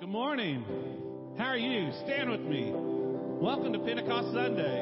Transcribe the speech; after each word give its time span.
Good 0.00 0.08
morning. 0.08 0.64
How 1.36 1.48
are 1.48 1.58
you? 1.58 1.92
Stand 2.06 2.30
with 2.30 2.40
me. 2.40 2.72
Welcome 2.72 3.74
to 3.74 3.78
Pentecost 3.80 4.32
Sunday. 4.32 4.80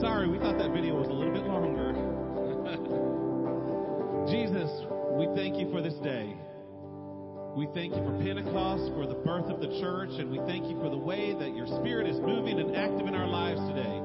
Sorry, 0.00 0.26
we 0.26 0.38
thought 0.38 0.58
that 0.58 0.72
video 0.74 0.98
was 0.98 1.06
a 1.06 1.12
little 1.12 1.32
bit 1.32 1.44
longer. 1.46 1.94
Jesus, 4.34 4.68
we 5.14 5.30
thank 5.38 5.56
you 5.62 5.70
for 5.70 5.80
this 5.80 5.94
day. 6.02 6.34
We 7.54 7.68
thank 7.72 7.94
you 7.94 8.02
for 8.02 8.18
Pentecost, 8.18 8.90
for 8.98 9.06
the 9.06 9.14
birth 9.14 9.46
of 9.46 9.60
the 9.60 9.78
church, 9.78 10.10
and 10.18 10.28
we 10.28 10.38
thank 10.38 10.66
you 10.66 10.76
for 10.80 10.90
the 10.90 10.98
way 10.98 11.34
that 11.38 11.54
your 11.54 11.68
spirit 11.78 12.08
is 12.08 12.18
moving 12.18 12.58
and 12.58 12.74
active 12.74 13.06
in 13.06 13.14
our 13.14 13.28
lives 13.28 13.60
today. 13.70 14.02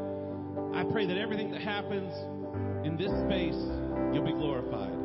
I 0.78 0.84
pray 0.86 1.08
that 1.08 1.18
everything 1.18 1.50
that 1.50 1.62
happens 1.62 2.14
in 2.86 2.96
this 2.96 3.10
space, 3.26 3.58
you'll 4.14 4.24
be 4.24 4.34
glorified. 4.38 5.05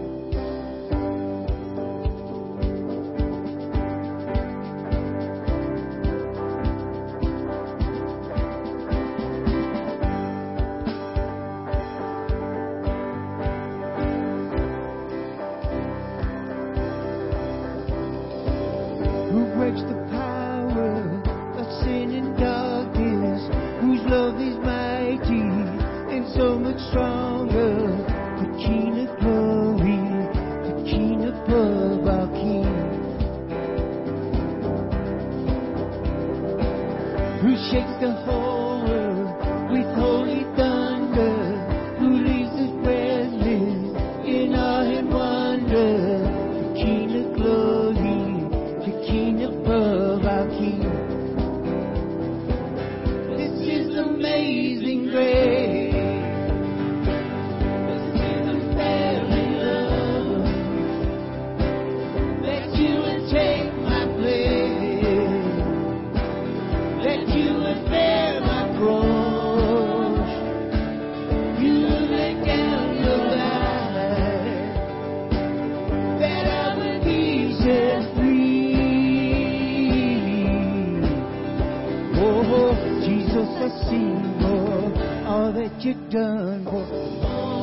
seen, 83.89 84.37
more, 84.39 85.27
all 85.27 85.51
that 85.53 85.83
you've 85.83 86.09
done 86.09 86.65
for 86.65 86.85
me. 86.85 87.60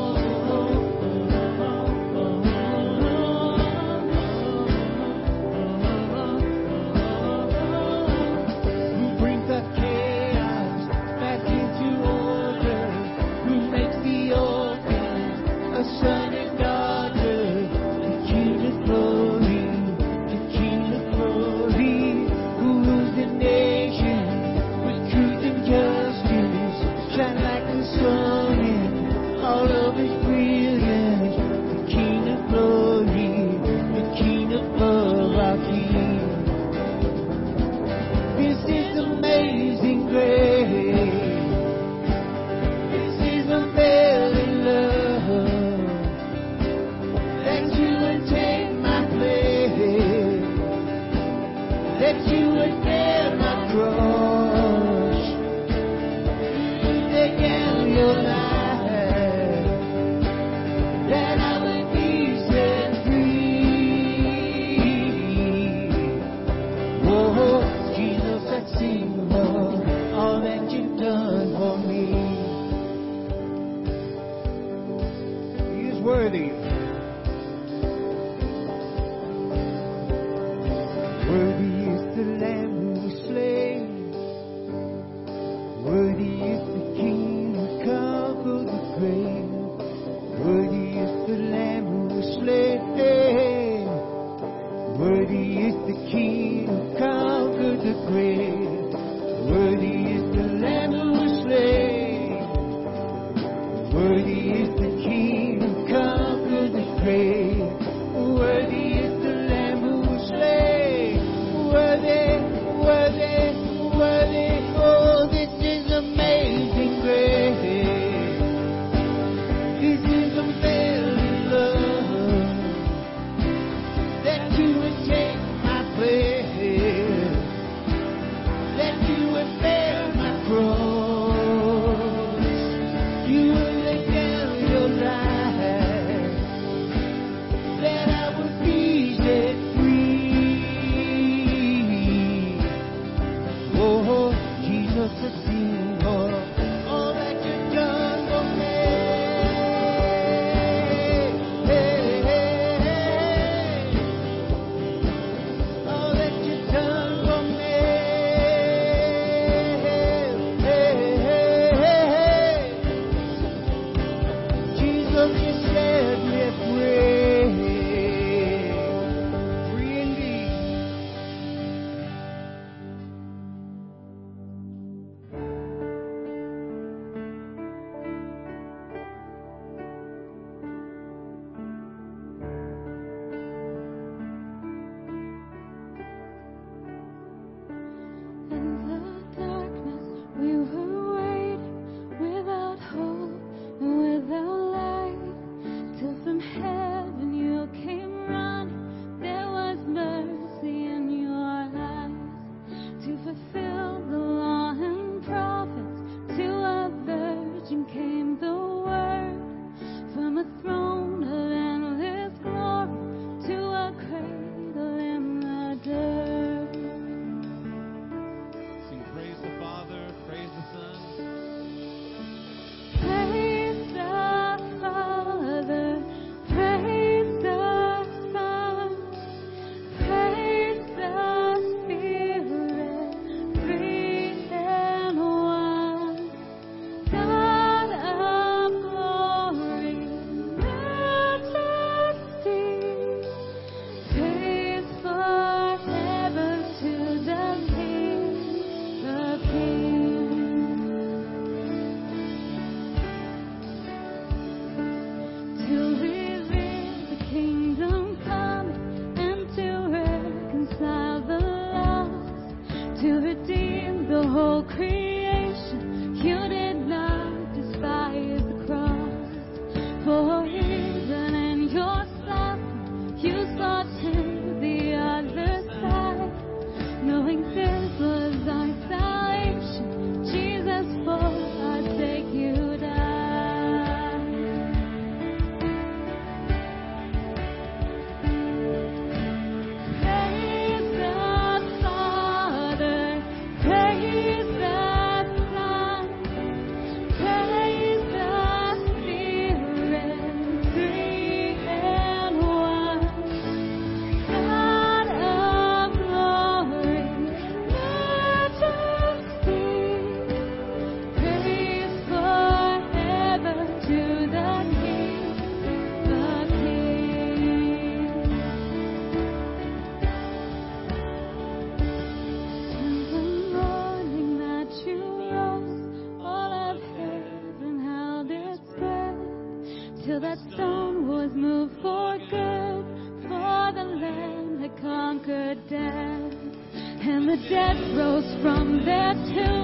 Dead 337.49 337.97
rose 337.97 338.37
from 338.43 338.85
their 338.85 339.15
tombs, 339.15 339.58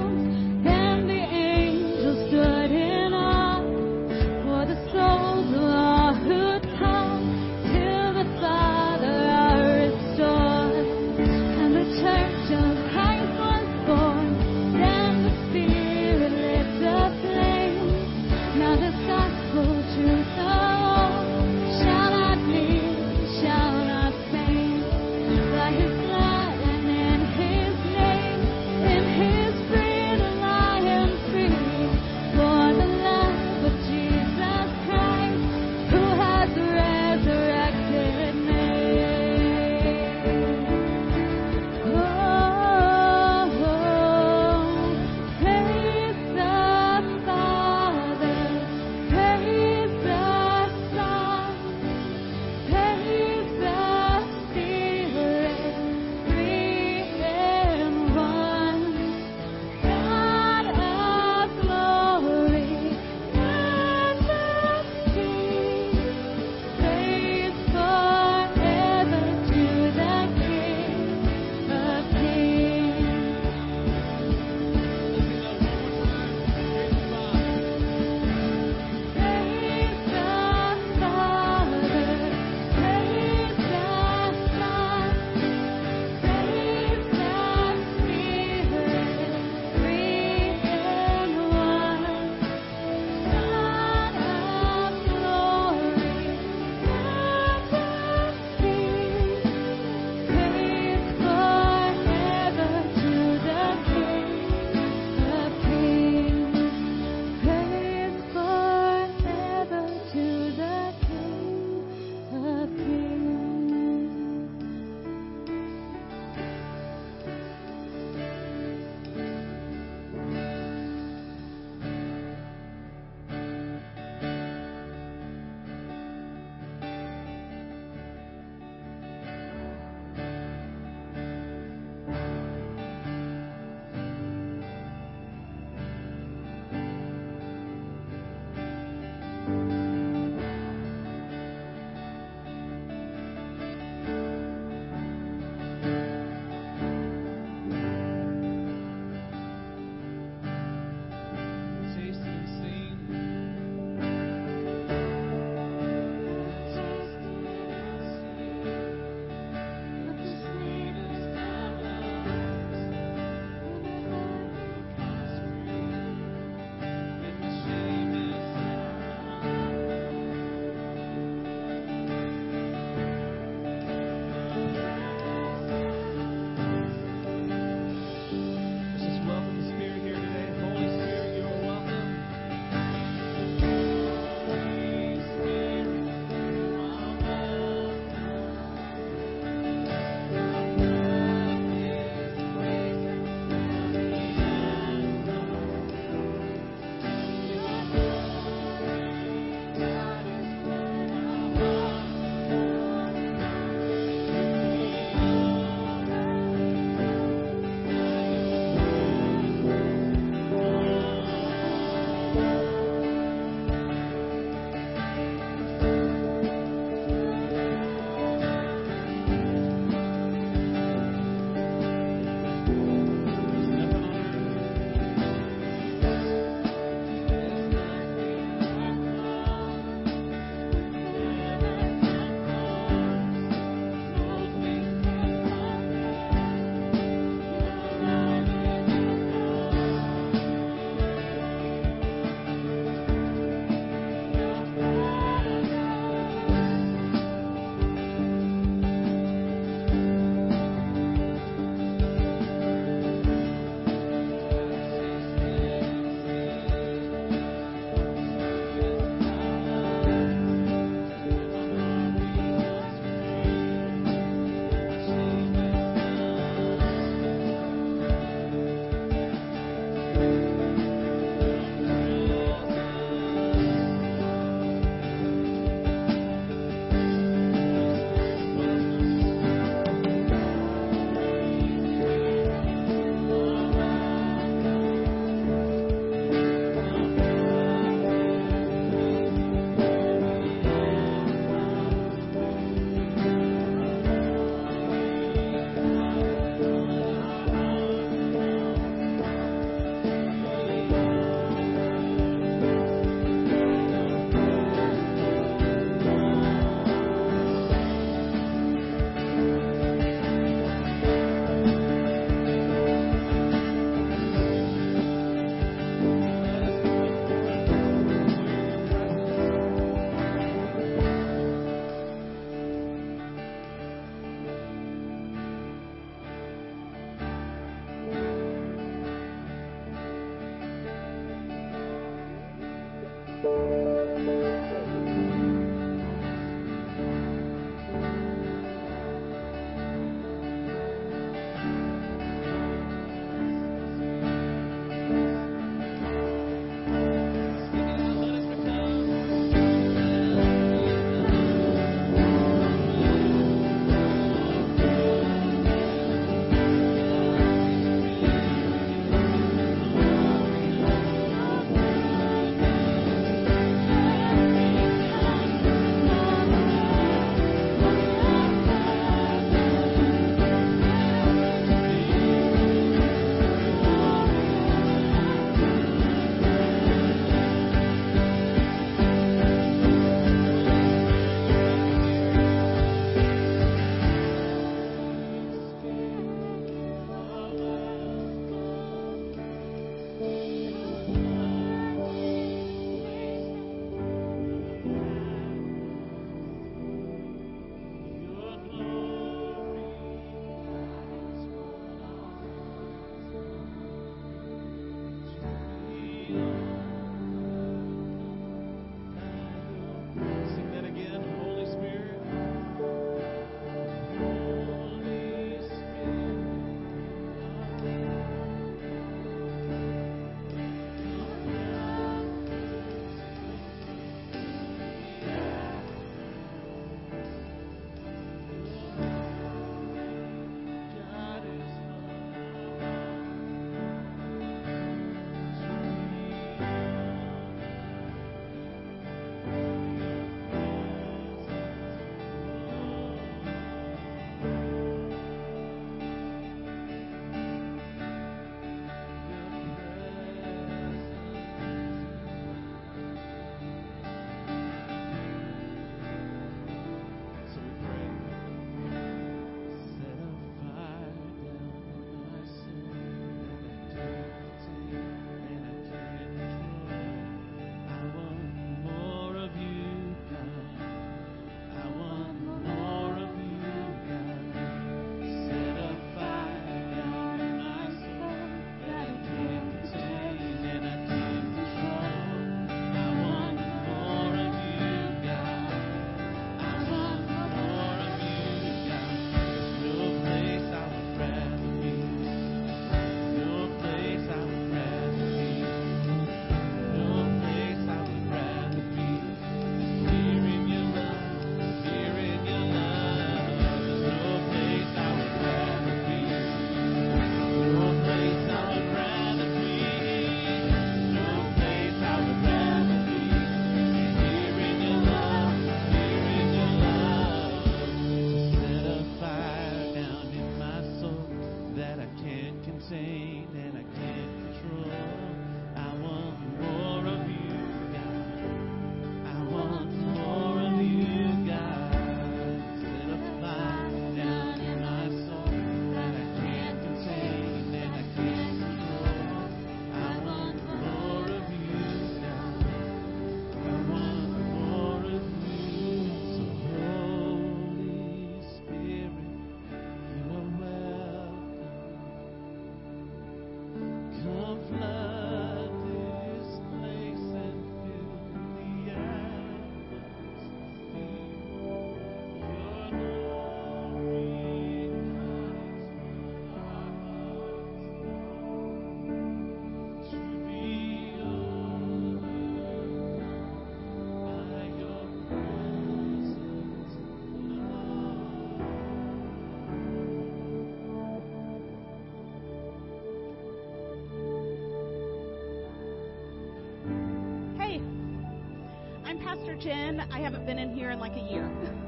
Pastor 589.54 589.68
Jen. 589.68 590.00
I 590.12 590.20
haven't 590.20 590.46
been 590.46 590.58
in 590.58 590.74
here 590.74 590.90
in 590.90 590.98
like 590.98 591.12
a 591.12 591.32
year. 591.32 591.50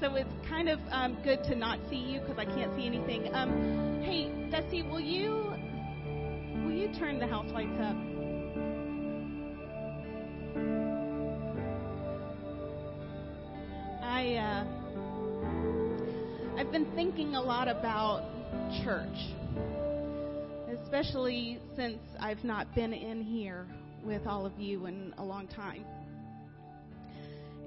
So 0.00 0.16
it's 0.16 0.28
kind 0.48 0.68
of 0.68 0.80
um, 0.90 1.16
good 1.22 1.44
to 1.44 1.54
not 1.54 1.78
see 1.88 1.94
you 1.94 2.18
because 2.18 2.36
I 2.36 2.44
can't 2.44 2.74
see 2.74 2.86
anything. 2.88 3.32
Um, 3.32 4.02
hey, 4.02 4.32
Desi, 4.50 4.82
will 4.90 4.98
you 4.98 5.54
will 6.64 6.72
you 6.72 6.92
turn 6.98 7.20
the 7.20 7.26
house 7.28 7.46
lights 7.52 7.78
up? 7.78 7.94
I 14.02 14.34
uh, 14.34 14.64
I've 16.58 16.72
been 16.72 16.90
thinking 16.96 17.36
a 17.36 17.40
lot 17.40 17.68
about 17.68 18.24
church, 18.82 19.06
especially 20.82 21.60
since 21.76 22.00
I've 22.18 22.42
not 22.42 22.74
been 22.74 22.92
in 22.92 23.22
here 23.22 23.68
with 24.04 24.26
all 24.26 24.44
of 24.46 24.58
you 24.58 24.86
in 24.86 25.14
a 25.18 25.24
long 25.24 25.46
time. 25.46 25.84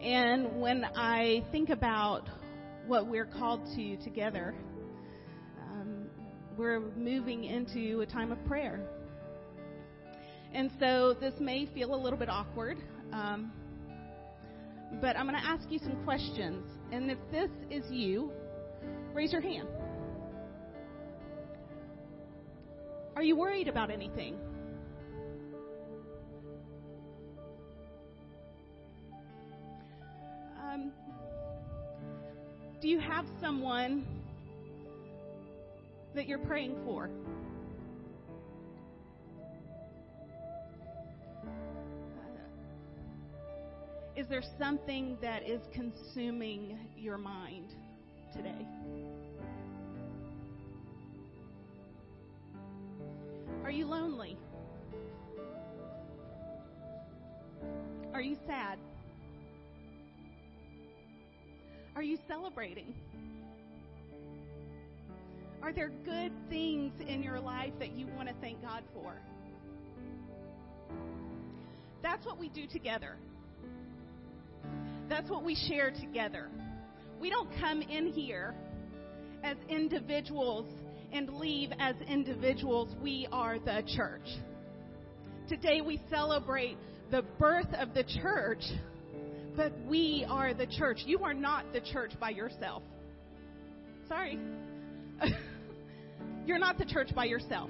And 0.06 0.62
when 0.62 0.86
I 0.96 1.44
think 1.52 1.72
about 1.72 2.30
what 2.86 3.08
we're 3.08 3.26
called 3.26 3.62
to 3.76 3.98
together, 4.04 4.54
um, 5.72 6.06
we're 6.56 6.80
moving 6.80 7.46
into 7.46 8.02
a 8.02 8.06
time 8.06 8.32
of 8.32 8.38
prayer. 8.46 8.80
And 10.54 10.70
so 10.80 11.16
this 11.20 11.34
may 11.40 11.66
feel 11.74 11.96
a 11.96 11.98
little 11.98 12.20
bit 12.20 12.30
awkward, 12.30 12.78
um, 13.14 13.52
but 15.02 15.18
I'm 15.18 15.28
going 15.28 15.42
to 15.42 15.48
ask 15.48 15.72
you 15.72 15.80
some 15.80 15.96
questions. 16.04 16.64
And 16.92 17.10
if 17.10 17.18
this 17.32 17.50
is 17.72 17.84
you, 17.90 18.32
raise 19.12 19.32
your 19.32 19.42
hand. 19.42 19.68
Are 23.16 23.24
you 23.24 23.36
worried 23.36 23.68
about 23.68 23.90
anything? 23.90 24.38
Do 32.86 32.92
you 32.92 33.00
have 33.00 33.26
someone 33.42 34.06
that 36.14 36.28
you're 36.28 36.38
praying 36.38 36.76
for? 36.86 37.10
Is 44.16 44.28
there 44.28 44.44
something 44.60 45.18
that 45.20 45.50
is 45.50 45.62
consuming 45.74 46.78
your 46.96 47.18
mind 47.18 47.74
today? 48.32 48.68
Are 53.64 53.72
you 53.72 53.88
lonely? 53.88 54.38
Are 58.14 58.22
you 58.22 58.38
sad? 58.46 58.78
Are 61.96 62.04
you 62.04 62.18
celebrating? 62.28 62.94
Are 65.64 65.72
there 65.72 65.92
good 66.04 66.32
things 66.50 66.92
in 67.08 67.24
your 67.24 67.40
life 67.40 67.72
that 67.80 67.94
you 67.94 68.08
want 68.08 68.28
to 68.28 68.36
thank 68.42 68.62
God 68.62 68.84
for? 68.94 69.14
That's 72.04 72.26
what 72.26 72.38
we 72.38 72.50
do 72.50 72.68
together. 72.68 73.16
That's 75.10 75.30
what 75.30 75.44
we 75.44 75.56
share 75.68 75.92
together. 75.92 76.50
We 77.20 77.30
don't 77.30 77.50
come 77.60 77.82
in 77.82 78.08
here 78.08 78.54
as 79.44 79.58
individuals 79.70 80.66
and 81.14 81.30
leave 81.30 81.72
as 81.80 81.96
individuals. 82.08 82.94
We 83.02 83.28
are 83.32 83.58
the 83.58 83.84
church. 83.96 84.28
Today 85.48 85.82
we 85.82 86.02
celebrate 86.10 86.78
the 87.10 87.24
birth 87.40 87.74
of 87.80 87.94
the 87.94 88.04
church, 88.22 88.64
but 89.56 89.74
we 89.88 90.26
are 90.30 90.54
the 90.54 90.68
church. 90.68 91.00
You 91.06 91.24
are 91.24 91.34
not 91.34 91.72
the 91.74 91.82
church 91.82 92.12
by 92.20 92.32
yourself. 92.32 92.84
Sorry. 94.08 94.40
You're 96.46 96.60
not 96.60 96.78
the 96.78 96.86
church 96.86 97.10
by 97.16 97.26
yourself. 97.26 97.70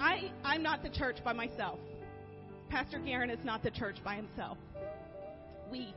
I, 0.00 0.30
I'm 0.44 0.62
not 0.62 0.82
the 0.82 0.90
church 0.90 1.16
by 1.24 1.32
myself. 1.32 1.78
Pastor 2.68 2.98
Garen 2.98 3.30
is 3.30 3.44
not 3.44 3.62
the 3.62 3.70
church 3.70 3.96
by 4.04 4.14
himself. 4.14 4.58
We 5.70 5.94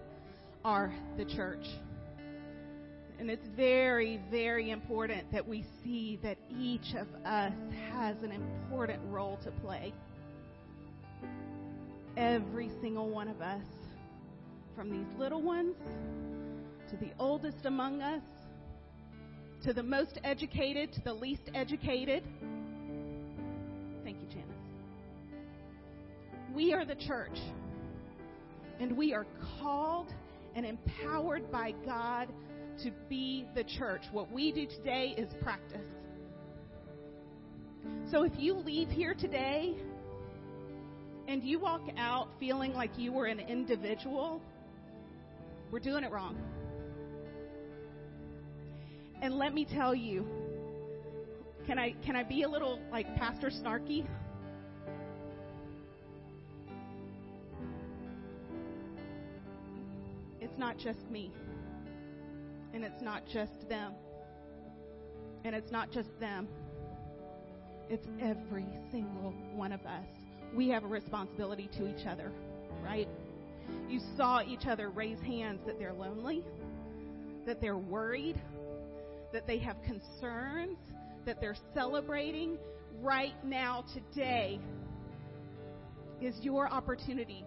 are 0.63 0.93
the 1.17 1.25
church. 1.25 1.65
And 3.19 3.29
it's 3.29 3.45
very, 3.55 4.19
very 4.31 4.71
important 4.71 5.31
that 5.31 5.47
we 5.47 5.65
see 5.83 6.19
that 6.23 6.37
each 6.59 6.95
of 6.97 7.07
us 7.23 7.53
has 7.91 8.15
an 8.23 8.31
important 8.31 8.99
role 9.09 9.37
to 9.43 9.51
play. 9.51 9.93
Every 12.17 12.71
single 12.81 13.09
one 13.09 13.27
of 13.27 13.41
us, 13.41 13.61
from 14.81 14.89
these 14.89 15.19
little 15.19 15.43
ones 15.43 15.75
to 16.89 16.97
the 16.97 17.11
oldest 17.19 17.65
among 17.65 18.01
us, 18.01 18.23
to 19.63 19.73
the 19.73 19.83
most 19.83 20.19
educated, 20.23 20.91
to 20.91 21.01
the 21.01 21.13
least 21.13 21.43
educated. 21.53 22.23
Thank 24.03 24.19
you, 24.21 24.27
Janice. 24.27 24.47
We 26.51 26.73
are 26.73 26.83
the 26.83 26.95
church, 26.95 27.37
and 28.79 28.97
we 28.97 29.13
are 29.13 29.27
called 29.59 30.11
and 30.55 30.65
empowered 30.65 31.51
by 31.51 31.75
God 31.85 32.29
to 32.81 32.89
be 33.07 33.45
the 33.53 33.63
church. 33.63 34.01
What 34.11 34.31
we 34.31 34.51
do 34.51 34.65
today 34.65 35.13
is 35.15 35.29
practice. 35.43 35.85
So 38.09 38.23
if 38.23 38.33
you 38.35 38.55
leave 38.55 38.89
here 38.89 39.13
today 39.13 39.75
and 41.27 41.43
you 41.43 41.59
walk 41.59 41.83
out 41.99 42.29
feeling 42.39 42.73
like 42.73 42.97
you 42.97 43.13
were 43.13 43.27
an 43.27 43.41
individual, 43.41 44.41
we're 45.71 45.79
doing 45.79 46.03
it 46.03 46.11
wrong. 46.11 46.37
And 49.21 49.37
let 49.37 49.53
me 49.53 49.65
tell 49.65 49.95
you, 49.95 50.25
can 51.65 51.79
I 51.79 51.91
can 52.03 52.15
I 52.15 52.23
be 52.23 52.43
a 52.43 52.49
little 52.49 52.79
like 52.91 53.15
Pastor 53.15 53.49
Snarky? 53.49 54.05
It's 60.41 60.57
not 60.57 60.77
just 60.77 61.09
me. 61.09 61.31
And 62.73 62.83
it's 62.83 63.01
not 63.01 63.25
just 63.27 63.69
them. 63.69 63.93
And 65.43 65.55
it's 65.55 65.71
not 65.71 65.91
just 65.91 66.19
them. 66.19 66.47
It's 67.89 68.07
every 68.19 68.65
single 68.91 69.33
one 69.53 69.71
of 69.71 69.81
us. 69.85 70.05
We 70.53 70.69
have 70.69 70.83
a 70.83 70.87
responsibility 70.87 71.69
to 71.77 71.87
each 71.87 72.05
other, 72.05 72.31
right? 72.83 73.07
You 73.89 73.99
saw 74.15 74.41
each 74.41 74.65
other 74.67 74.89
raise 74.89 75.19
hands 75.19 75.59
that 75.65 75.77
they're 75.77 75.93
lonely, 75.93 76.43
that 77.45 77.59
they're 77.59 77.77
worried, 77.77 78.39
that 79.33 79.47
they 79.47 79.57
have 79.59 79.77
concerns, 79.83 80.77
that 81.25 81.39
they're 81.41 81.57
celebrating. 81.73 82.57
Right 83.01 83.33
now, 83.43 83.83
today, 83.93 84.59
is 86.21 86.35
your 86.41 86.69
opportunity 86.69 87.43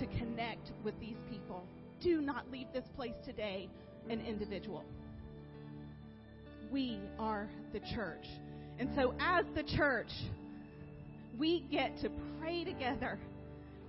to 0.00 0.06
connect 0.18 0.72
with 0.82 0.98
these 1.00 1.16
people. 1.30 1.64
Do 2.00 2.20
not 2.20 2.50
leave 2.50 2.66
this 2.72 2.84
place 2.96 3.14
today 3.24 3.68
an 4.10 4.20
individual. 4.20 4.84
We 6.72 6.98
are 7.18 7.48
the 7.72 7.80
church. 7.94 8.26
And 8.78 8.90
so, 8.96 9.14
as 9.20 9.44
the 9.54 9.62
church, 9.62 10.10
we 11.38 11.60
get 11.70 12.00
to 12.00 12.10
pray 12.40 12.64
together. 12.64 13.18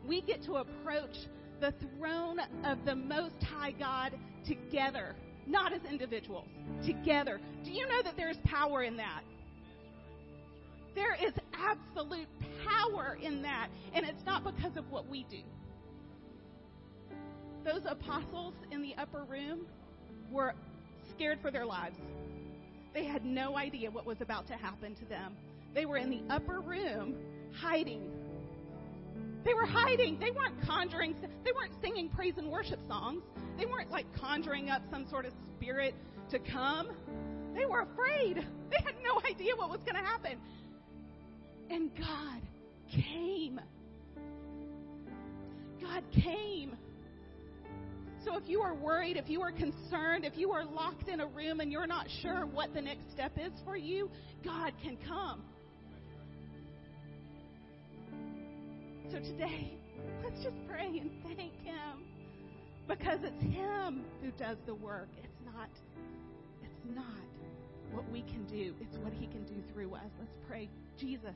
We 0.07 0.21
get 0.21 0.43
to 0.43 0.55
approach 0.55 1.15
the 1.59 1.73
throne 1.97 2.39
of 2.63 2.83
the 2.85 2.95
Most 2.95 3.41
High 3.43 3.71
God 3.71 4.13
together, 4.45 5.15
not 5.47 5.73
as 5.73 5.81
individuals, 5.89 6.47
together. 6.85 7.39
Do 7.63 7.71
you 7.71 7.87
know 7.87 8.01
that 8.03 8.17
there 8.17 8.29
is 8.29 8.37
power 8.43 8.83
in 8.83 8.97
that? 8.97 9.21
There 10.95 11.15
is 11.15 11.33
absolute 11.53 12.27
power 12.65 13.17
in 13.21 13.41
that, 13.41 13.69
and 13.93 14.05
it's 14.05 14.23
not 14.25 14.43
because 14.43 14.77
of 14.77 14.89
what 14.91 15.07
we 15.07 15.25
do. 15.29 15.41
Those 17.65 17.81
apostles 17.85 18.53
in 18.71 18.81
the 18.81 18.93
upper 18.97 19.23
room 19.23 19.65
were 20.31 20.53
scared 21.15 21.39
for 21.41 21.49
their 21.49 21.65
lives. 21.65 21.95
They 22.93 23.05
had 23.05 23.25
no 23.25 23.57
idea 23.57 23.89
what 23.89 24.05
was 24.05 24.21
about 24.21 24.47
to 24.47 24.53
happen 24.53 24.95
to 24.95 25.05
them. 25.05 25.35
They 25.73 25.85
were 25.85 25.97
in 25.97 26.09
the 26.09 26.21
upper 26.29 26.59
room 26.59 27.15
hiding. 27.59 28.11
They 29.45 29.53
were 29.53 29.65
hiding. 29.65 30.19
They 30.19 30.31
weren't 30.31 30.61
conjuring, 30.65 31.15
they 31.43 31.51
weren't 31.51 31.73
singing 31.81 32.09
praise 32.09 32.35
and 32.37 32.49
worship 32.49 32.79
songs. 32.87 33.23
They 33.57 33.65
weren't 33.65 33.91
like 33.91 34.05
conjuring 34.19 34.69
up 34.69 34.81
some 34.89 35.07
sort 35.09 35.25
of 35.25 35.33
spirit 35.55 35.95
to 36.31 36.39
come. 36.39 36.89
They 37.55 37.65
were 37.65 37.81
afraid. 37.81 38.45
They 38.71 38.83
had 38.83 38.95
no 39.03 39.21
idea 39.29 39.55
what 39.55 39.69
was 39.69 39.81
going 39.81 39.95
to 39.95 40.01
happen. 40.01 40.39
And 41.69 41.91
God 41.95 42.41
came. 42.91 43.59
God 45.79 46.03
came. 46.11 46.75
So 48.25 48.37
if 48.37 48.47
you 48.47 48.61
are 48.61 48.73
worried, 48.73 49.17
if 49.17 49.29
you 49.29 49.41
are 49.41 49.51
concerned, 49.51 50.25
if 50.25 50.37
you 50.37 50.51
are 50.51 50.65
locked 50.65 51.09
in 51.09 51.19
a 51.19 51.27
room 51.27 51.59
and 51.59 51.71
you're 51.71 51.87
not 51.87 52.07
sure 52.21 52.45
what 52.45 52.73
the 52.73 52.81
next 52.81 53.11
step 53.11 53.33
is 53.37 53.51
for 53.65 53.75
you, 53.75 54.09
God 54.43 54.73
can 54.81 54.97
come. 55.07 55.43
So 59.13 59.19
today, 59.19 59.77
let's 60.23 60.43
just 60.43 60.55
pray 60.67 60.87
and 60.87 61.11
thank 61.23 61.53
Him. 61.61 62.03
because 62.87 63.19
it's 63.21 63.43
Him 63.55 64.03
who 64.23 64.31
does 64.31 64.57
the 64.65 64.73
work. 64.73 65.09
It's 65.23 65.45
not, 65.45 65.69
it's 66.63 66.95
not 66.95 67.05
what 67.91 68.09
we 68.11 68.23
can 68.23 68.43
do, 68.47 68.73
it's 68.81 68.97
what 69.03 69.13
He 69.13 69.27
can 69.27 69.43
do 69.43 69.53
through 69.71 69.93
us. 69.93 70.09
Let's 70.19 70.35
pray. 70.47 70.67
Jesus, 70.99 71.35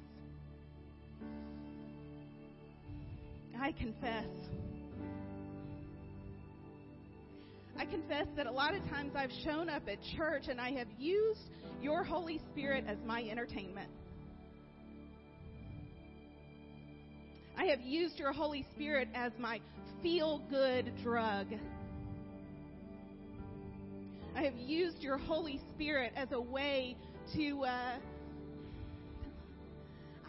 I 3.61 3.71
confess. 3.73 4.25
I 7.77 7.85
confess 7.85 8.25
that 8.37 8.47
a 8.47 8.51
lot 8.51 8.73
of 8.73 8.83
times 8.89 9.11
I've 9.15 9.29
shown 9.43 9.69
up 9.69 9.83
at 9.87 9.99
church 10.17 10.45
and 10.49 10.59
I 10.59 10.71
have 10.71 10.87
used 10.97 11.51
your 11.79 12.03
Holy 12.03 12.41
Spirit 12.51 12.85
as 12.87 12.97
my 13.05 13.21
entertainment. 13.21 13.91
I 17.57 17.65
have 17.65 17.81
used 17.81 18.19
your 18.19 18.31
Holy 18.31 18.63
Spirit 18.75 19.09
as 19.15 19.31
my 19.39 19.59
feel 20.03 20.43
good 20.49 20.91
drug. 21.01 21.47
I 24.35 24.43
have 24.43 24.55
used 24.55 25.01
your 25.01 25.17
Holy 25.17 25.59
Spirit 25.73 26.13
as 26.15 26.31
a 26.31 26.39
way 26.39 26.95
to, 27.33 27.63
uh, 27.63 27.95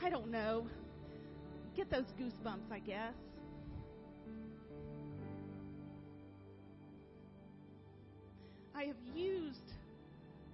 I 0.03 0.09
don't 0.09 0.31
know, 0.31 0.67
get 1.77 1.91
those 1.91 2.07
goosebumps, 2.19 2.73
I 2.73 2.79
guess. 2.79 3.13
I 8.75 8.85
have 8.85 8.97
used 9.15 9.73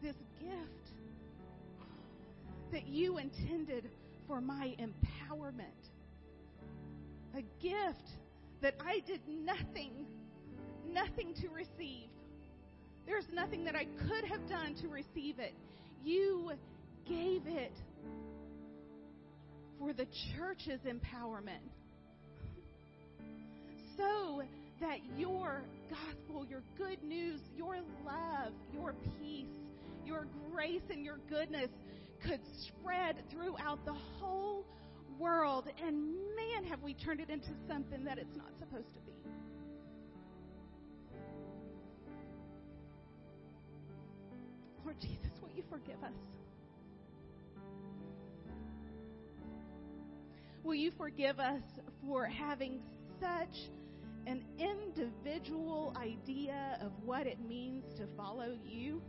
this 0.02 0.16
gift 0.40 0.90
that 2.72 2.88
you 2.88 3.18
intended 3.18 3.88
for 4.26 4.40
my 4.40 4.74
empowerment. 4.80 5.83
A 7.36 7.42
gift 7.60 8.10
that 8.62 8.74
I 8.84 9.00
did 9.06 9.20
nothing, 9.28 10.06
nothing 10.92 11.34
to 11.42 11.48
receive. 11.48 12.08
There's 13.06 13.26
nothing 13.32 13.64
that 13.64 13.74
I 13.74 13.86
could 14.06 14.24
have 14.24 14.48
done 14.48 14.74
to 14.82 14.88
receive 14.88 15.38
it. 15.38 15.52
You 16.04 16.52
gave 17.08 17.42
it 17.46 17.72
for 19.78 19.92
the 19.92 20.06
church's 20.36 20.80
empowerment. 20.86 21.64
So 23.96 24.42
that 24.80 24.98
your 25.16 25.62
gospel, 25.90 26.46
your 26.46 26.62
good 26.78 27.02
news, 27.02 27.40
your 27.56 27.76
love, 28.04 28.52
your 28.72 28.94
peace, 29.20 29.46
your 30.06 30.26
grace, 30.52 30.82
and 30.90 31.04
your 31.04 31.18
goodness 31.28 31.70
could 32.22 32.40
spread 32.66 33.16
throughout 33.30 33.84
the 33.84 33.92
whole 33.92 34.64
world. 35.18 35.68
And 35.86 36.14
man, 36.36 36.64
have 36.68 36.82
we 36.82 36.94
turned 36.94 37.20
it 37.20 37.30
into 37.30 37.50
something 37.68 38.04
that 38.04 38.18
it's 38.18 38.36
not 38.36 38.50
supposed 38.58 38.92
to 38.94 39.00
be. 39.00 39.12
Lord 44.84 45.00
Jesus, 45.00 45.30
will 45.40 45.50
you 45.56 45.62
forgive 45.70 46.02
us? 46.02 46.12
Will 50.62 50.74
you 50.74 50.92
forgive 50.96 51.40
us 51.40 51.62
for 52.06 52.26
having 52.26 52.80
such 53.20 53.70
an 54.26 54.42
individual 54.58 55.94
idea 55.96 56.78
of 56.80 56.92
what 57.04 57.26
it 57.26 57.38
means 57.46 57.84
to 57.98 58.06
follow 58.16 58.56
you? 58.64 59.02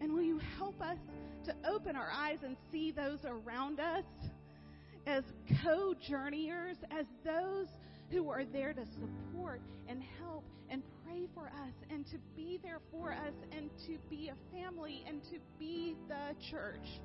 And 0.00 0.12
will 0.12 0.22
you 0.22 0.40
help 0.58 0.80
us 0.80 0.98
to 1.46 1.54
open 1.68 1.96
our 1.96 2.10
eyes 2.10 2.38
and 2.42 2.56
see 2.72 2.90
those 2.90 3.18
around 3.24 3.80
us 3.80 4.04
as 5.06 5.24
co 5.62 5.94
journeyers, 6.08 6.76
as 6.90 7.06
those 7.24 7.68
who 8.10 8.30
are 8.30 8.44
there 8.44 8.72
to 8.72 8.84
support 8.86 9.60
and 9.88 10.02
help 10.20 10.44
and 10.70 10.82
pray 11.04 11.26
for 11.34 11.46
us 11.46 11.74
and 11.90 12.06
to 12.06 12.18
be 12.36 12.58
there 12.62 12.80
for 12.90 13.12
us 13.12 13.34
and 13.52 13.70
to 13.86 13.98
be 14.08 14.30
a 14.30 14.56
family 14.56 15.04
and 15.06 15.22
to 15.24 15.38
be 15.58 15.96
the 16.08 16.34
church 16.50 17.00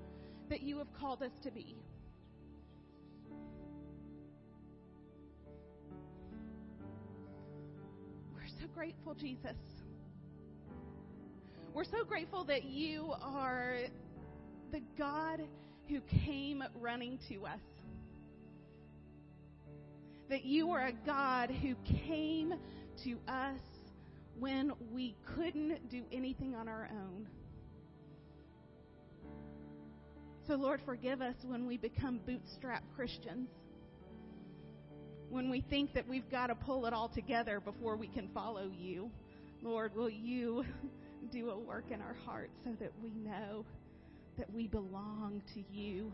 that 0.49 0.61
you 0.61 0.77
have 0.77 0.91
called 0.99 1.21
us 1.21 1.31
to 1.43 1.51
be. 1.51 1.75
We're 8.33 8.47
so 8.59 8.67
grateful, 8.73 9.13
Jesus. 9.13 9.57
We're 11.73 11.83
so 11.83 12.03
grateful 12.03 12.45
that 12.45 12.63
you 12.63 13.13
are 13.21 13.77
the 14.71 14.81
God 14.97 15.41
who 15.87 16.01
came 16.25 16.63
running 16.79 17.19
to 17.29 17.45
us. 17.45 17.59
That 20.29 20.45
you 20.45 20.71
are 20.71 20.87
a 20.87 20.93
God 21.05 21.51
who 21.51 21.75
came 22.07 22.55
to 23.03 23.17
us 23.27 23.59
when 24.39 24.71
we 24.91 25.15
couldn't 25.35 25.89
do 25.89 26.03
anything 26.11 26.55
on 26.55 26.67
our 26.67 26.89
own. 26.91 27.27
So, 30.47 30.55
Lord, 30.55 30.81
forgive 30.85 31.21
us 31.21 31.35
when 31.45 31.67
we 31.67 31.77
become 31.77 32.19
bootstrap 32.25 32.83
Christians. 32.95 33.47
When 35.29 35.51
we 35.51 35.61
think 35.61 35.93
that 35.93 36.07
we've 36.07 36.29
got 36.31 36.47
to 36.47 36.55
pull 36.55 36.87
it 36.87 36.93
all 36.93 37.09
together 37.09 37.59
before 37.59 37.95
we 37.95 38.07
can 38.07 38.29
follow 38.33 38.71
you. 38.75 39.11
Lord, 39.61 39.95
will 39.95 40.09
you 40.09 40.65
do 41.27 41.51
a 41.51 41.57
work 41.57 41.85
in 41.91 42.01
our 42.01 42.15
hearts 42.25 42.57
so 42.63 42.71
that 42.79 42.91
we 43.01 43.11
know 43.13 43.65
that 44.37 44.51
we 44.53 44.67
belong 44.67 45.41
to 45.53 45.63
you? 45.71 46.11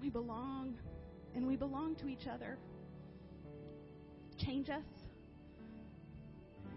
We 0.00 0.10
belong, 0.10 0.76
and 1.34 1.46
we 1.46 1.56
belong 1.56 1.94
to 1.96 2.08
each 2.08 2.26
other. 2.26 2.58
Change 4.38 4.70
us. 4.70 4.84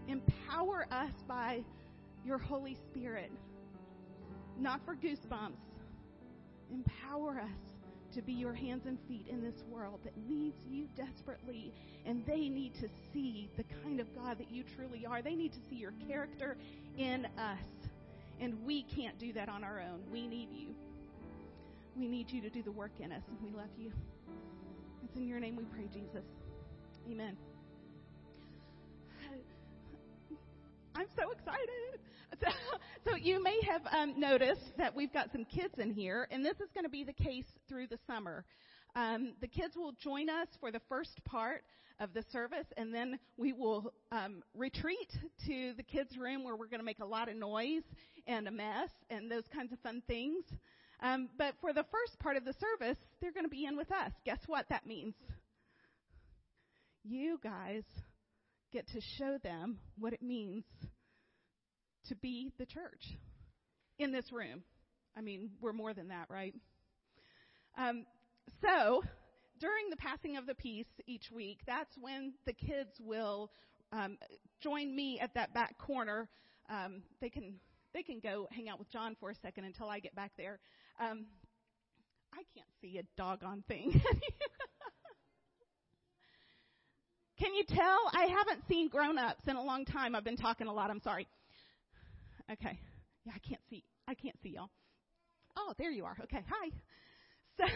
Empower 0.07 0.85
us 0.91 1.13
by 1.27 1.63
your 2.25 2.37
Holy 2.37 2.75
Spirit, 2.89 3.31
not 4.59 4.81
for 4.85 4.95
goosebumps. 4.95 5.53
Empower 6.71 7.39
us 7.39 7.72
to 8.15 8.21
be 8.21 8.33
your 8.33 8.53
hands 8.53 8.83
and 8.85 8.97
feet 9.07 9.27
in 9.29 9.41
this 9.41 9.63
world 9.69 9.99
that 10.03 10.13
needs 10.27 10.57
you 10.69 10.87
desperately, 10.95 11.73
and 12.05 12.25
they 12.25 12.49
need 12.49 12.73
to 12.75 12.87
see 13.11 13.49
the 13.57 13.63
kind 13.83 13.99
of 13.99 14.07
God 14.15 14.37
that 14.37 14.51
you 14.51 14.63
truly 14.75 15.05
are. 15.05 15.21
They 15.21 15.35
need 15.35 15.51
to 15.53 15.59
see 15.69 15.75
your 15.75 15.93
character 16.07 16.57
in 16.97 17.25
us, 17.37 17.89
and 18.39 18.63
we 18.65 18.83
can't 18.95 19.17
do 19.19 19.33
that 19.33 19.49
on 19.49 19.63
our 19.63 19.79
own. 19.79 20.01
We 20.11 20.27
need 20.27 20.49
you. 20.51 20.75
We 21.95 22.07
need 22.07 22.29
you 22.31 22.41
to 22.41 22.49
do 22.49 22.63
the 22.63 22.71
work 22.71 22.93
in 22.99 23.11
us, 23.11 23.23
and 23.27 23.37
we 23.41 23.51
love 23.55 23.69
you. 23.77 23.91
It's 25.03 25.15
in 25.15 25.27
your 25.27 25.39
name 25.39 25.55
we 25.55 25.65
pray, 25.65 25.87
Jesus. 25.93 26.23
Amen. 27.09 27.37
I'm 30.95 31.07
so 31.15 31.31
excited. 31.31 31.99
so 33.05 33.15
you 33.15 33.41
may 33.41 33.59
have 33.69 33.81
um, 33.91 34.19
noticed 34.19 34.77
that 34.77 34.95
we've 34.95 35.11
got 35.11 35.31
some 35.31 35.45
kids 35.45 35.73
in 35.77 35.91
here, 35.91 36.27
and 36.31 36.43
this 36.45 36.55
is 36.55 36.69
going 36.73 36.85
to 36.85 36.89
be 36.89 37.03
the 37.03 37.13
case 37.13 37.45
through 37.67 37.87
the 37.87 37.97
summer. 38.07 38.45
Um, 38.95 39.33
the 39.41 39.47
kids 39.47 39.75
will 39.75 39.93
join 39.93 40.29
us 40.29 40.47
for 40.59 40.71
the 40.71 40.81
first 40.87 41.23
part 41.25 41.63
of 41.99 42.13
the 42.13 42.23
service, 42.31 42.67
and 42.77 42.93
then 42.93 43.19
we 43.37 43.53
will 43.53 43.93
um, 44.11 44.43
retreat 44.55 45.11
to 45.47 45.73
the 45.75 45.83
kids' 45.83 46.17
room 46.17 46.43
where 46.43 46.55
we're 46.55 46.67
going 46.67 46.79
to 46.79 46.85
make 46.85 46.99
a 46.99 47.05
lot 47.05 47.29
of 47.29 47.35
noise 47.35 47.83
and 48.27 48.47
a 48.47 48.51
mess 48.51 48.89
and 49.09 49.29
those 49.29 49.47
kinds 49.53 49.73
of 49.73 49.79
fun 49.79 50.01
things. 50.07 50.43
Um, 51.01 51.29
but 51.37 51.55
for 51.59 51.73
the 51.73 51.85
first 51.91 52.19
part 52.19 52.37
of 52.37 52.45
the 52.45 52.53
service, 52.53 52.97
they're 53.21 53.33
going 53.33 53.45
to 53.45 53.49
be 53.49 53.65
in 53.65 53.75
with 53.75 53.91
us. 53.91 54.11
Guess 54.25 54.39
what 54.47 54.65
that 54.69 54.85
means? 54.85 55.15
You 57.03 57.39
guys 57.43 57.83
get 58.71 58.87
to 58.89 59.01
show 59.17 59.37
them 59.43 59.79
what 59.97 60.13
it 60.13 60.21
means 60.21 60.63
to 62.07 62.15
be 62.15 62.51
the 62.57 62.65
church 62.65 63.17
in 63.99 64.11
this 64.11 64.31
room. 64.31 64.63
I 65.15 65.21
mean, 65.21 65.51
we're 65.61 65.73
more 65.73 65.93
than 65.93 66.07
that, 66.09 66.27
right? 66.29 66.53
Um, 67.77 68.05
so, 68.61 69.03
during 69.59 69.89
the 69.89 69.97
passing 69.97 70.37
of 70.37 70.45
the 70.45 70.55
peace 70.55 70.87
each 71.07 71.31
week, 71.31 71.59
that's 71.65 71.95
when 71.99 72.33
the 72.45 72.53
kids 72.53 72.99
will 72.99 73.51
um, 73.91 74.17
join 74.61 74.95
me 74.95 75.19
at 75.19 75.33
that 75.35 75.53
back 75.53 75.77
corner. 75.77 76.27
Um, 76.69 77.03
they 77.21 77.29
can 77.29 77.55
they 77.93 78.03
can 78.03 78.19
go 78.19 78.47
hang 78.51 78.69
out 78.69 78.79
with 78.79 78.91
John 78.91 79.15
for 79.19 79.29
a 79.29 79.35
second 79.35 79.65
until 79.65 79.87
I 79.87 79.99
get 79.99 80.15
back 80.15 80.31
there. 80.37 80.59
Um, 80.99 81.25
I 82.33 82.41
can't 82.55 82.67
see 82.81 82.97
a 82.97 83.03
doggone 83.15 83.63
thing. 83.67 84.01
Can 87.39 87.53
you 87.55 87.63
tell? 87.67 87.99
I 88.13 88.25
haven't 88.25 88.67
seen 88.67 88.87
grown 88.89 89.17
ups 89.17 89.47
in 89.47 89.55
a 89.55 89.61
long 89.61 89.85
time. 89.85 90.15
I've 90.15 90.23
been 90.23 90.37
talking 90.37 90.67
a 90.67 90.73
lot. 90.73 90.89
I'm 90.89 91.01
sorry. 91.01 91.27
Okay. 92.51 92.79
Yeah, 93.25 93.33
I 93.35 93.39
can't 93.39 93.61
see. 93.69 93.83
I 94.07 94.13
can't 94.13 94.35
see 94.43 94.49
y'all. 94.49 94.69
Oh, 95.55 95.73
there 95.77 95.91
you 95.91 96.05
are. 96.05 96.17
Okay. 96.23 96.43
Hi. 96.47 96.71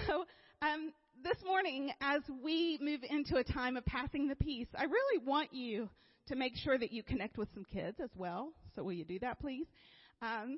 So, 0.08 0.26
um, 0.64 0.92
this 1.24 1.38
morning, 1.46 1.92
as 2.02 2.24
we 2.44 2.80
move 2.82 3.02
into 3.08 3.36
a 3.36 3.44
time 3.44 3.78
of 3.78 3.86
passing 3.86 4.28
the 4.28 4.36
peace, 4.36 4.66
I 4.76 4.86
really 4.86 5.24
want 5.24 5.54
you 5.54 5.88
to 6.30 6.36
make 6.36 6.56
sure 6.56 6.80
that 6.80 6.92
you 6.92 7.04
connect 7.04 7.38
with 7.38 7.48
some 7.54 7.64
kids 7.64 7.98
as 8.04 8.10
well. 8.16 8.54
So, 8.76 8.82
will 8.82 8.94
you 8.94 9.06
do 9.06 9.20
that, 9.20 9.40
please? 9.40 9.68
Um, 10.24 10.58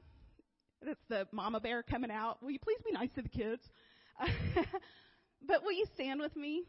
that's 0.82 1.02
the 1.10 1.28
mama 1.34 1.60
bear 1.60 1.84
coming 1.84 2.12
out. 2.12 2.42
Will 2.42 2.52
you 2.52 2.60
please 2.60 2.80
be 2.86 2.94
nice 2.94 3.10
to 3.16 3.22
the 3.22 3.30
kids? 3.30 3.62
but 5.46 5.64
will 5.64 5.74
you 5.74 5.86
stand 5.96 6.22
with 6.22 6.36
me? 6.38 6.64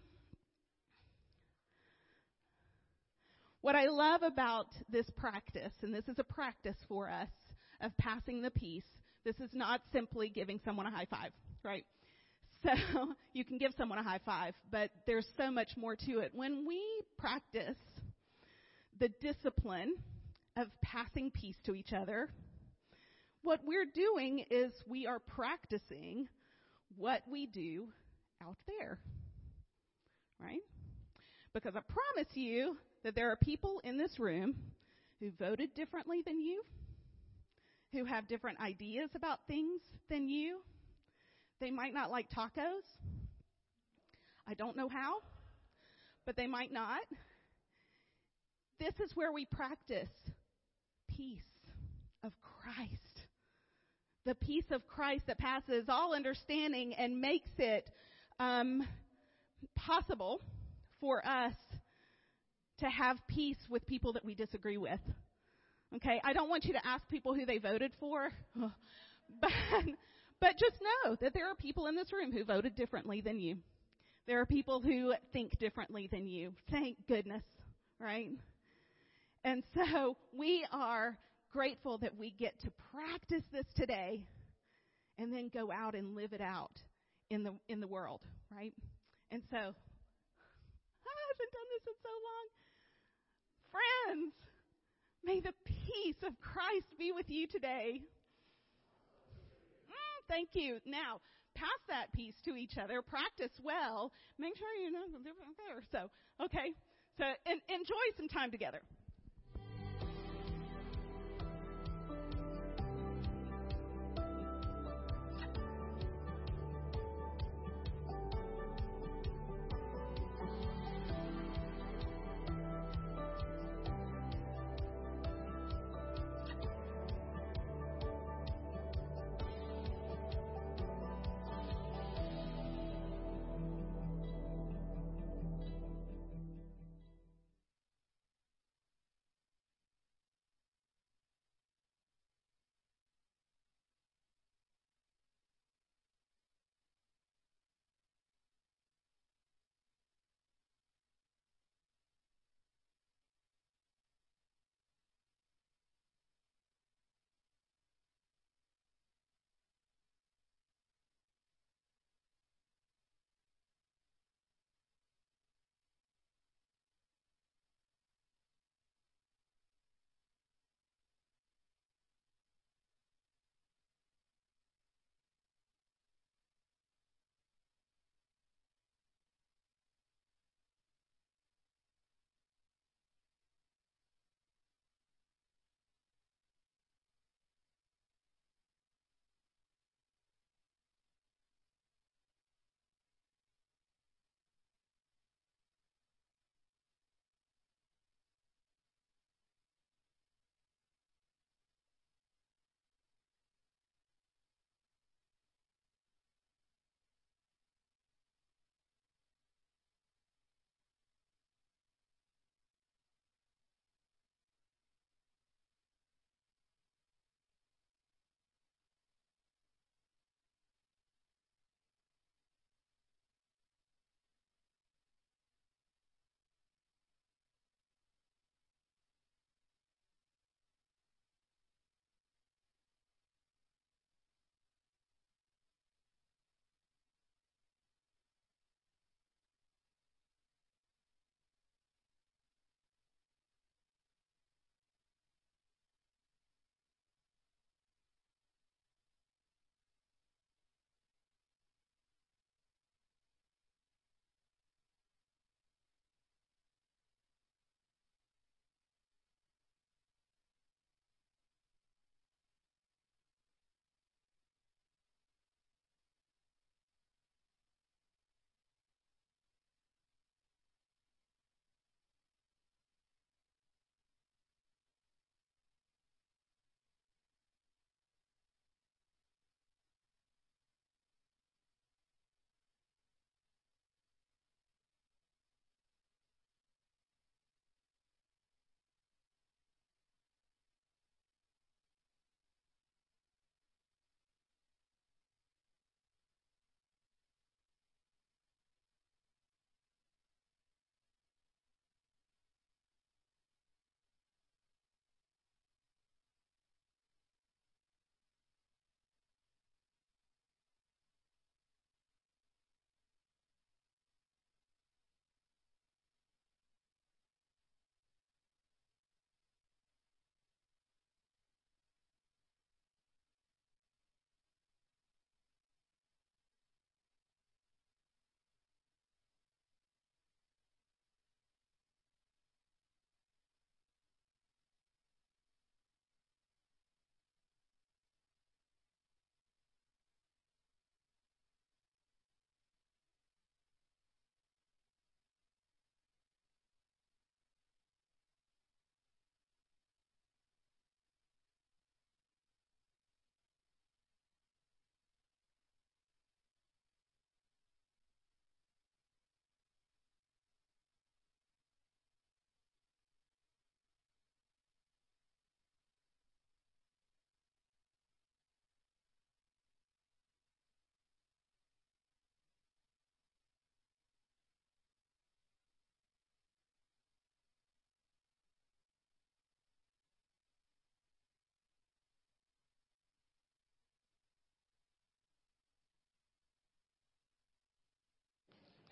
What 3.62 3.76
I 3.76 3.88
love 3.88 4.22
about 4.22 4.68
this 4.88 5.08
practice, 5.18 5.72
and 5.82 5.94
this 5.94 6.08
is 6.08 6.18
a 6.18 6.24
practice 6.24 6.76
for 6.88 7.10
us 7.10 7.28
of 7.82 7.96
passing 7.98 8.40
the 8.40 8.50
peace, 8.50 8.86
this 9.24 9.38
is 9.38 9.50
not 9.52 9.82
simply 9.92 10.30
giving 10.30 10.58
someone 10.64 10.86
a 10.86 10.90
high 10.90 11.06
five, 11.10 11.32
right? 11.64 11.84
So 12.62 13.14
you 13.32 13.42
can 13.42 13.56
give 13.56 13.72
someone 13.78 13.98
a 13.98 14.02
high 14.02 14.20
five, 14.26 14.54
but 14.70 14.90
there's 15.06 15.26
so 15.38 15.50
much 15.50 15.78
more 15.78 15.96
to 15.96 16.18
it. 16.18 16.30
When 16.34 16.66
we 16.66 16.82
practice 17.16 17.78
the 18.98 19.08
discipline 19.22 19.94
of 20.58 20.66
passing 20.82 21.30
peace 21.30 21.56
to 21.64 21.74
each 21.74 21.94
other, 21.94 22.28
what 23.40 23.60
we're 23.64 23.86
doing 23.86 24.44
is 24.50 24.72
we 24.86 25.06
are 25.06 25.20
practicing 25.20 26.28
what 26.98 27.22
we 27.30 27.46
do 27.46 27.88
out 28.46 28.58
there. 28.66 28.98
Right? 30.38 30.60
Because 31.54 31.74
I 31.76 31.80
promise 31.80 32.30
you 32.34 32.76
that 33.04 33.14
there 33.14 33.30
are 33.30 33.36
people 33.36 33.80
in 33.84 33.96
this 33.96 34.18
room 34.18 34.54
who 35.20 35.30
voted 35.38 35.74
differently 35.74 36.22
than 36.24 36.40
you, 36.40 36.62
who 37.92 38.04
have 38.04 38.28
different 38.28 38.60
ideas 38.60 39.10
about 39.14 39.40
things 39.46 39.80
than 40.08 40.28
you. 40.28 40.58
They 41.60 41.70
might 41.70 41.94
not 41.94 42.10
like 42.10 42.28
tacos. 42.30 42.84
I 44.46 44.54
don't 44.54 44.76
know 44.76 44.88
how, 44.88 45.16
but 46.26 46.36
they 46.36 46.46
might 46.46 46.72
not. 46.72 47.00
This 48.78 48.94
is 49.04 49.14
where 49.14 49.32
we 49.32 49.44
practice 49.44 50.08
peace 51.16 51.40
of 52.24 52.32
Christ. 52.42 53.26
The 54.24 54.34
peace 54.34 54.70
of 54.70 54.86
Christ 54.86 55.26
that 55.26 55.38
passes 55.38 55.84
all 55.88 56.14
understanding 56.14 56.94
and 56.94 57.20
makes 57.20 57.50
it 57.58 57.88
um, 58.38 58.86
possible 59.76 60.40
for 61.00 61.26
us 61.26 61.54
to 62.80 62.90
have 62.90 63.16
peace 63.28 63.58
with 63.68 63.86
people 63.86 64.12
that 64.14 64.24
we 64.24 64.34
disagree 64.34 64.78
with. 64.78 65.00
Okay, 65.96 66.20
I 66.22 66.32
don't 66.32 66.48
want 66.48 66.64
you 66.64 66.72
to 66.74 66.86
ask 66.86 67.06
people 67.08 67.34
who 67.34 67.44
they 67.44 67.58
voted 67.58 67.92
for, 67.98 68.30
but 69.40 69.50
but 70.40 70.56
just 70.58 70.76
know 70.80 71.16
that 71.20 71.34
there 71.34 71.48
are 71.50 71.54
people 71.54 71.86
in 71.86 71.96
this 71.96 72.12
room 72.12 72.32
who 72.32 72.44
voted 72.44 72.76
differently 72.76 73.20
than 73.20 73.38
you. 73.40 73.56
There 74.26 74.40
are 74.40 74.46
people 74.46 74.80
who 74.80 75.14
think 75.32 75.58
differently 75.58 76.08
than 76.10 76.28
you. 76.28 76.52
Thank 76.70 76.96
goodness, 77.08 77.42
right? 77.98 78.30
And 79.44 79.62
so 79.74 80.16
we 80.32 80.64
are 80.72 81.18
grateful 81.52 81.98
that 81.98 82.16
we 82.16 82.30
get 82.30 82.58
to 82.60 82.70
practice 82.92 83.42
this 83.52 83.66
today 83.74 84.22
and 85.18 85.32
then 85.32 85.50
go 85.52 85.72
out 85.72 85.94
and 85.94 86.14
live 86.14 86.32
it 86.32 86.40
out 86.40 86.72
in 87.30 87.42
the 87.42 87.52
in 87.68 87.80
the 87.80 87.88
world, 87.88 88.20
right? 88.54 88.72
And 89.30 89.42
so 89.50 89.56
I 89.58 89.60
haven't 91.26 91.52
done 91.52 91.68
this 91.74 91.86
in 91.88 91.94
so 92.02 92.10
long. 92.10 92.46
Friends, 93.70 94.32
may 95.24 95.40
the 95.40 95.54
peace 95.64 96.22
of 96.26 96.38
Christ 96.40 96.86
be 96.98 97.12
with 97.12 97.28
you 97.28 97.46
today. 97.46 98.00
Mm, 99.88 100.20
thank 100.28 100.50
you. 100.54 100.78
Now, 100.84 101.20
pass 101.54 101.80
that 101.88 102.12
peace 102.12 102.34
to 102.44 102.56
each 102.56 102.78
other. 102.78 103.02
Practice 103.02 103.52
well. 103.62 104.12
Make 104.38 104.56
sure 104.56 104.68
you 104.74 104.90
know 104.90 105.06
there. 105.22 105.82
So, 105.92 106.10
okay. 106.44 106.74
So, 107.18 107.24
and 107.46 107.60
enjoy 107.68 108.06
some 108.16 108.28
time 108.28 108.50
together. 108.50 108.80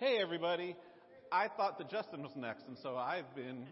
Hey, 0.00 0.18
everybody. 0.22 0.76
I 1.32 1.48
thought 1.48 1.76
that 1.78 1.90
Justin 1.90 2.22
was 2.22 2.30
next, 2.36 2.68
and 2.68 2.78
so 2.84 2.94
I've 2.94 3.34
been 3.34 3.66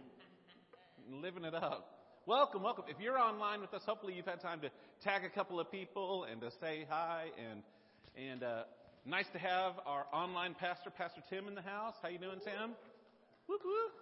living 1.09 1.45
it 1.45 1.55
up. 1.55 1.89
Welcome, 2.27 2.65
welcome. 2.65 2.87
If 2.89 2.99
you're 2.99 3.17
online 3.17 3.61
with 3.61 3.73
us, 3.73 3.83
hopefully 3.87 4.15
you've 4.15 4.27
had 4.27 4.41
time 4.41 4.61
to 4.63 4.71
tag 5.05 5.23
a 5.25 5.31
couple 5.31 5.61
of 5.61 5.71
people 5.71 6.27
and 6.29 6.41
to 6.41 6.51
say 6.61 6.85
hi. 6.91 7.27
And 7.39 7.63
and 8.17 8.43
uh, 8.43 8.63
nice 9.05 9.27
to 9.35 9.39
have 9.39 9.75
our 9.87 10.07
online 10.13 10.57
pastor, 10.59 10.91
Pastor 10.91 11.21
Tim, 11.31 11.47
in 11.47 11.55
the 11.55 11.63
house. 11.63 11.95
How 12.03 12.09
you 12.09 12.19
doing, 12.19 12.41
Tim? 12.45 12.73
Whoop 13.47 13.61
whoop. 13.65 13.93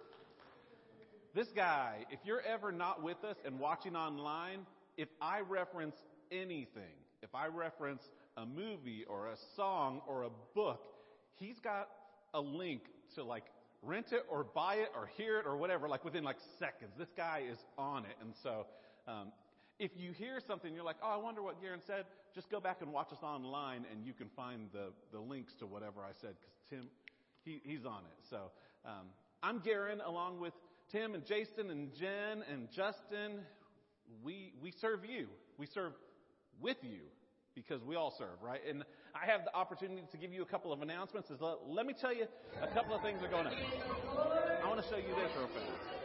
This 1.35 1.49
guy, 1.55 2.05
if 2.09 2.17
you're 2.25 2.41
ever 2.41 2.71
not 2.71 3.03
with 3.03 3.23
us 3.23 3.35
and 3.45 3.59
watching 3.59 3.95
online, 3.95 4.65
if 4.97 5.09
I 5.21 5.41
reference 5.41 5.95
anything, 6.31 6.97
if 7.21 7.35
I 7.35 7.49
reference 7.49 8.01
a 8.35 8.47
movie 8.47 9.05
or 9.07 9.27
a 9.27 9.35
song 9.55 10.01
or 10.07 10.23
a 10.23 10.29
book, 10.55 10.81
he's 11.35 11.59
got 11.59 11.87
a 12.35 12.41
link 12.41 12.81
to 13.15 13.23
like 13.23 13.45
rent 13.81 14.07
it 14.11 14.25
or 14.29 14.43
buy 14.43 14.75
it 14.75 14.89
or 14.95 15.07
hear 15.17 15.39
it 15.39 15.45
or 15.47 15.57
whatever, 15.57 15.87
like 15.87 16.03
within 16.03 16.23
like 16.23 16.37
seconds. 16.59 16.91
This 16.97 17.07
guy 17.15 17.43
is 17.49 17.57
on 17.77 18.05
it. 18.05 18.15
And 18.21 18.33
so, 18.43 18.67
um, 19.07 19.31
if 19.79 19.91
you 19.95 20.11
hear 20.11 20.39
something, 20.45 20.73
you're 20.73 20.83
like, 20.83 20.97
oh, 21.03 21.09
I 21.09 21.17
wonder 21.17 21.41
what 21.41 21.61
Garen 21.61 21.81
said, 21.85 22.05
just 22.33 22.49
go 22.49 22.59
back 22.59 22.77
and 22.81 22.91
watch 22.91 23.11
us 23.11 23.23
online 23.23 23.85
and 23.91 24.05
you 24.05 24.13
can 24.13 24.27
find 24.35 24.69
the, 24.71 24.91
the 25.11 25.19
links 25.19 25.53
to 25.59 25.65
whatever 25.65 26.01
I 26.01 26.11
said 26.21 26.35
because 26.39 26.55
Tim, 26.69 26.89
he, 27.43 27.61
he's 27.63 27.85
on 27.85 28.01
it. 28.05 28.29
So, 28.29 28.51
um, 28.85 29.07
I'm 29.41 29.59
Garen 29.59 30.01
along 30.01 30.39
with 30.39 30.53
Tim 30.91 31.13
and 31.13 31.25
Jason 31.25 31.69
and 31.69 31.93
Jen 31.95 32.43
and 32.51 32.67
Justin. 32.75 33.39
We, 34.23 34.53
we 34.61 34.71
serve 34.81 35.05
you. 35.05 35.27
We 35.57 35.67
serve 35.67 35.93
with 36.61 36.77
you 36.81 37.01
because 37.55 37.83
we 37.83 37.95
all 37.95 38.11
serve, 38.11 38.41
right? 38.41 38.59
And 38.67 38.83
I 39.15 39.25
have 39.25 39.45
the 39.45 39.55
opportunity 39.55 40.03
to 40.11 40.17
give 40.17 40.33
you 40.33 40.41
a 40.41 40.45
couple 40.45 40.73
of 40.73 40.81
announcements. 40.81 41.31
Is 41.31 41.39
Let 41.67 41.85
me 41.85 41.93
tell 41.93 42.13
you 42.13 42.27
a 42.61 42.67
couple 42.67 42.93
of 42.93 43.01
things 43.01 43.23
are 43.23 43.29
going 43.29 43.47
on. 43.47 43.53
I 44.63 44.67
want 44.67 44.83
to 44.83 44.87
show 44.87 44.97
you 44.97 45.15
this 45.15 45.31
real 45.37 45.47
fast. 45.47 45.95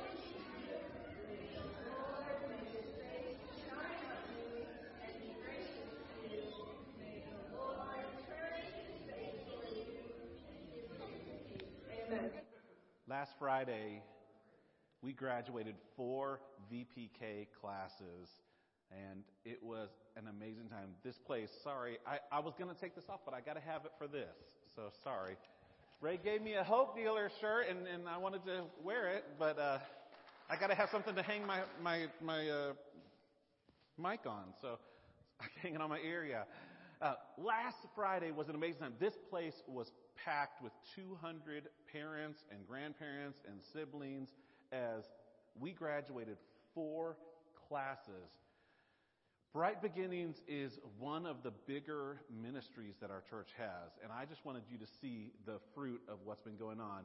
Last 13.08 13.32
Friday, 13.40 14.02
we 15.02 15.12
graduated 15.12 15.74
four 15.96 16.40
VPK 16.72 17.48
classes 17.60 18.28
and 18.90 19.22
it 19.44 19.62
was 19.62 19.88
an 20.16 20.26
amazing 20.28 20.68
time. 20.68 20.90
This 21.04 21.16
place, 21.18 21.48
sorry, 21.62 21.98
I, 22.06 22.18
I 22.36 22.40
was 22.40 22.54
going 22.58 22.74
to 22.74 22.80
take 22.80 22.94
this 22.94 23.04
off, 23.08 23.20
but 23.24 23.34
I 23.34 23.40
got 23.40 23.54
to 23.54 23.60
have 23.60 23.84
it 23.84 23.92
for 23.98 24.06
this. 24.06 24.34
So 24.74 24.90
sorry. 25.04 25.36
Ray 26.00 26.18
gave 26.22 26.42
me 26.42 26.54
a 26.54 26.64
Hope 26.64 26.96
Dealer 26.96 27.30
shirt, 27.40 27.66
and, 27.68 27.86
and 27.86 28.08
I 28.08 28.16
wanted 28.18 28.44
to 28.46 28.62
wear 28.82 29.08
it, 29.08 29.24
but 29.38 29.58
uh, 29.58 29.78
I 30.48 30.56
got 30.56 30.68
to 30.68 30.74
have 30.74 30.88
something 30.90 31.14
to 31.14 31.22
hang 31.22 31.46
my 31.46 31.60
my 31.82 32.06
my 32.22 32.48
uh, 32.48 32.72
mic 33.98 34.20
on. 34.26 34.54
So 34.60 34.78
I 35.40 35.44
hang 35.62 35.74
it 35.74 35.80
on 35.80 35.90
my 35.90 35.98
ear. 35.98 36.24
Yeah. 36.24 36.42
Uh, 37.02 37.14
last 37.38 37.78
Friday 37.94 38.30
was 38.30 38.48
an 38.48 38.54
amazing 38.54 38.80
time. 38.80 38.94
This 38.98 39.14
place 39.30 39.62
was 39.66 39.90
packed 40.22 40.62
with 40.62 40.72
200 40.94 41.68
parents 41.90 42.40
and 42.50 42.66
grandparents 42.66 43.38
and 43.46 43.58
siblings 43.72 44.30
as 44.70 45.04
we 45.58 45.72
graduated 45.72 46.36
four 46.74 47.16
classes 47.68 48.28
Bright 49.52 49.82
Beginnings 49.82 50.36
is 50.46 50.78
one 51.00 51.26
of 51.26 51.42
the 51.42 51.50
bigger 51.66 52.20
ministries 52.40 52.94
that 53.00 53.10
our 53.10 53.24
church 53.28 53.48
has, 53.58 53.90
and 54.00 54.12
I 54.12 54.24
just 54.24 54.44
wanted 54.44 54.62
you 54.70 54.78
to 54.78 54.86
see 55.00 55.32
the 55.44 55.58
fruit 55.74 56.00
of 56.08 56.18
what's 56.24 56.40
been 56.40 56.56
going 56.56 56.78
on. 56.78 57.00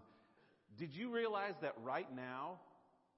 Did 0.78 0.96
you 0.96 1.10
realize 1.10 1.56
that 1.64 1.74
right 1.84 2.06
now, 2.16 2.60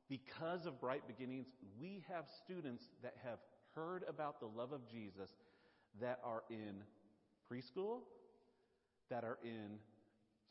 because 0.08 0.66
of 0.66 0.80
Bright 0.80 1.04
Beginnings, 1.08 1.48
we 1.78 2.06
have 2.08 2.24
students 2.46 2.86
that 3.04 3.16
have 3.22 3.40
heard 3.76 4.06
about 4.08 4.40
the 4.40 4.46
love 4.46 4.72
of 4.72 4.88
Jesus 4.90 5.30
that 6.00 6.22
are 6.24 6.44
in 6.50 6.82
preschool, 7.52 8.04
that 9.10 9.26
are 9.26 9.40
in 9.44 9.78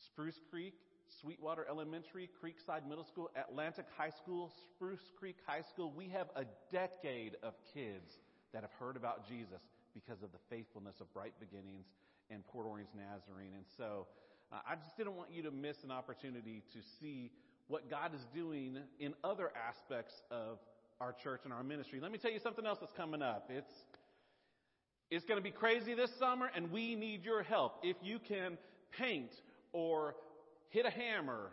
Spruce 0.05 0.43
Creek, 0.51 0.74
Sweetwater 1.22 1.64
Elementary, 1.66 2.29
Creekside 2.45 2.87
Middle 2.87 3.05
School, 3.05 3.31
Atlantic 3.37 3.87
High 3.97 4.11
School, 4.11 4.53
Spruce 4.74 5.12
Creek 5.18 5.37
High 5.47 5.62
School. 5.62 5.95
We 5.97 6.09
have 6.09 6.27
a 6.37 6.45
decade 6.70 7.37
of 7.43 7.55
kids 7.72 8.18
that 8.57 8.63
have 8.63 8.73
heard 8.81 8.97
about 8.97 9.29
Jesus 9.29 9.61
because 9.93 10.23
of 10.23 10.33
the 10.33 10.39
faithfulness 10.49 10.95
of 11.03 11.13
Bright 11.13 11.35
Beginnings 11.39 11.85
and 12.31 12.43
Port 12.47 12.65
Orange 12.67 12.89
Nazarene. 12.97 13.53
And 13.55 13.67
so 13.77 14.07
uh, 14.51 14.57
I 14.67 14.77
just 14.77 14.97
didn't 14.97 15.15
want 15.15 15.29
you 15.31 15.43
to 15.43 15.51
miss 15.51 15.77
an 15.85 15.91
opportunity 15.91 16.63
to 16.73 16.79
see 16.99 17.31
what 17.69 17.91
God 17.91 18.15
is 18.15 18.23
doing 18.35 18.79
in 18.99 19.13
other 19.23 19.51
aspects 19.69 20.15
of 20.31 20.57
our 21.03 21.15
church 21.23 21.43
and 21.45 21.53
our 21.53 21.63
ministry. 21.63 22.01
Let 22.01 22.13
me 22.13 22.17
tell 22.17 22.31
you 22.31 22.39
something 22.39 22.65
else 22.65 22.79
that's 22.81 22.95
coming 22.97 23.21
up. 23.21 23.51
It's 23.51 23.75
it's 25.11 25.27
going 25.27 25.39
to 25.39 25.45
be 25.45 25.51
crazy 25.51 25.93
this 25.93 26.11
summer 26.19 26.49
and 26.57 26.73
we 26.73 26.97
need 26.97 27.27
your 27.27 27.43
help. 27.43 27.81
If 27.83 27.97
you 28.03 28.19
can 28.19 28.57
paint 28.99 29.33
or 29.75 30.15
hit 30.71 30.87
a 30.87 30.91
hammer 30.91 31.51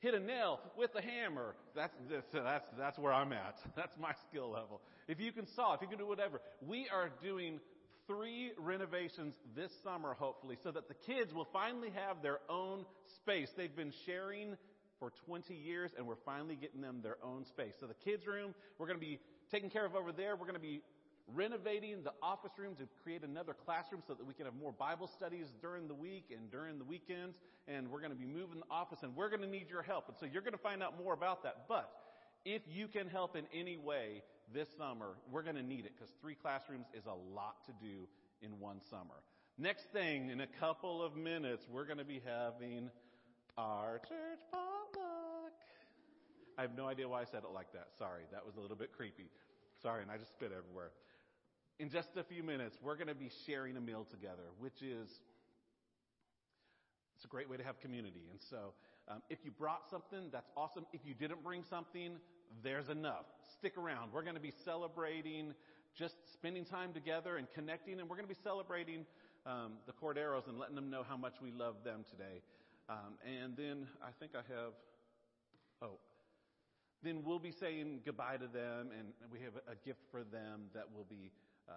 hit 0.00 0.14
a 0.14 0.20
nail 0.20 0.60
with 0.76 0.90
a 0.94 1.02
hammer. 1.02 1.54
That's, 1.74 1.94
that's, 2.32 2.66
that's 2.78 2.98
where 2.98 3.12
I'm 3.12 3.32
at. 3.32 3.56
That's 3.76 3.96
my 4.00 4.12
skill 4.28 4.50
level. 4.50 4.80
If 5.08 5.20
you 5.20 5.32
can 5.32 5.46
saw, 5.56 5.74
if 5.74 5.80
you 5.80 5.88
can 5.88 5.98
do 5.98 6.06
whatever. 6.06 6.40
We 6.60 6.86
are 6.92 7.10
doing 7.22 7.60
three 8.06 8.52
renovations 8.58 9.34
this 9.56 9.70
summer, 9.82 10.14
hopefully, 10.14 10.56
so 10.62 10.70
that 10.70 10.88
the 10.88 10.94
kids 11.06 11.32
will 11.32 11.48
finally 11.52 11.90
have 11.90 12.22
their 12.22 12.38
own 12.48 12.84
space. 13.16 13.48
They've 13.56 13.74
been 13.74 13.92
sharing 14.06 14.56
for 14.98 15.12
20 15.26 15.54
years, 15.54 15.90
and 15.96 16.06
we're 16.06 16.22
finally 16.26 16.56
getting 16.56 16.80
them 16.80 17.00
their 17.02 17.16
own 17.22 17.46
space. 17.46 17.72
So 17.80 17.86
the 17.86 17.94
kids' 18.04 18.26
room, 18.26 18.54
we're 18.78 18.86
going 18.86 18.98
to 18.98 19.06
be 19.06 19.18
taking 19.50 19.70
care 19.70 19.86
of 19.86 19.94
over 19.94 20.12
there. 20.12 20.36
We're 20.36 20.46
going 20.46 20.54
to 20.54 20.60
be 20.60 20.82
renovating 21.34 22.02
the 22.02 22.12
office 22.22 22.52
room 22.58 22.74
to 22.76 22.84
create 23.02 23.22
another 23.22 23.54
classroom 23.64 24.02
so 24.06 24.14
that 24.14 24.26
we 24.26 24.34
can 24.34 24.46
have 24.46 24.54
more 24.54 24.72
Bible 24.72 25.10
studies 25.16 25.46
during 25.60 25.88
the 25.88 25.94
week 25.94 26.26
and 26.34 26.50
during 26.50 26.78
the 26.78 26.84
weekends. 26.84 27.36
And 27.66 27.90
we're 27.90 28.00
going 28.00 28.12
to 28.12 28.18
be 28.18 28.26
moving 28.26 28.60
the 28.60 28.74
office 28.74 28.98
and 29.02 29.14
we're 29.14 29.28
going 29.28 29.42
to 29.42 29.48
need 29.48 29.68
your 29.68 29.82
help. 29.82 30.08
And 30.08 30.16
so 30.20 30.26
you're 30.26 30.42
going 30.42 30.54
to 30.54 30.62
find 30.62 30.82
out 30.82 30.98
more 30.98 31.12
about 31.12 31.42
that. 31.42 31.66
But 31.68 31.90
if 32.46 32.62
you 32.66 32.88
can 32.88 33.08
help 33.08 33.36
in 33.36 33.44
any 33.54 33.76
way 33.76 34.22
this 34.52 34.68
summer, 34.76 35.16
we're 35.30 35.42
going 35.42 35.56
to 35.56 35.62
need 35.62 35.84
it 35.84 35.92
because 35.96 36.12
three 36.20 36.34
classrooms 36.34 36.86
is 36.94 37.04
a 37.06 37.34
lot 37.34 37.64
to 37.66 37.72
do 37.84 38.08
in 38.42 38.58
one 38.58 38.80
summer. 38.90 39.22
Next 39.58 39.92
thing, 39.92 40.30
in 40.30 40.40
a 40.40 40.46
couple 40.46 41.02
of 41.02 41.16
minutes, 41.16 41.66
we're 41.70 41.86
going 41.86 41.98
to 41.98 42.04
be 42.04 42.22
having 42.24 42.90
our 43.56 43.98
church 44.08 44.40
potluck. 44.50 45.52
I 46.56 46.62
have 46.62 46.76
no 46.76 46.86
idea 46.86 47.08
why 47.08 47.22
I 47.22 47.24
said 47.24 47.42
it 47.44 47.52
like 47.54 47.72
that. 47.72 47.88
Sorry, 47.98 48.22
that 48.32 48.44
was 48.46 48.56
a 48.56 48.60
little 48.60 48.76
bit 48.76 48.92
creepy. 48.92 49.30
Sorry, 49.82 50.02
and 50.02 50.10
I 50.10 50.16
just 50.16 50.32
spit 50.32 50.52
everywhere 50.56 50.90
in 51.78 51.90
just 51.90 52.16
a 52.16 52.24
few 52.24 52.42
minutes, 52.42 52.76
we're 52.82 52.96
going 52.96 53.08
to 53.08 53.14
be 53.14 53.30
sharing 53.46 53.76
a 53.76 53.80
meal 53.80 54.06
together, 54.10 54.50
which 54.58 54.82
is 54.82 55.08
it's 57.16 57.24
a 57.24 57.28
great 57.28 57.48
way 57.48 57.56
to 57.56 57.64
have 57.64 57.80
community. 57.80 58.26
And 58.30 58.40
so, 58.50 58.74
um, 59.08 59.22
if 59.30 59.38
you 59.44 59.50
brought 59.50 59.88
something, 59.90 60.28
that's 60.32 60.50
awesome. 60.56 60.86
If 60.92 61.00
you 61.04 61.14
didn't 61.14 61.42
bring 61.42 61.64
something, 61.64 62.16
there's 62.62 62.88
enough. 62.88 63.26
Stick 63.58 63.76
around. 63.76 64.12
We're 64.12 64.22
going 64.22 64.34
to 64.34 64.40
be 64.40 64.52
celebrating 64.64 65.54
just 65.96 66.14
spending 66.32 66.64
time 66.64 66.92
together 66.92 67.36
and 67.36 67.46
connecting, 67.54 67.98
and 68.00 68.08
we're 68.08 68.16
going 68.16 68.28
to 68.28 68.34
be 68.34 68.40
celebrating 68.42 69.04
um, 69.46 69.72
the 69.86 69.92
Corderos 69.92 70.46
and 70.48 70.58
letting 70.58 70.76
them 70.76 70.90
know 70.90 71.02
how 71.08 71.16
much 71.16 71.34
we 71.42 71.50
love 71.50 71.76
them 71.84 72.04
today. 72.08 72.42
Um, 72.88 73.18
and 73.26 73.56
then 73.56 73.86
I 74.02 74.10
think 74.18 74.32
I 74.34 74.42
have, 74.54 74.72
oh, 75.82 75.98
then 77.02 77.22
we'll 77.24 77.38
be 77.38 77.52
saying 77.52 78.00
goodbye 78.04 78.36
to 78.36 78.46
them, 78.46 78.90
and 78.96 79.12
we 79.30 79.40
have 79.40 79.54
a 79.70 79.76
gift 79.84 80.00
for 80.10 80.24
them 80.24 80.70
that 80.74 80.84
we'll 80.94 81.06
be 81.08 81.30
uh, 81.68 81.72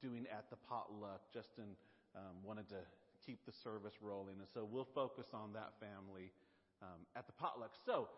doing 0.00 0.26
at 0.30 0.48
the 0.50 0.56
potluck. 0.68 1.20
Justin 1.32 1.76
um, 2.14 2.36
wanted 2.44 2.68
to 2.68 2.80
keep 3.24 3.44
the 3.46 3.52
service 3.52 3.94
rolling, 4.00 4.36
and 4.38 4.48
so 4.52 4.66
we'll 4.70 4.88
focus 4.94 5.26
on 5.32 5.52
that 5.52 5.72
family 5.80 6.30
um, 6.82 7.00
at 7.16 7.26
the 7.26 7.32
potluck. 7.32 7.72
So, 7.84 8.08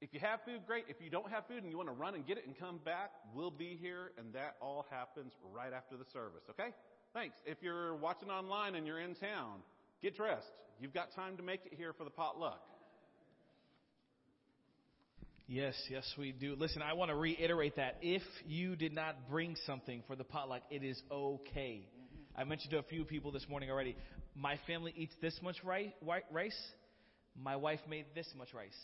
if 0.00 0.14
you 0.14 0.20
have 0.20 0.40
food, 0.44 0.60
great. 0.66 0.84
If 0.88 0.96
you 1.00 1.10
don't 1.10 1.30
have 1.30 1.46
food 1.46 1.62
and 1.62 1.70
you 1.70 1.76
want 1.76 1.88
to 1.88 1.94
run 1.94 2.14
and 2.14 2.26
get 2.26 2.38
it 2.38 2.46
and 2.46 2.56
come 2.58 2.78
back, 2.84 3.10
we'll 3.34 3.50
be 3.50 3.76
here, 3.80 4.12
and 4.16 4.32
that 4.34 4.56
all 4.60 4.86
happens 4.90 5.32
right 5.52 5.72
after 5.72 5.96
the 5.96 6.04
service. 6.12 6.42
Okay? 6.50 6.70
Thanks. 7.12 7.34
If 7.44 7.58
you're 7.62 7.96
watching 7.96 8.30
online 8.30 8.74
and 8.74 8.86
you're 8.86 9.00
in 9.00 9.14
town, 9.16 9.60
get 10.02 10.16
dressed. 10.16 10.46
You've 10.80 10.94
got 10.94 11.12
time 11.14 11.36
to 11.38 11.42
make 11.42 11.66
it 11.66 11.74
here 11.76 11.92
for 11.92 12.04
the 12.04 12.10
potluck. 12.10 12.60
Yes, 15.48 15.74
yes, 15.90 16.04
we 16.18 16.30
do. 16.30 16.54
Listen, 16.56 16.82
I 16.82 16.92
want 16.92 17.10
to 17.10 17.16
reiterate 17.16 17.76
that. 17.76 17.96
If 18.02 18.22
you 18.46 18.76
did 18.76 18.92
not 18.92 19.30
bring 19.30 19.56
something 19.66 20.02
for 20.06 20.14
the 20.14 20.22
potluck, 20.22 20.62
it 20.70 20.84
is 20.84 21.00
okay. 21.10 21.88
I 22.36 22.44
mentioned 22.44 22.70
to 22.72 22.78
a 22.78 22.82
few 22.82 23.04
people 23.04 23.32
this 23.32 23.48
morning 23.48 23.70
already. 23.70 23.96
My 24.36 24.60
family 24.66 24.92
eats 24.94 25.14
this 25.22 25.36
much 25.42 25.56
rice. 25.64 25.90
My 27.42 27.56
wife 27.56 27.80
made 27.88 28.04
this 28.14 28.28
much 28.36 28.52
rice. 28.52 28.76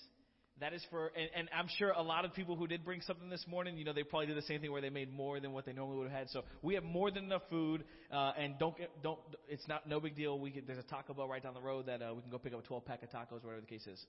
That 0.61 0.73
is 0.73 0.85
for, 0.89 1.11
and, 1.17 1.29
and 1.35 1.49
I'm 1.57 1.67
sure 1.79 1.91
a 1.91 2.03
lot 2.03 2.25
of 2.25 2.33
people 2.33 2.55
who 2.55 2.69
did 2.69 2.85
bring 2.85 3.01
something 3.01 3.29
this 3.29 3.45
morning, 3.49 3.77
you 3.77 3.85
know, 3.85 3.93
they 3.93 4.05
probably 4.05 4.27
did 4.27 4.37
the 4.37 4.43
same 4.43 4.61
thing 4.61 4.71
where 4.71 4.81
they 4.81 4.91
made 4.91 5.13
more 5.13 5.41
than 5.41 5.53
what 5.53 5.67
they 5.67 5.73
normally 5.73 5.99
would 5.99 6.11
have 6.11 6.19
had. 6.19 6.31
So 6.31 6.43
we 6.63 6.75
have 6.75 6.85
more 6.85 7.11
than 7.11 7.25
enough 7.25 7.43
food, 7.51 7.83
uh, 8.13 8.33
and 8.39 8.57
don't 8.59 8.77
get, 8.79 9.03
don't, 9.03 9.19
it's 9.49 9.67
not, 9.67 9.89
no 9.89 9.99
big 9.99 10.15
deal. 10.15 10.39
We 10.39 10.53
can, 10.53 10.63
there's 10.65 10.79
a 10.79 10.89
Taco 10.89 11.13
Bell 11.13 11.27
right 11.27 11.43
down 11.43 11.55
the 11.55 11.61
road 11.61 11.87
that, 11.87 12.03
uh, 12.03 12.15
we 12.15 12.23
can 12.23 12.31
go 12.31 12.39
pick 12.39 12.55
up 12.55 12.61
a 12.61 12.67
12 12.67 12.85
pack 12.85 13.03
of 13.03 13.11
tacos, 13.11 13.43
whatever 13.43 13.61
the 13.61 13.67
case 13.67 13.87
is. 13.89 14.01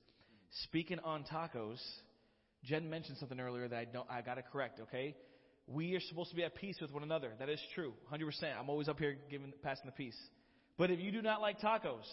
Speaking 0.66 1.00
on 1.00 1.24
tacos, 1.24 1.80
Jen 2.64 2.91
mentioned 2.91 3.18
something 3.18 3.39
earlier 3.39 3.68
that 3.68 3.78
I 3.78 3.86
don't, 3.86 4.10
I 4.10 4.22
gotta 4.22 4.43
correct, 4.43 4.80
okay? 4.82 5.16
We 5.68 5.96
are 5.96 6.00
supposed 6.00 6.30
to 6.30 6.36
be 6.36 6.43
at 6.43 6.54
peace 6.54 6.78
with 6.80 6.91
one 6.91 7.02
another. 7.02 7.32
That 7.39 7.50
is 7.50 7.60
true. 7.74 7.93
100%. 8.14 8.56
I'm 8.60 8.70
always 8.70 8.88
up 8.88 9.00
here 9.00 9.18
giving, 9.32 9.52
passing 9.64 9.88
the 9.88 9.91
peace. 9.91 10.18
But 10.78 10.91
if 10.91 11.00
you 11.00 11.12
do 11.12 11.24
not 11.24 11.41
like 11.41 11.60
tacos, 11.60 12.06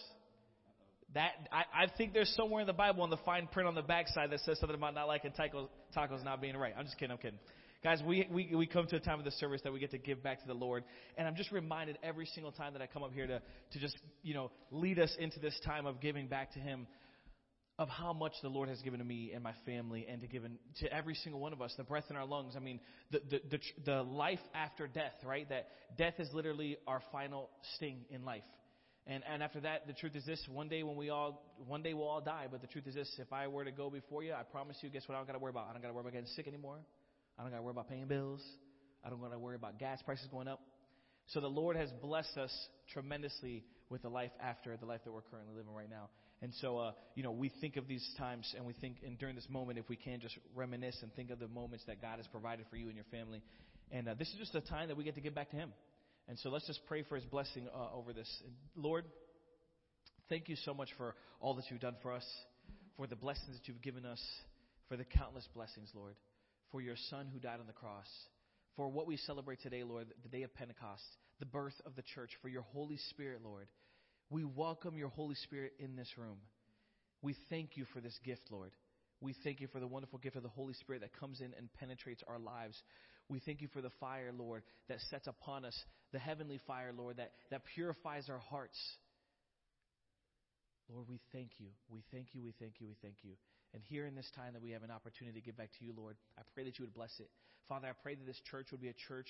that 1.13 1.31
I, 1.51 1.83
I 1.83 1.87
think 1.97 2.13
there's 2.13 2.33
somewhere 2.35 2.61
in 2.61 2.67
the 2.67 2.73
Bible 2.73 3.03
on 3.03 3.09
the 3.09 3.17
fine 3.17 3.47
print 3.47 3.67
on 3.67 3.75
the 3.75 3.81
backside 3.81 4.31
that 4.31 4.39
says 4.41 4.59
something 4.59 4.75
about 4.75 4.95
not 4.95 5.07
liking 5.07 5.31
tacos, 5.31 5.67
tacos 5.95 6.23
not 6.23 6.41
being 6.41 6.57
right. 6.57 6.73
I'm 6.77 6.85
just 6.85 6.97
kidding. 6.97 7.11
I'm 7.11 7.17
kidding. 7.17 7.39
Guys, 7.83 8.01
we, 8.05 8.27
we, 8.31 8.55
we 8.55 8.65
come 8.65 8.87
to 8.87 8.95
a 8.95 8.99
time 8.99 9.19
of 9.19 9.25
the 9.25 9.31
service 9.31 9.59
that 9.65 9.73
we 9.73 9.79
get 9.79 9.91
to 9.91 9.97
give 9.97 10.23
back 10.23 10.41
to 10.41 10.47
the 10.47 10.53
Lord. 10.53 10.85
And 11.17 11.27
I'm 11.27 11.35
just 11.35 11.51
reminded 11.51 11.97
every 12.01 12.25
single 12.27 12.53
time 12.53 12.73
that 12.73 12.81
I 12.81 12.87
come 12.87 13.03
up 13.03 13.11
here 13.11 13.27
to, 13.27 13.41
to 13.73 13.79
just, 13.79 13.97
you 14.23 14.33
know, 14.33 14.51
lead 14.71 14.99
us 14.99 15.13
into 15.19 15.39
this 15.39 15.59
time 15.65 15.85
of 15.85 15.99
giving 15.99 16.27
back 16.27 16.53
to 16.53 16.59
Him 16.59 16.87
of 17.77 17.89
how 17.89 18.13
much 18.13 18.33
the 18.41 18.47
Lord 18.49 18.69
has 18.69 18.81
given 18.81 18.99
to 18.99 19.05
me 19.05 19.31
and 19.33 19.43
my 19.43 19.53
family 19.65 20.05
and 20.09 20.21
to 20.21 20.27
given 20.27 20.57
to 20.79 20.93
every 20.93 21.15
single 21.15 21.41
one 21.41 21.51
of 21.53 21.61
us, 21.61 21.73
the 21.75 21.83
breath 21.83 22.05
in 22.09 22.15
our 22.15 22.25
lungs. 22.25 22.53
I 22.55 22.59
mean, 22.59 22.79
the, 23.11 23.19
the, 23.29 23.41
the, 23.49 23.59
the 23.85 24.03
life 24.03 24.39
after 24.53 24.87
death, 24.87 25.15
right? 25.25 25.49
That 25.49 25.67
death 25.97 26.13
is 26.19 26.29
literally 26.33 26.77
our 26.87 27.01
final 27.11 27.49
sting 27.75 28.05
in 28.09 28.23
life. 28.23 28.43
And, 29.05 29.21
and 29.31 29.43
after 29.43 29.59
that, 29.61 29.85
the 29.85 29.93
truth 29.93 30.15
is 30.15 30.25
this: 30.25 30.41
one 30.49 30.69
day 30.69 30.83
when 30.83 30.95
we 30.95 31.09
all, 31.09 31.43
one 31.67 31.83
day 31.83 31.93
we'll 31.93 32.07
all 32.07 32.21
die. 32.21 32.47
But 32.49 32.61
the 32.61 32.67
truth 32.67 32.87
is 32.87 32.95
this: 32.95 33.09
if 33.19 33.33
I 33.33 33.47
were 33.47 33.65
to 33.65 33.71
go 33.71 33.89
before 33.89 34.23
you, 34.23 34.33
I 34.33 34.43
promise 34.43 34.77
you, 34.81 34.89
guess 34.89 35.03
what? 35.07 35.15
I 35.15 35.17
don't 35.17 35.27
got 35.27 35.33
to 35.33 35.39
worry 35.39 35.51
about. 35.51 35.67
I 35.69 35.73
don't 35.73 35.81
got 35.81 35.89
to 35.89 35.93
worry 35.93 36.01
about 36.01 36.13
getting 36.13 36.29
sick 36.35 36.47
anymore. 36.47 36.79
I 37.37 37.41
don't 37.41 37.51
got 37.51 37.57
to 37.57 37.63
worry 37.63 37.71
about 37.71 37.89
paying 37.89 38.07
bills. 38.07 38.41
I 39.03 39.09
don't 39.09 39.19
got 39.19 39.31
to 39.31 39.39
worry 39.39 39.55
about 39.55 39.79
gas 39.79 40.01
prices 40.03 40.27
going 40.31 40.47
up. 40.47 40.61
So 41.27 41.41
the 41.41 41.49
Lord 41.49 41.75
has 41.75 41.89
blessed 42.01 42.37
us 42.37 42.53
tremendously 42.93 43.63
with 43.89 44.01
the 44.01 44.09
life 44.09 44.31
after 44.41 44.75
the 44.77 44.85
life 44.85 45.01
that 45.05 45.11
we're 45.11 45.21
currently 45.21 45.53
living 45.55 45.73
right 45.73 45.89
now. 45.89 46.09
And 46.41 46.53
so, 46.55 46.77
uh, 46.77 46.91
you 47.15 47.23
know, 47.23 47.31
we 47.31 47.51
think 47.61 47.77
of 47.77 47.87
these 47.87 48.05
times 48.17 48.53
and 48.57 48.65
we 48.65 48.73
think, 48.73 48.97
and 49.05 49.17
during 49.17 49.35
this 49.35 49.47
moment, 49.49 49.79
if 49.79 49.87
we 49.87 49.95
can 49.95 50.19
just 50.19 50.37
reminisce 50.55 50.97
and 51.01 51.13
think 51.13 51.29
of 51.29 51.39
the 51.39 51.47
moments 51.47 51.85
that 51.87 52.01
God 52.01 52.17
has 52.17 52.27
provided 52.27 52.65
for 52.69 52.75
you 52.75 52.87
and 52.87 52.95
your 52.95 53.05
family. 53.11 53.41
And 53.91 54.09
uh, 54.09 54.15
this 54.15 54.27
is 54.29 54.35
just 54.37 54.55
a 54.55 54.61
time 54.61 54.89
that 54.89 54.97
we 54.97 55.03
get 55.03 55.15
to 55.15 55.21
give 55.21 55.35
back 55.35 55.51
to 55.51 55.55
Him. 55.55 55.71
And 56.27 56.39
so 56.39 56.49
let's 56.49 56.67
just 56.67 56.85
pray 56.87 57.03
for 57.03 57.15
his 57.15 57.25
blessing 57.25 57.67
uh, 57.73 57.95
over 57.95 58.13
this. 58.13 58.29
Lord, 58.75 59.05
thank 60.29 60.47
you 60.47 60.55
so 60.63 60.73
much 60.73 60.89
for 60.97 61.15
all 61.41 61.53
that 61.55 61.65
you've 61.69 61.81
done 61.81 61.95
for 62.01 62.13
us, 62.13 62.25
for 62.95 63.07
the 63.07 63.15
blessings 63.15 63.57
that 63.57 63.67
you've 63.67 63.81
given 63.81 64.05
us, 64.05 64.21
for 64.87 64.95
the 64.95 65.03
countless 65.03 65.47
blessings, 65.53 65.89
Lord, 65.93 66.15
for 66.71 66.81
your 66.81 66.95
son 67.09 67.27
who 67.31 67.39
died 67.39 67.59
on 67.59 67.67
the 67.67 67.73
cross, 67.73 68.07
for 68.75 68.89
what 68.89 69.05
we 69.05 69.17
celebrate 69.17 69.61
today, 69.61 69.83
Lord, 69.83 70.07
the 70.23 70.29
day 70.29 70.43
of 70.43 70.53
Pentecost, 70.55 71.03
the 71.39 71.45
birth 71.45 71.75
of 71.85 71.95
the 71.95 72.03
church, 72.15 72.31
for 72.41 72.47
your 72.47 72.63
Holy 72.73 72.97
Spirit, 73.09 73.41
Lord. 73.43 73.67
We 74.29 74.45
welcome 74.45 74.97
your 74.97 75.09
Holy 75.09 75.35
Spirit 75.35 75.73
in 75.77 75.95
this 75.95 76.09
room. 76.17 76.37
We 77.21 77.35
thank 77.49 77.75
you 77.75 77.85
for 77.93 77.99
this 77.99 78.17
gift, 78.23 78.43
Lord. 78.49 78.71
We 79.21 79.35
thank 79.43 79.61
you 79.61 79.67
for 79.67 79.79
the 79.79 79.87
wonderful 79.87 80.19
gift 80.19 80.35
of 80.35 80.43
the 80.43 80.49
Holy 80.49 80.73
Spirit 80.73 81.01
that 81.01 81.17
comes 81.17 81.39
in 81.39 81.53
and 81.57 81.71
penetrates 81.79 82.23
our 82.27 82.39
lives. 82.39 82.81
We 83.29 83.39
thank 83.39 83.61
you 83.61 83.67
for 83.73 83.81
the 83.81 83.91
fire, 83.99 84.31
Lord, 84.37 84.63
that 84.89 84.99
sets 85.09 85.27
upon 85.27 85.65
us, 85.65 85.77
the 86.11 86.19
heavenly 86.19 86.59
fire, 86.67 86.91
Lord, 86.95 87.17
that, 87.17 87.31
that 87.51 87.61
purifies 87.73 88.29
our 88.29 88.39
hearts. 88.39 88.77
Lord, 90.89 91.07
we 91.09 91.19
thank 91.31 91.51
you. 91.59 91.67
We 91.89 92.03
thank 92.11 92.27
you. 92.33 92.43
We 92.43 92.53
thank 92.59 92.73
you. 92.79 92.87
We 92.87 92.95
thank 93.01 93.15
you. 93.23 93.31
And 93.73 93.81
here 93.89 94.05
in 94.05 94.15
this 94.15 94.29
time 94.35 94.53
that 94.53 94.61
we 94.61 94.71
have 94.71 94.83
an 94.83 94.91
opportunity 94.91 95.39
to 95.39 95.45
give 95.45 95.57
back 95.57 95.69
to 95.79 95.85
you, 95.85 95.93
Lord, 95.97 96.15
I 96.37 96.41
pray 96.53 96.63
that 96.65 96.77
you 96.77 96.85
would 96.85 96.93
bless 96.93 97.11
it. 97.19 97.29
Father, 97.67 97.87
I 97.87 97.93
pray 98.03 98.15
that 98.15 98.25
this 98.25 98.39
church 98.51 98.67
would 98.71 98.81
be 98.81 98.89
a 98.89 98.99
church 99.07 99.27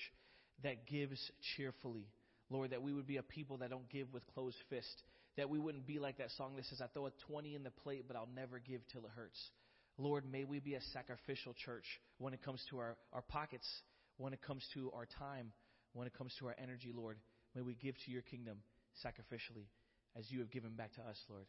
that 0.62 0.86
gives 0.86 1.18
cheerfully. 1.56 2.06
Lord, 2.50 2.70
that 2.70 2.82
we 2.82 2.92
would 2.92 3.06
be 3.06 3.16
a 3.16 3.22
people 3.22 3.58
that 3.58 3.70
don't 3.70 3.88
give 3.88 4.12
with 4.12 4.22
closed 4.34 4.58
fist. 4.68 5.02
That 5.36 5.48
we 5.48 5.58
wouldn't 5.58 5.86
be 5.86 5.98
like 5.98 6.18
that 6.18 6.30
song 6.36 6.56
that 6.56 6.64
says, 6.66 6.80
I 6.80 6.86
throw 6.88 7.06
a 7.06 7.12
20 7.28 7.54
in 7.54 7.62
the 7.62 7.70
plate, 7.70 8.04
but 8.06 8.16
I'll 8.16 8.28
never 8.36 8.58
give 8.58 8.82
till 8.92 9.02
it 9.02 9.10
hurts. 9.16 9.40
Lord, 9.98 10.24
may 10.30 10.44
we 10.44 10.58
be 10.58 10.74
a 10.74 10.80
sacrificial 10.92 11.54
church 11.64 11.84
when 12.18 12.34
it 12.34 12.42
comes 12.42 12.60
to 12.70 12.78
our, 12.78 12.96
our 13.12 13.22
pockets, 13.22 13.66
when 14.16 14.32
it 14.32 14.42
comes 14.42 14.66
to 14.74 14.90
our 14.94 15.06
time, 15.18 15.52
when 15.92 16.06
it 16.06 16.14
comes 16.14 16.34
to 16.38 16.46
our 16.46 16.56
energy, 16.60 16.92
Lord. 16.94 17.18
May 17.54 17.62
we 17.62 17.74
give 17.74 17.94
to 18.04 18.10
your 18.10 18.22
kingdom 18.22 18.58
sacrificially 19.04 19.66
as 20.16 20.30
you 20.30 20.40
have 20.40 20.50
given 20.50 20.72
back 20.72 20.94
to 20.94 21.00
us, 21.02 21.18
Lord, 21.28 21.46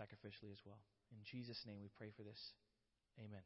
sacrificially 0.00 0.52
as 0.52 0.58
well. 0.64 0.78
In 1.12 1.18
Jesus' 1.30 1.62
name 1.66 1.76
we 1.82 1.88
pray 1.96 2.08
for 2.16 2.22
this. 2.22 2.40
Amen. 3.18 3.42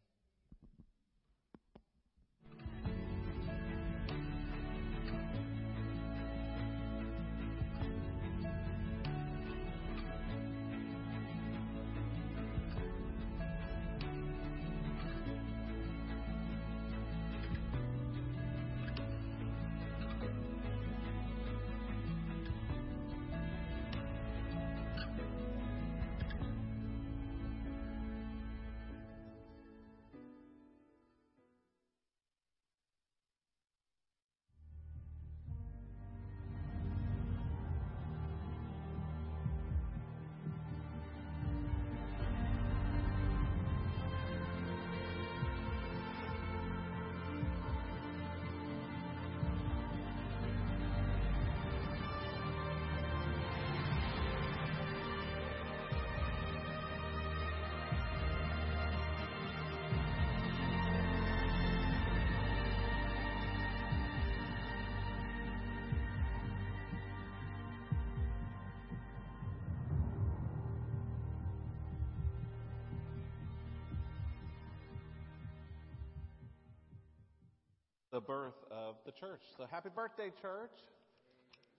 Birth 78.31 78.63
of 78.71 78.95
the 79.05 79.11
church. 79.11 79.43
So 79.59 79.67
happy 79.69 79.89
birthday, 79.93 80.31
church. 80.41 80.71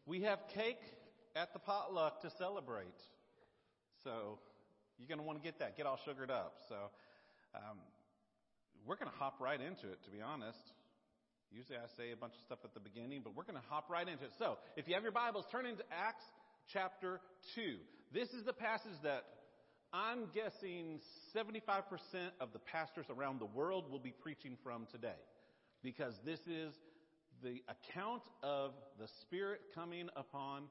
We 0.05 0.23
have 0.23 0.39
cake 0.53 0.83
at 1.33 1.53
the 1.53 1.59
potluck 1.59 2.21
to 2.23 2.29
celebrate. 2.37 2.99
So 4.03 4.37
you're 4.99 5.07
going 5.07 5.19
to 5.19 5.23
want 5.23 5.41
to 5.41 5.43
get 5.43 5.59
that, 5.59 5.77
get 5.77 5.85
all 5.85 5.97
sugared 6.03 6.29
up. 6.29 6.55
So 6.67 6.75
um, 7.55 7.77
we're 8.85 8.97
going 8.97 9.09
to 9.09 9.15
hop 9.15 9.39
right 9.39 9.61
into 9.61 9.87
it, 9.87 10.03
to 10.03 10.11
be 10.11 10.19
honest. 10.21 10.59
Usually 11.53 11.77
I 11.77 11.87
say 11.95 12.11
a 12.11 12.17
bunch 12.17 12.33
of 12.33 12.41
stuff 12.43 12.59
at 12.65 12.73
the 12.73 12.81
beginning, 12.81 13.21
but 13.23 13.33
we're 13.33 13.47
going 13.47 13.55
to 13.55 13.67
hop 13.69 13.89
right 13.89 14.05
into 14.05 14.25
it. 14.25 14.31
So 14.37 14.57
if 14.75 14.89
you 14.89 14.93
have 14.95 15.03
your 15.03 15.13
Bibles, 15.13 15.45
turn 15.53 15.65
into 15.65 15.83
Acts 15.89 16.25
chapter 16.67 17.21
2. 17.55 17.77
This 18.13 18.27
is 18.31 18.43
the 18.43 18.51
passage 18.51 18.99
that 19.03 19.23
I'm 19.93 20.27
guessing 20.35 20.99
75% 21.33 21.63
of 22.41 22.51
the 22.51 22.59
pastors 22.59 23.05
around 23.09 23.39
the 23.39 23.45
world 23.45 23.89
will 23.89 23.99
be 23.99 24.11
preaching 24.11 24.57
from 24.65 24.85
today 24.91 25.15
because 25.83 26.19
this 26.25 26.39
is 26.47 26.73
the 27.43 27.61
account 27.67 28.23
of 28.43 28.73
the 28.99 29.07
Spirit 29.21 29.61
coming 29.73 30.09
upon 30.15 30.63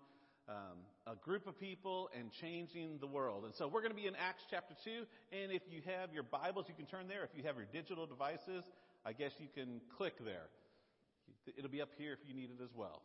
um, 0.49 0.79
a 1.07 1.15
group 1.17 1.47
of 1.47 1.59
people 1.59 2.11
and 2.19 2.31
changing 2.33 2.99
the 3.01 3.07
world. 3.07 3.45
And 3.45 3.55
so 3.55 3.69
we're 3.69 3.83
going 3.83 3.93
to 3.93 4.01
be 4.01 4.07
in 4.07 4.17
Acts 4.17 4.45
chapter 4.51 4.75
2. 4.85 4.91
And 5.33 5.53
if 5.53 5.63
you 5.71 5.81
have 5.87 6.13
your 6.13 6.23
Bibles, 6.23 6.67
you 6.69 6.75
can 6.75 6.87
turn 6.87 7.09
there. 7.09 7.23
If 7.25 7.31
you 7.37 7.45
have 7.45 7.57
your 7.57 7.67
digital 7.73 8.07
devices, 8.07 8.65
I 9.05 9.13
guess 9.13 9.33
you 9.39 9.49
can 9.55 9.81
click 9.97 10.15
there. 10.25 10.49
It'll 11.57 11.71
be 11.71 11.83
up 11.83 11.91
here 11.97 12.13
if 12.13 12.19
you 12.27 12.35
need 12.35 12.51
it 12.51 12.63
as 12.63 12.71
well. 12.75 13.03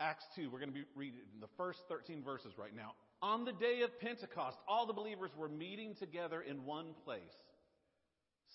Acts 0.00 0.24
2, 0.34 0.48
we're 0.50 0.58
going 0.58 0.70
to 0.70 0.74
be 0.74 0.84
reading 0.94 1.20
the 1.40 1.48
first 1.56 1.80
13 1.88 2.22
verses 2.24 2.54
right 2.56 2.74
now. 2.74 2.92
On 3.22 3.44
the 3.44 3.52
day 3.52 3.82
of 3.82 4.00
Pentecost, 4.00 4.58
all 4.66 4.86
the 4.86 4.94
believers 4.94 5.30
were 5.36 5.48
meeting 5.48 5.94
together 5.94 6.40
in 6.40 6.64
one 6.64 6.94
place. 7.04 7.36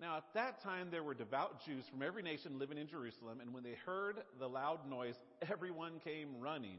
Now, 0.00 0.16
at 0.16 0.32
that 0.34 0.62
time, 0.62 0.88
there 0.90 1.02
were 1.02 1.14
devout 1.14 1.64
Jews 1.64 1.84
from 1.90 2.02
every 2.02 2.22
nation 2.22 2.58
living 2.58 2.78
in 2.78 2.86
Jerusalem, 2.86 3.40
and 3.40 3.52
when 3.52 3.64
they 3.64 3.74
heard 3.84 4.22
the 4.38 4.48
loud 4.48 4.88
noise, 4.88 5.16
everyone 5.50 6.00
came 6.04 6.38
running. 6.38 6.78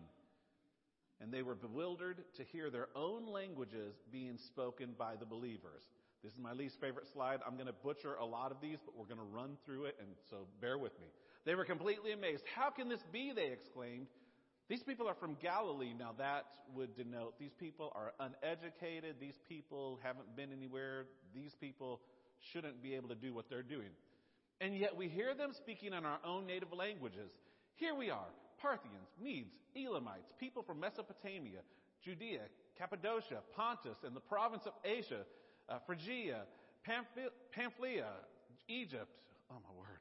And 1.21 1.33
they 1.33 1.41
were 1.41 1.55
bewildered 1.55 2.23
to 2.37 2.43
hear 2.43 2.69
their 2.69 2.87
own 2.95 3.27
languages 3.27 3.95
being 4.09 4.37
spoken 4.37 4.95
by 4.97 5.17
the 5.19 5.25
believers. 5.25 5.83
This 6.23 6.31
is 6.31 6.39
my 6.39 6.53
least 6.53 6.79
favorite 6.79 7.07
slide. 7.11 7.41
I'm 7.45 7.55
going 7.55 7.67
to 7.67 7.73
butcher 7.73 8.15
a 8.15 8.25
lot 8.25 8.51
of 8.51 8.61
these, 8.61 8.77
but 8.85 8.97
we're 8.97 9.05
going 9.05 9.19
to 9.19 9.35
run 9.35 9.57
through 9.65 9.85
it, 9.85 9.97
and 9.99 10.09
so 10.29 10.47
bear 10.61 10.77
with 10.77 10.97
me. 11.01 11.07
They 11.45 11.55
were 11.55 11.65
completely 11.65 12.13
amazed. 12.13 12.45
How 12.55 12.69
can 12.69 12.87
this 12.87 13.03
be? 13.11 13.33
They 13.33 13.47
exclaimed. 13.47 14.07
These 14.69 14.83
people 14.83 15.07
are 15.07 15.15
from 15.15 15.35
Galilee. 15.41 15.93
Now 15.97 16.13
that 16.19 16.45
would 16.75 16.95
denote 16.95 17.39
these 17.39 17.55
people 17.59 17.91
are 17.95 18.13
uneducated. 18.19 19.15
These 19.19 19.39
people 19.49 19.99
haven't 20.03 20.35
been 20.35 20.51
anywhere. 20.53 21.05
These 21.33 21.55
people 21.59 22.01
shouldn't 22.51 22.81
be 22.81 22.95
able 22.95 23.09
to 23.09 23.15
do 23.15 23.33
what 23.33 23.49
they're 23.49 23.63
doing. 23.63 23.89
And 24.61 24.77
yet 24.77 24.95
we 24.95 25.07
hear 25.07 25.33
them 25.33 25.53
speaking 25.53 25.93
in 25.93 26.05
our 26.05 26.19
own 26.25 26.45
native 26.45 26.73
languages. 26.73 27.31
Here 27.75 27.95
we 27.95 28.09
are 28.09 28.27
Parthians, 28.61 29.09
Medes, 29.21 29.55
Elamites, 29.75 30.33
people 30.37 30.61
from 30.61 30.79
Mesopotamia, 30.79 31.59
Judea, 32.01 32.41
Cappadocia, 32.77 33.39
Pontus, 33.55 33.97
and 34.05 34.15
the 34.15 34.21
province 34.21 34.65
of 34.65 34.73
Asia, 34.83 35.21
uh, 35.69 35.79
Phrygia, 35.85 36.41
Pamphylia, 36.83 38.07
Egypt, 38.67 39.07
oh 39.51 39.55
my 39.63 39.79
word, 39.79 39.99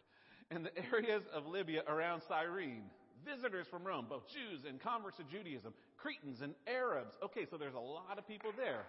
and 0.51 0.64
the 0.64 0.72
areas 0.93 1.22
of 1.32 1.47
Libya 1.47 1.82
around 1.89 2.22
Cyrene. 2.26 2.84
Visitors 3.24 3.66
from 3.66 3.84
Rome, 3.84 4.07
both 4.09 4.28
Jews 4.28 4.64
and 4.66 4.80
converts 4.80 5.16
to 5.18 5.24
Judaism, 5.24 5.74
Cretans 5.97 6.41
and 6.41 6.55
Arabs. 6.66 7.14
Okay, 7.22 7.45
so 7.51 7.57
there's 7.57 7.74
a 7.74 7.78
lot 7.78 8.16
of 8.16 8.26
people 8.26 8.51
there. 8.57 8.84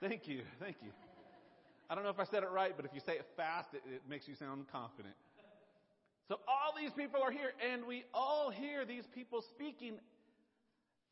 Thank 0.00 0.28
you, 0.28 0.42
thank 0.60 0.76
you. 0.82 0.90
I 1.90 1.96
don't 1.96 2.04
know 2.04 2.10
if 2.10 2.20
I 2.20 2.24
said 2.24 2.44
it 2.44 2.50
right, 2.50 2.72
but 2.76 2.84
if 2.84 2.92
you 2.94 3.00
say 3.00 3.14
it 3.14 3.26
fast, 3.36 3.74
it, 3.74 3.82
it 3.92 4.02
makes 4.08 4.28
you 4.28 4.36
sound 4.36 4.66
confident. 4.70 5.14
So 6.28 6.38
all 6.46 6.72
these 6.78 6.92
people 6.92 7.20
are 7.20 7.32
here, 7.32 7.52
and 7.72 7.84
we 7.84 8.04
all 8.14 8.50
hear 8.50 8.84
these 8.84 9.04
people 9.12 9.42
speaking 9.42 9.98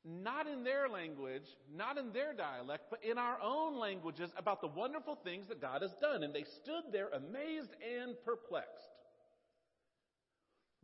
not 0.05 0.47
in 0.47 0.63
their 0.63 0.89
language, 0.89 1.43
not 1.77 1.99
in 1.99 2.13
their 2.13 2.33
dialect, 2.33 2.85
but 2.91 3.03
in 3.03 3.19
our 3.19 3.37
own 3.43 3.77
languages 3.77 4.31
about 4.37 4.61
the 4.61 4.69
wonderful 4.69 5.17
things 5.17 5.49
that 5.49 5.61
God 5.61 5.83
has 5.83 5.93
done. 6.01 6.23
And 6.23 6.33
they 6.33 6.45
stood 6.45 6.85
there 6.93 7.09
amazed 7.09 7.75
and 7.83 8.15
perplexed. 8.25 8.89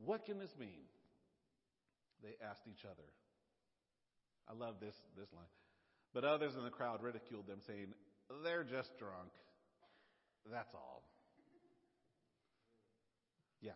What 0.04 0.26
can 0.26 0.40
this 0.40 0.54
mean? 0.58 0.82
They 2.24 2.34
asked 2.44 2.66
each 2.68 2.84
other. 2.84 3.06
I 4.48 4.52
love 4.52 4.76
this, 4.80 4.96
this 5.16 5.32
line. 5.32 5.44
But 6.12 6.24
others 6.24 6.56
in 6.56 6.64
the 6.64 6.70
crowd 6.70 7.00
ridiculed 7.00 7.46
them, 7.46 7.58
saying, 7.64 7.94
They're 8.42 8.64
just 8.64 8.98
drunk. 8.98 9.30
That's 10.50 10.74
all. 10.74 11.02
Yeah. 13.60 13.72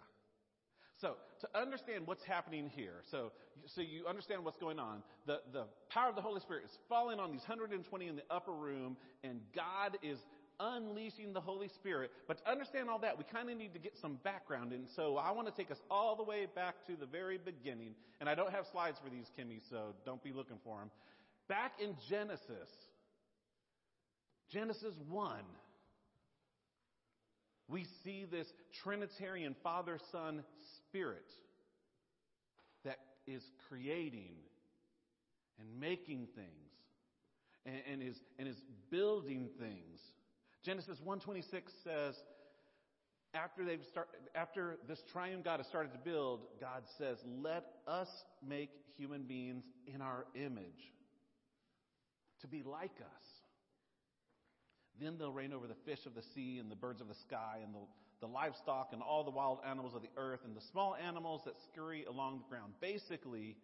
So, 1.00 1.14
to 1.40 1.58
understand 1.58 2.06
what's 2.06 2.24
happening 2.24 2.70
here, 2.74 3.02
so, 3.10 3.32
so 3.66 3.80
you 3.80 4.06
understand 4.06 4.44
what's 4.44 4.58
going 4.58 4.78
on, 4.78 5.02
the, 5.26 5.40
the 5.52 5.64
power 5.90 6.08
of 6.08 6.16
the 6.16 6.22
Holy 6.22 6.40
Spirit 6.40 6.64
is 6.64 6.78
falling 6.88 7.20
on 7.20 7.30
these 7.30 7.42
120 7.46 8.06
in 8.06 8.16
the 8.16 8.22
upper 8.30 8.52
room, 8.52 8.96
and 9.22 9.40
God 9.54 9.96
is 10.02 10.18
unleashing 10.60 11.32
the 11.32 11.40
Holy 11.40 11.68
Spirit. 11.68 12.10
But 12.26 12.38
to 12.38 12.50
understand 12.50 12.90
all 12.90 12.98
that, 13.00 13.16
we 13.16 13.24
kind 13.24 13.48
of 13.48 13.56
need 13.56 13.72
to 13.74 13.78
get 13.78 13.96
some 14.00 14.18
background. 14.24 14.72
And 14.72 14.88
so 14.96 15.16
I 15.16 15.30
want 15.30 15.46
to 15.48 15.54
take 15.54 15.70
us 15.70 15.78
all 15.90 16.16
the 16.16 16.24
way 16.24 16.46
back 16.52 16.74
to 16.86 16.96
the 16.96 17.06
very 17.06 17.38
beginning. 17.38 17.94
And 18.20 18.28
I 18.28 18.34
don't 18.34 18.52
have 18.52 18.66
slides 18.72 18.98
for 19.02 19.10
these, 19.10 19.26
Kimmy, 19.38 19.60
so 19.70 19.94
don't 20.04 20.22
be 20.22 20.32
looking 20.32 20.58
for 20.64 20.78
them. 20.78 20.90
Back 21.48 21.72
in 21.80 21.94
Genesis, 22.10 22.68
Genesis 24.50 24.94
1, 25.08 25.36
we 27.68 27.84
see 28.02 28.24
this 28.24 28.52
Trinitarian 28.82 29.54
Father, 29.62 29.98
Son, 30.10 30.42
Spirit 30.76 31.30
that 32.84 32.98
is 33.26 33.42
creating 33.68 34.32
and 35.58 35.80
making 35.80 36.28
things 36.34 36.72
and, 37.66 37.76
and, 37.90 38.02
is, 38.02 38.16
and 38.38 38.48
is 38.48 38.62
building 38.90 39.48
things. 39.58 40.00
Genesis 40.64 40.98
1:26 41.06 41.44
says, 41.84 42.14
after 43.34 43.64
they've 43.64 43.84
start, 43.90 44.08
after 44.34 44.78
this 44.88 45.02
triune 45.12 45.42
God 45.42 45.60
has 45.60 45.66
started 45.66 45.92
to 45.92 45.98
build, 45.98 46.40
God 46.60 46.84
says, 46.96 47.18
"Let 47.26 47.64
us 47.86 48.08
make 48.46 48.70
human 48.96 49.24
beings 49.24 49.64
in 49.86 50.00
our 50.00 50.26
image, 50.34 50.92
to 52.40 52.48
be 52.48 52.62
like 52.62 53.00
us." 53.00 53.27
Then 55.00 55.16
they'll 55.18 55.32
reign 55.32 55.52
over 55.52 55.66
the 55.66 55.76
fish 55.84 56.04
of 56.06 56.14
the 56.14 56.22
sea 56.34 56.58
and 56.58 56.70
the 56.70 56.76
birds 56.76 57.00
of 57.00 57.08
the 57.08 57.14
sky 57.14 57.58
and 57.62 57.74
the, 57.74 57.78
the 58.20 58.26
livestock 58.26 58.90
and 58.92 59.02
all 59.02 59.24
the 59.24 59.30
wild 59.30 59.58
animals 59.68 59.94
of 59.94 60.02
the 60.02 60.10
earth 60.16 60.40
and 60.44 60.56
the 60.56 60.62
small 60.72 60.96
animals 60.96 61.42
that 61.44 61.54
scurry 61.72 62.04
along 62.04 62.38
the 62.38 62.48
ground. 62.48 62.72
Basically, 62.80 63.56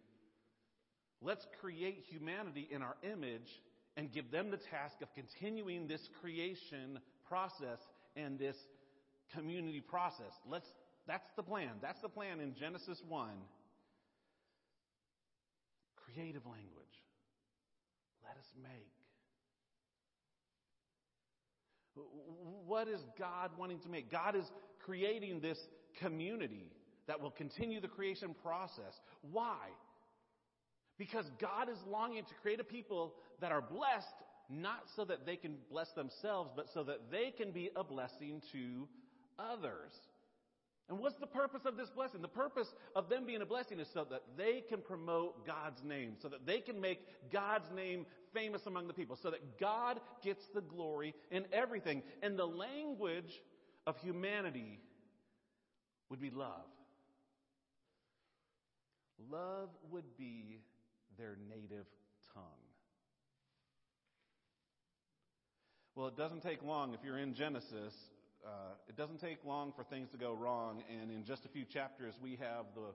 let's 1.21 1.45
create 1.59 2.03
humanity 2.09 2.67
in 2.71 2.81
our 2.81 2.95
image 3.03 3.49
and 3.97 4.11
give 4.11 4.31
them 4.31 4.51
the 4.51 4.57
task 4.57 4.95
of 5.01 5.07
continuing 5.13 5.87
this 5.87 6.01
creation 6.21 6.99
process 7.27 7.79
and 8.15 8.39
this 8.39 8.55
community 9.33 9.81
process. 9.81 10.31
Let's, 10.49 10.67
that's 11.07 11.27
the 11.35 11.43
plan. 11.43 11.71
That's 11.81 12.01
the 12.01 12.09
plan 12.09 12.39
in 12.39 12.55
Genesis 12.55 13.01
1. 13.07 13.29
Creative 16.05 16.45
language. 16.45 16.95
Let 18.23 18.37
us 18.37 18.47
make. 18.61 18.94
What 22.65 22.87
is 22.87 22.99
God 23.17 23.51
wanting 23.57 23.79
to 23.81 23.89
make? 23.89 24.11
God 24.11 24.35
is 24.35 24.45
creating 24.83 25.39
this 25.39 25.57
community 25.99 26.71
that 27.07 27.21
will 27.21 27.31
continue 27.31 27.79
the 27.79 27.87
creation 27.87 28.35
process. 28.43 28.93
Why? 29.31 29.57
Because 30.97 31.25
God 31.39 31.69
is 31.69 31.77
longing 31.87 32.23
to 32.23 32.33
create 32.41 32.59
a 32.59 32.63
people 32.63 33.13
that 33.41 33.51
are 33.51 33.61
blessed 33.61 34.07
not 34.49 34.83
so 34.95 35.05
that 35.05 35.25
they 35.25 35.35
can 35.35 35.57
bless 35.71 35.91
themselves, 35.93 36.51
but 36.55 36.67
so 36.73 36.83
that 36.83 37.11
they 37.11 37.31
can 37.35 37.51
be 37.51 37.69
a 37.75 37.83
blessing 37.83 38.41
to 38.51 38.87
others. 39.39 39.91
And 40.87 40.99
what's 40.99 41.17
the 41.17 41.25
purpose 41.25 41.61
of 41.65 41.77
this 41.77 41.89
blessing? 41.89 42.21
The 42.21 42.27
purpose 42.27 42.67
of 42.95 43.09
them 43.09 43.25
being 43.25 43.41
a 43.41 43.45
blessing 43.45 43.79
is 43.79 43.87
so 43.91 44.05
that 44.11 44.21
they 44.37 44.63
can 44.69 44.81
promote 44.81 45.45
God's 45.45 45.83
name, 45.83 46.13
so 46.21 46.29
that 46.29 46.45
they 46.45 46.59
can 46.59 46.79
make 46.79 46.99
God's 47.33 47.65
name 47.75 48.05
famous 48.33 48.61
among 48.67 48.87
the 48.87 48.93
people, 48.93 49.17
so 49.21 49.31
that 49.31 49.59
God 49.59 49.99
gets 50.23 50.43
the 50.53 50.61
glory 50.61 51.15
in 51.31 51.45
everything. 51.51 52.03
And 52.21 52.37
the 52.37 52.45
language 52.45 53.41
of 53.87 53.97
humanity 53.97 54.79
would 56.09 56.21
be 56.21 56.29
love. 56.29 56.67
Love 59.31 59.69
would 59.89 60.15
be 60.17 60.59
their 61.17 61.35
native 61.49 61.87
tongue. 62.33 62.43
Well, 65.95 66.09
it 66.09 66.17
doesn't 66.17 66.43
take 66.43 66.61
long 66.61 66.93
if 66.93 66.99
you're 67.03 67.17
in 67.17 67.33
Genesis 67.33 67.93
uh, 68.45 68.73
it 68.87 68.95
doesn't 68.95 69.19
take 69.19 69.43
long 69.43 69.73
for 69.75 69.83
things 69.83 70.09
to 70.11 70.17
go 70.17 70.33
wrong, 70.33 70.83
and 70.89 71.11
in 71.11 71.25
just 71.25 71.45
a 71.45 71.47
few 71.49 71.65
chapters, 71.65 72.13
we 72.21 72.31
have 72.39 72.65
the 72.75 72.93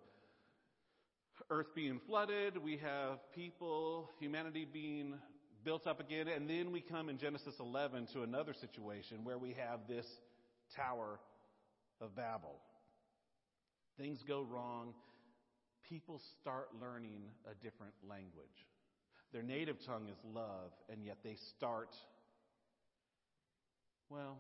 earth 1.50 1.74
being 1.74 2.00
flooded, 2.06 2.56
we 2.56 2.76
have 2.76 3.18
people, 3.34 4.10
humanity 4.20 4.66
being 4.70 5.14
built 5.64 5.86
up 5.86 6.00
again, 6.00 6.28
and 6.28 6.48
then 6.48 6.70
we 6.70 6.80
come 6.80 7.08
in 7.08 7.18
Genesis 7.18 7.54
11 7.58 8.06
to 8.12 8.22
another 8.22 8.54
situation 8.54 9.24
where 9.24 9.38
we 9.38 9.54
have 9.54 9.80
this 9.88 10.06
Tower 10.76 11.18
of 12.00 12.14
Babel. 12.14 12.56
Things 13.98 14.20
go 14.26 14.42
wrong, 14.42 14.94
people 15.88 16.20
start 16.40 16.68
learning 16.80 17.22
a 17.50 17.54
different 17.62 17.94
language. 18.08 18.46
Their 19.32 19.42
native 19.42 19.76
tongue 19.84 20.08
is 20.08 20.18
love, 20.32 20.70
and 20.88 21.04
yet 21.04 21.18
they 21.24 21.36
start, 21.56 21.90
well, 24.08 24.38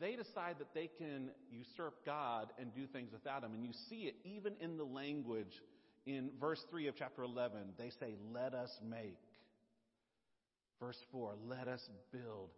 they 0.00 0.16
decide 0.16 0.56
that 0.58 0.74
they 0.74 0.88
can 0.98 1.30
usurp 1.50 2.04
God 2.04 2.52
and 2.58 2.74
do 2.74 2.86
things 2.86 3.12
without 3.12 3.42
Him. 3.44 3.54
And 3.54 3.64
you 3.64 3.72
see 3.88 4.02
it 4.02 4.16
even 4.24 4.54
in 4.60 4.76
the 4.76 4.84
language 4.84 5.62
in 6.06 6.30
verse 6.40 6.64
3 6.70 6.88
of 6.88 6.96
chapter 6.96 7.22
11. 7.22 7.58
They 7.78 7.90
say, 7.90 8.14
Let 8.32 8.54
us 8.54 8.70
make. 8.88 9.18
Verse 10.80 10.98
4, 11.12 11.34
let 11.48 11.68
us 11.68 11.88
build. 12.12 12.50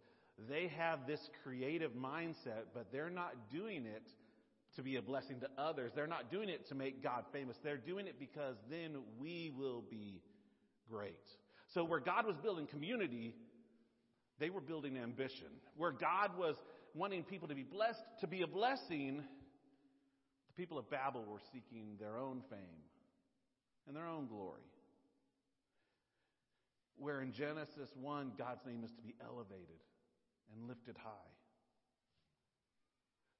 They 0.49 0.67
have 0.77 1.07
this 1.07 1.21
creative 1.43 1.91
mindset, 1.91 2.65
but 2.73 2.91
they're 2.91 3.09
not 3.09 3.33
doing 3.51 3.85
it 3.85 4.03
to 4.75 4.83
be 4.83 4.97
a 4.97 5.01
blessing 5.01 5.39
to 5.39 5.49
others. 5.57 5.91
They're 5.95 6.07
not 6.07 6.31
doing 6.31 6.49
it 6.49 6.67
to 6.69 6.75
make 6.75 7.01
God 7.01 7.23
famous. 7.31 7.55
They're 7.63 7.77
doing 7.77 8.05
it 8.05 8.19
because 8.19 8.55
then 8.69 8.97
we 9.19 9.51
will 9.57 9.83
be 9.89 10.21
great. 10.89 11.15
So, 11.73 11.83
where 11.83 11.99
God 11.99 12.25
was 12.25 12.35
building 12.37 12.67
community, 12.67 13.33
they 14.39 14.49
were 14.49 14.61
building 14.61 14.97
ambition. 14.97 15.47
Where 15.75 15.91
God 15.91 16.37
was 16.37 16.55
wanting 16.97 17.23
people 17.23 17.47
to 17.47 17.55
be 17.55 17.63
blessed, 17.63 18.01
to 18.21 18.27
be 18.27 18.41
a 18.41 18.47
blessing, 18.47 19.17
the 19.17 20.61
people 20.61 20.77
of 20.77 20.89
Babel 20.89 21.23
were 21.25 21.41
seeking 21.53 21.95
their 21.99 22.17
own 22.17 22.41
fame 22.49 22.81
and 23.87 23.95
their 23.95 24.07
own 24.07 24.27
glory. 24.27 24.65
Where 26.97 27.21
in 27.21 27.31
Genesis 27.31 27.89
1, 28.01 28.33
God's 28.37 28.65
name 28.65 28.83
is 28.83 28.91
to 28.97 29.01
be 29.01 29.13
elevated 29.21 29.81
and 30.51 30.67
lifted 30.67 30.97
high. 30.97 31.31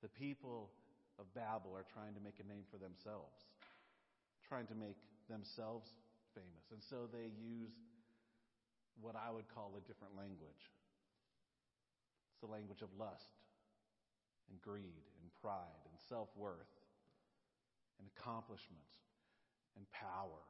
The 0.03 0.09
people 0.09 0.69
of 1.17 1.25
Babel 1.33 1.73
are 1.75 1.85
trying 1.93 2.13
to 2.13 2.21
make 2.21 2.37
a 2.37 2.47
name 2.47 2.63
for 2.69 2.77
themselves, 2.77 3.41
trying 4.47 4.67
to 4.67 4.75
make 4.75 4.97
themselves 5.27 5.89
famous. 6.35 6.69
And 6.71 6.81
so 6.89 7.09
they 7.11 7.33
use 7.41 7.73
what 9.01 9.15
I 9.17 9.33
would 9.33 9.49
call 9.49 9.73
a 9.73 9.81
different 9.81 10.13
language. 10.15 10.61
It's 12.29 12.41
the 12.45 12.51
language 12.53 12.85
of 12.85 12.89
lust 12.93 13.25
and 14.49 14.61
greed 14.61 15.05
and 15.21 15.29
pride 15.41 15.83
and 15.85 15.99
self 16.09 16.29
worth 16.35 16.73
and 17.99 18.07
accomplishment 18.17 18.91
and 19.75 19.85
power 19.91 20.43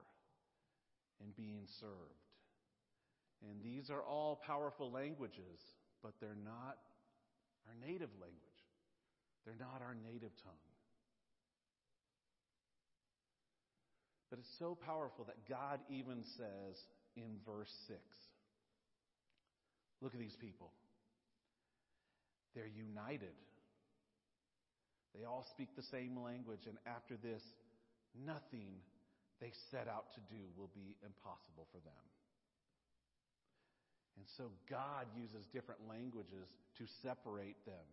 and 1.22 1.36
being 1.36 1.66
served. 1.80 2.28
And 3.42 3.62
these 3.62 3.90
are 3.90 4.02
all 4.02 4.42
powerful 4.46 4.92
languages, 4.92 5.62
but 6.02 6.14
they're 6.20 6.38
not 6.44 6.78
our 7.68 7.76
native 7.80 8.10
language. 8.20 8.62
They're 9.46 9.60
not 9.60 9.82
our 9.82 9.96
native 9.96 10.32
tongue. 10.44 10.68
But 14.30 14.40
it's 14.40 14.58
so 14.60 14.76
powerful 14.76 15.26
that 15.26 15.48
God 15.48 15.80
even 15.90 16.24
says 16.36 16.76
in 17.16 17.40
verse 17.46 17.72
6 17.88 18.00
Look 20.02 20.14
at 20.14 20.20
these 20.20 20.36
people. 20.36 20.72
They're 22.54 22.68
united. 22.68 23.34
They 25.16 25.26
all 25.26 25.46
speak 25.50 25.76
the 25.76 25.84
same 25.84 26.22
language, 26.22 26.68
and 26.68 26.78
after 26.86 27.16
this, 27.16 27.44
nothing 28.26 28.82
they 29.40 29.52
set 29.72 29.88
out 29.88 30.14
to 30.14 30.22
do 30.30 30.42
will 30.58 30.70
be 30.74 30.96
impossible 31.06 31.68
for 31.72 31.78
them. 31.80 32.06
And 34.18 34.26
so 34.38 34.52
God 34.70 35.06
uses 35.16 35.46
different 35.54 35.82
languages 35.88 36.50
to 36.78 36.86
separate 37.04 37.64
them. 37.66 37.86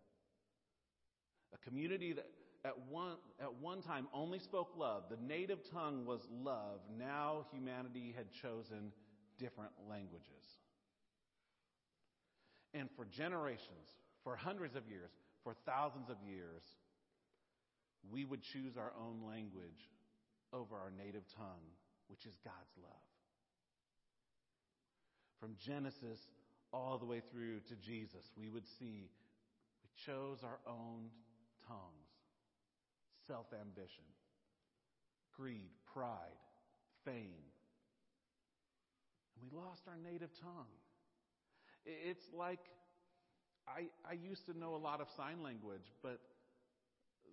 A 1.52 1.58
community 1.58 2.14
that 2.14 2.26
at 2.64 2.78
one, 2.88 3.16
at 3.40 3.52
one 3.60 3.82
time 3.82 4.08
only 4.14 4.38
spoke 4.38 4.70
love, 4.76 5.04
the 5.10 5.18
native 5.18 5.58
tongue 5.70 6.06
was 6.06 6.20
love. 6.42 6.80
Now 6.98 7.44
humanity 7.52 8.14
had 8.16 8.26
chosen 8.30 8.90
different 9.38 9.72
languages. 9.88 10.44
And 12.72 12.88
for 12.96 13.04
generations, 13.04 13.98
for 14.24 14.34
hundreds 14.34 14.76
of 14.76 14.88
years, 14.88 15.10
for 15.44 15.54
thousands 15.66 16.08
of 16.08 16.16
years, 16.26 16.62
we 18.10 18.24
would 18.24 18.42
choose 18.42 18.76
our 18.76 18.92
own 18.98 19.26
language 19.26 19.90
over 20.52 20.76
our 20.76 20.90
native 20.96 21.24
tongue, 21.36 21.66
which 22.08 22.26
is 22.26 22.34
God's 22.44 22.76
love. 22.82 23.08
From 25.40 25.56
Genesis 25.64 26.20
all 26.72 26.98
the 26.98 27.06
way 27.06 27.22
through 27.32 27.60
to 27.68 27.76
Jesus, 27.76 28.24
we 28.36 28.48
would 28.48 28.66
see 28.78 29.10
we 29.82 29.90
chose 30.06 30.38
our 30.42 30.58
own 30.66 31.10
tongues 31.66 32.04
self 33.26 33.46
ambition, 33.58 34.04
greed, 35.36 35.70
pride, 35.92 36.38
fame. 37.04 37.44
And 39.34 39.42
we 39.42 39.56
lost 39.56 39.82
our 39.88 39.96
native 39.96 40.30
tongue. 40.40 40.72
It's 41.86 42.24
like 42.32 42.60
I, 43.66 43.86
I 44.08 44.14
used 44.14 44.46
to 44.46 44.58
know 44.58 44.74
a 44.74 44.82
lot 44.82 45.00
of 45.00 45.08
sign 45.16 45.42
language, 45.42 45.92
but 46.02 46.20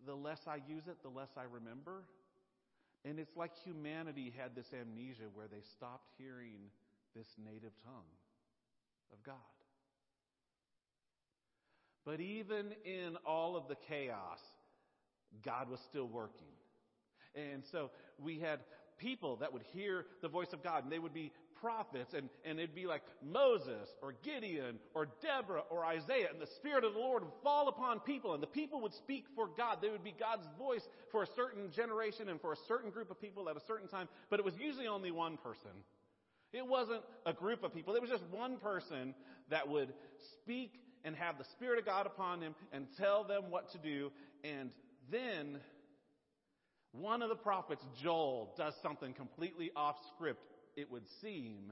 the 0.05 0.15
less 0.15 0.39
I 0.47 0.55
use 0.67 0.83
it, 0.87 0.97
the 1.03 1.09
less 1.09 1.29
I 1.37 1.43
remember. 1.43 2.03
And 3.03 3.19
it's 3.19 3.35
like 3.35 3.51
humanity 3.63 4.33
had 4.37 4.55
this 4.55 4.67
amnesia 4.79 5.29
where 5.33 5.47
they 5.47 5.61
stopped 5.75 6.09
hearing 6.17 6.69
this 7.15 7.27
native 7.43 7.71
tongue 7.83 8.11
of 9.11 9.23
God. 9.23 9.35
But 12.05 12.19
even 12.19 12.73
in 12.85 13.17
all 13.25 13.55
of 13.55 13.67
the 13.67 13.75
chaos, 13.87 14.39
God 15.43 15.69
was 15.69 15.79
still 15.89 16.07
working. 16.07 16.47
And 17.35 17.63
so 17.71 17.91
we 18.19 18.39
had 18.39 18.59
people 18.97 19.37
that 19.37 19.53
would 19.53 19.63
hear 19.73 20.05
the 20.21 20.27
voice 20.27 20.53
of 20.53 20.63
God, 20.63 20.83
and 20.83 20.91
they 20.91 20.99
would 20.99 21.13
be 21.13 21.31
prophets, 21.61 22.13
and, 22.13 22.29
and 22.43 22.59
it'd 22.59 22.75
be 22.75 22.87
like 22.87 23.03
Moses 23.23 23.87
or 24.01 24.15
Gideon 24.23 24.79
or 24.93 25.07
Deborah 25.21 25.63
or 25.69 25.85
Isaiah, 25.85 26.27
and 26.31 26.41
the 26.41 26.51
Spirit 26.57 26.83
of 26.83 26.93
the 26.93 26.99
Lord 26.99 27.23
would 27.23 27.33
fall 27.43 27.67
upon 27.69 27.99
people, 27.99 28.33
and 28.33 28.41
the 28.41 28.47
people 28.47 28.81
would 28.81 28.93
speak 28.93 29.25
for 29.35 29.47
God. 29.47 29.77
They 29.81 29.89
would 29.89 30.03
be 30.03 30.13
God's 30.19 30.47
voice 30.57 30.87
for 31.11 31.23
a 31.23 31.27
certain 31.35 31.71
generation 31.71 32.29
and 32.29 32.41
for 32.41 32.53
a 32.53 32.57
certain 32.67 32.89
group 32.89 33.11
of 33.11 33.21
people 33.21 33.47
at 33.49 33.55
a 33.55 33.65
certain 33.67 33.87
time, 33.87 34.09
but 34.29 34.39
it 34.39 34.45
was 34.45 34.55
usually 34.59 34.87
only 34.87 35.11
one 35.11 35.37
person. 35.37 35.71
It 36.53 36.67
wasn't 36.67 37.01
a 37.25 37.33
group 37.33 37.63
of 37.63 37.73
people. 37.73 37.95
It 37.95 38.01
was 38.01 38.09
just 38.09 38.25
one 38.29 38.57
person 38.57 39.13
that 39.49 39.69
would 39.69 39.93
speak 40.33 40.73
and 41.03 41.15
have 41.15 41.37
the 41.37 41.45
Spirit 41.45 41.79
of 41.79 41.85
God 41.85 42.05
upon 42.05 42.41
him 42.41 42.55
and 42.73 42.87
tell 42.97 43.23
them 43.23 43.49
what 43.49 43.71
to 43.71 43.77
do. 43.77 44.11
And 44.43 44.71
then 45.09 45.59
one 46.91 47.21
of 47.21 47.29
the 47.29 47.35
prophets, 47.35 47.83
Joel, 48.01 48.53
does 48.57 48.73
something 48.83 49.13
completely 49.13 49.71
off 49.75 49.95
script, 50.13 50.45
it 50.75 50.89
would 50.91 51.03
seem, 51.21 51.71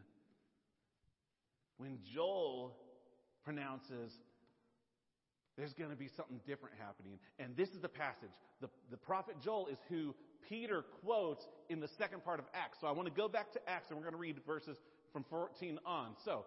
when 1.78 2.00
Joel 2.14 2.76
pronounces, 3.43 4.12
there's 5.58 5.74
going 5.74 5.89
to 5.89 5.95
be 5.95 6.10
something 6.16 6.39
different 6.45 6.76
happening. 6.78 7.20
And 7.38 7.56
this 7.56 7.70
is 7.70 7.82
the 7.82 7.89
passage. 7.89 8.30
The, 8.62 8.70
the 8.91 8.97
prophet 8.97 9.36
Joel 9.43 9.68
is 9.68 9.78
who 9.89 10.16
Peter 10.47 10.84
quotes 11.04 11.45
in 11.70 11.80
the 11.80 11.89
second 11.97 12.24
part 12.24 12.39
of 12.39 12.45
Acts. 12.54 12.78
So 12.82 12.88
I 12.88 12.91
want 12.91 13.08
to 13.08 13.14
go 13.14 13.28
back 13.28 13.52
to 13.54 13.70
Acts 13.70 13.89
and 13.89 13.97
we're 13.97 14.04
going 14.04 14.14
to 14.14 14.20
read 14.20 14.38
verses 14.45 14.78
from 15.12 15.26
14 15.30 15.80
on. 15.86 16.16
So, 16.24 16.45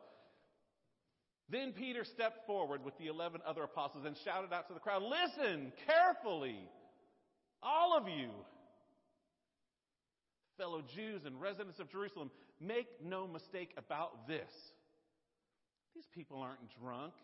then 1.50 1.72
Peter 1.72 2.04
stepped 2.04 2.46
forward 2.46 2.84
with 2.84 2.96
the 2.98 3.08
11 3.08 3.42
other 3.46 3.64
apostles 3.64 4.04
and 4.06 4.16
shouted 4.24 4.52
out 4.52 4.68
to 4.68 4.74
the 4.74 4.80
crowd, 4.80 5.02
Listen 5.02 5.72
carefully, 5.86 6.58
all 7.62 7.96
of 7.96 8.08
you, 8.08 8.30
fellow 10.62 10.80
Jews 10.94 11.22
and 11.26 11.40
residents 11.40 11.80
of 11.80 11.90
Jerusalem, 11.90 12.30
make 12.60 12.86
no 13.04 13.26
mistake 13.26 13.74
about 13.76 14.28
this. 14.28 14.52
These 15.92 16.06
people 16.14 16.38
aren't 16.40 16.60
drunk, 16.80 17.14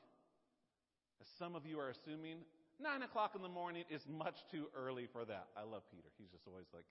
as 1.20 1.28
some 1.38 1.54
of 1.54 1.64
you 1.64 1.78
are 1.78 1.90
assuming. 1.90 2.38
Nine 2.80 3.02
o'clock 3.02 3.32
in 3.36 3.42
the 3.42 3.48
morning 3.48 3.84
is 3.90 4.02
much 4.08 4.34
too 4.50 4.66
early 4.76 5.06
for 5.12 5.24
that. 5.24 5.46
I 5.56 5.62
love 5.62 5.82
Peter. 5.88 6.08
He's 6.18 6.30
just 6.30 6.48
always 6.48 6.66
like, 6.74 6.82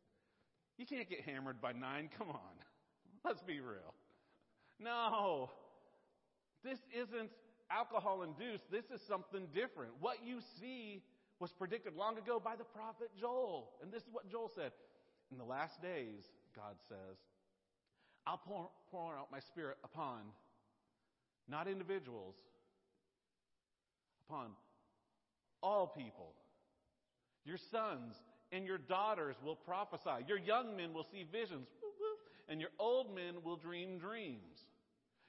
You 0.77 0.85
can't 0.85 1.09
get 1.09 1.21
hammered 1.21 1.59
by 1.59 1.73
nine. 1.73 2.09
Come 2.17 2.29
on. 2.29 2.55
Let's 3.25 3.41
be 3.41 3.59
real. 3.59 3.93
No. 4.79 5.49
This 6.63 6.79
isn't 6.95 7.29
alcohol 7.69 8.23
induced. 8.23 8.71
This 8.71 8.85
is 8.85 9.01
something 9.05 9.47
different. 9.53 9.91
What 9.99 10.17
you 10.25 10.39
see 10.61 11.03
was 11.39 11.51
predicted 11.51 11.93
long 11.95 12.17
ago 12.17 12.41
by 12.43 12.55
the 12.55 12.63
prophet 12.63 13.09
Joel. 13.19 13.71
And 13.83 13.91
this 13.91 14.03
is 14.03 14.09
what 14.11 14.31
Joel 14.31 14.49
said. 14.55 14.71
In 15.31 15.37
the 15.37 15.43
last 15.43 15.81
days, 15.81 16.23
God 16.55 16.75
says, 16.87 17.17
I'll 18.25 18.37
pour, 18.37 18.69
pour 18.91 19.15
out 19.15 19.31
my 19.31 19.39
spirit 19.39 19.77
upon 19.83 20.19
not 21.49 21.67
individuals, 21.67 22.35
upon 24.27 24.47
all 25.63 25.87
people. 25.87 26.33
Your 27.45 27.57
sons 27.57 28.15
and 28.51 28.65
your 28.65 28.77
daughters 28.77 29.35
will 29.43 29.55
prophesy. 29.55 30.25
Your 30.27 30.37
young 30.37 30.75
men 30.75 30.93
will 30.93 31.05
see 31.09 31.25
visions, 31.31 31.69
and 32.49 32.59
your 32.59 32.69
old 32.79 33.13
men 33.15 33.35
will 33.43 33.55
dream 33.55 33.97
dreams. 33.97 34.65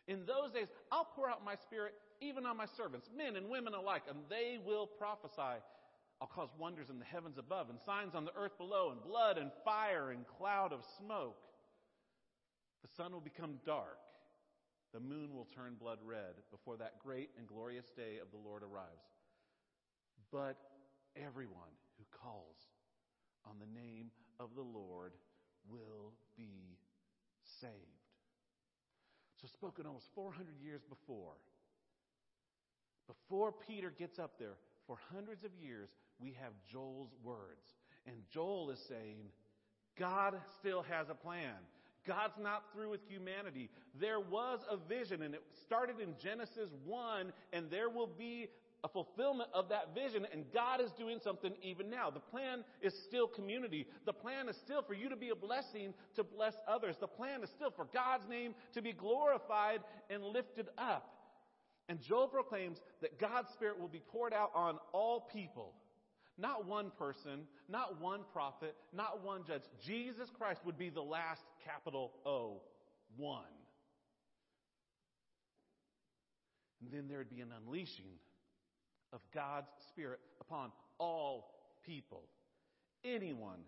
In 0.07 0.24
those 0.26 0.53
days, 0.53 0.66
I'll 0.90 1.09
pour 1.14 1.28
out 1.30 1.44
my 1.44 1.55
spirit 1.55 1.94
even 2.20 2.46
on 2.46 2.57
my 2.57 2.66
servants, 2.76 3.09
men 3.16 3.36
and 3.36 3.49
women 3.49 3.74
alike, 3.74 4.03
and 4.09 4.18
they 4.28 4.59
will 4.64 4.86
prophesy. 4.86 5.62
I'll 6.20 6.28
cause 6.28 6.48
wonders 6.58 6.90
in 6.90 6.98
the 6.98 7.04
heavens 7.04 7.38
above 7.38 7.70
and 7.70 7.78
signs 7.86 8.14
on 8.14 8.24
the 8.24 8.34
earth 8.36 8.58
below, 8.58 8.90
and 8.90 9.02
blood 9.02 9.38
and 9.38 9.50
fire 9.64 10.10
and 10.10 10.26
cloud 10.26 10.72
of 10.72 10.80
smoke. 10.98 11.38
The 12.82 12.88
sun 12.96 13.12
will 13.12 13.20
become 13.20 13.60
dark. 13.64 13.98
The 14.92 15.00
moon 15.00 15.34
will 15.34 15.46
turn 15.54 15.74
blood 15.78 15.98
red 16.04 16.34
before 16.50 16.76
that 16.78 16.98
great 17.04 17.30
and 17.38 17.46
glorious 17.46 17.86
day 17.96 18.18
of 18.22 18.30
the 18.30 18.38
Lord 18.38 18.62
arrives. 18.62 19.06
But 20.32 20.56
everyone 21.14 21.76
who 21.98 22.04
calls 22.10 22.56
on 23.46 23.56
the 23.60 23.80
name 23.80 24.10
of 24.40 24.50
the 24.56 24.62
Lord 24.62 25.12
will 25.68 26.12
be 26.36 26.78
saved. 27.60 27.72
So, 29.40 29.46
spoken 29.46 29.86
almost 29.86 30.08
400 30.14 30.46
years 30.60 30.82
before. 30.88 31.34
Before 33.06 33.52
Peter 33.52 33.92
gets 33.96 34.18
up 34.18 34.32
there, 34.38 34.56
for 34.89 34.97
hundreds 35.14 35.45
of 35.45 35.51
years, 35.62 35.91
we 36.18 36.36
have 36.43 36.53
Joel's 36.72 37.14
words. 37.22 37.76
And 38.07 38.16
Joel 38.32 38.70
is 38.70 38.80
saying, 38.89 39.30
God 39.97 40.34
still 40.59 40.82
has 40.82 41.09
a 41.11 41.14
plan. 41.14 41.55
God's 42.07 42.39
not 42.41 42.64
through 42.72 42.91
with 42.91 43.01
humanity. 43.07 43.68
There 44.01 44.18
was 44.18 44.61
a 44.70 44.76
vision, 44.76 45.22
and 45.22 45.34
it 45.34 45.43
started 45.62 46.01
in 46.01 46.14
Genesis 46.20 46.70
1, 46.86 47.32
and 47.53 47.70
there 47.70 47.91
will 47.91 48.07
be 48.07 48.49
a 48.84 48.89
fulfillment 48.89 49.51
of 49.53 49.68
that 49.68 49.95
vision, 49.95 50.26
and 50.32 50.45
God 50.55 50.80
is 50.80 50.91
doing 50.93 51.18
something 51.22 51.53
even 51.62 51.91
now. 51.91 52.11
The 52.11 52.20
plan 52.20 52.64
is 52.80 52.95
still 53.09 53.26
community. 53.26 53.86
The 54.07 54.12
plan 54.12 54.49
is 54.49 54.57
still 54.64 54.82
for 54.82 54.95
you 54.95 55.09
to 55.09 55.16
be 55.16 55.30
a 55.30 55.34
blessing 55.34 55.93
to 56.14 56.22
bless 56.22 56.55
others. 56.66 56.97
The 57.01 57.09
plan 57.09 57.43
is 57.43 57.51
still 57.51 57.72
for 57.74 57.86
God's 57.93 58.28
name 58.28 58.55
to 58.74 58.80
be 58.80 58.93
glorified 58.93 59.80
and 60.09 60.22
lifted 60.24 60.68
up. 60.78 61.17
And 61.89 62.01
Joel 62.01 62.28
proclaims 62.28 62.80
that 63.01 63.18
God's 63.18 63.51
Spirit 63.53 63.80
will 63.80 63.89
be 63.89 64.03
poured 64.11 64.34
out 64.34 64.51
on 64.55 64.78
all 64.93 65.20
people. 65.32 65.72
Not 66.36 66.66
one 66.66 66.93
person, 66.97 67.41
not 67.68 68.01
one 68.01 68.20
prophet, 68.32 68.76
not 68.93 69.24
one 69.24 69.43
judge. 69.47 69.62
Jesus 69.84 70.30
Christ 70.30 70.61
would 70.64 70.78
be 70.78 70.91
the 70.91 71.03
last 71.03 71.43
capital 71.64 72.12
O, 72.24 72.61
one. 73.16 73.43
And 76.80 76.93
then 76.93 77.09
there 77.09 77.18
would 77.18 77.30
be 77.30 77.41
an 77.41 77.53
unleashing 77.64 78.18
of 79.12 79.20
God's 79.34 79.70
Spirit 79.89 80.20
upon 80.41 80.70
all 80.99 81.55
people. 81.84 82.22
Anyone 83.05 83.61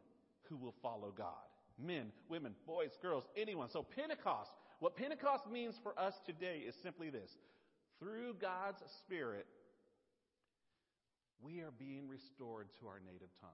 who 0.49 0.57
will 0.57 0.75
follow 0.83 1.13
God. 1.17 1.35
Men, 1.83 2.13
women, 2.29 2.55
boys, 2.67 2.99
girls, 3.01 3.25
anyone. 3.37 3.71
So 3.71 3.83
Pentecost, 3.83 4.51
what 4.81 4.97
Pentecost 4.97 5.51
means 5.51 5.77
for 5.83 5.99
us 5.99 6.21
today 6.25 6.63
is 6.67 6.75
simply 6.83 7.11
this. 7.11 7.31
Through 8.01 8.35
God's 8.41 8.83
Spirit, 8.99 9.47
we 11.43 11.61
are 11.61 11.73
being 11.79 12.09
restored 12.09 12.69
to 12.81 12.87
our 12.89 12.99
native 13.05 13.29
tongue. 13.41 13.51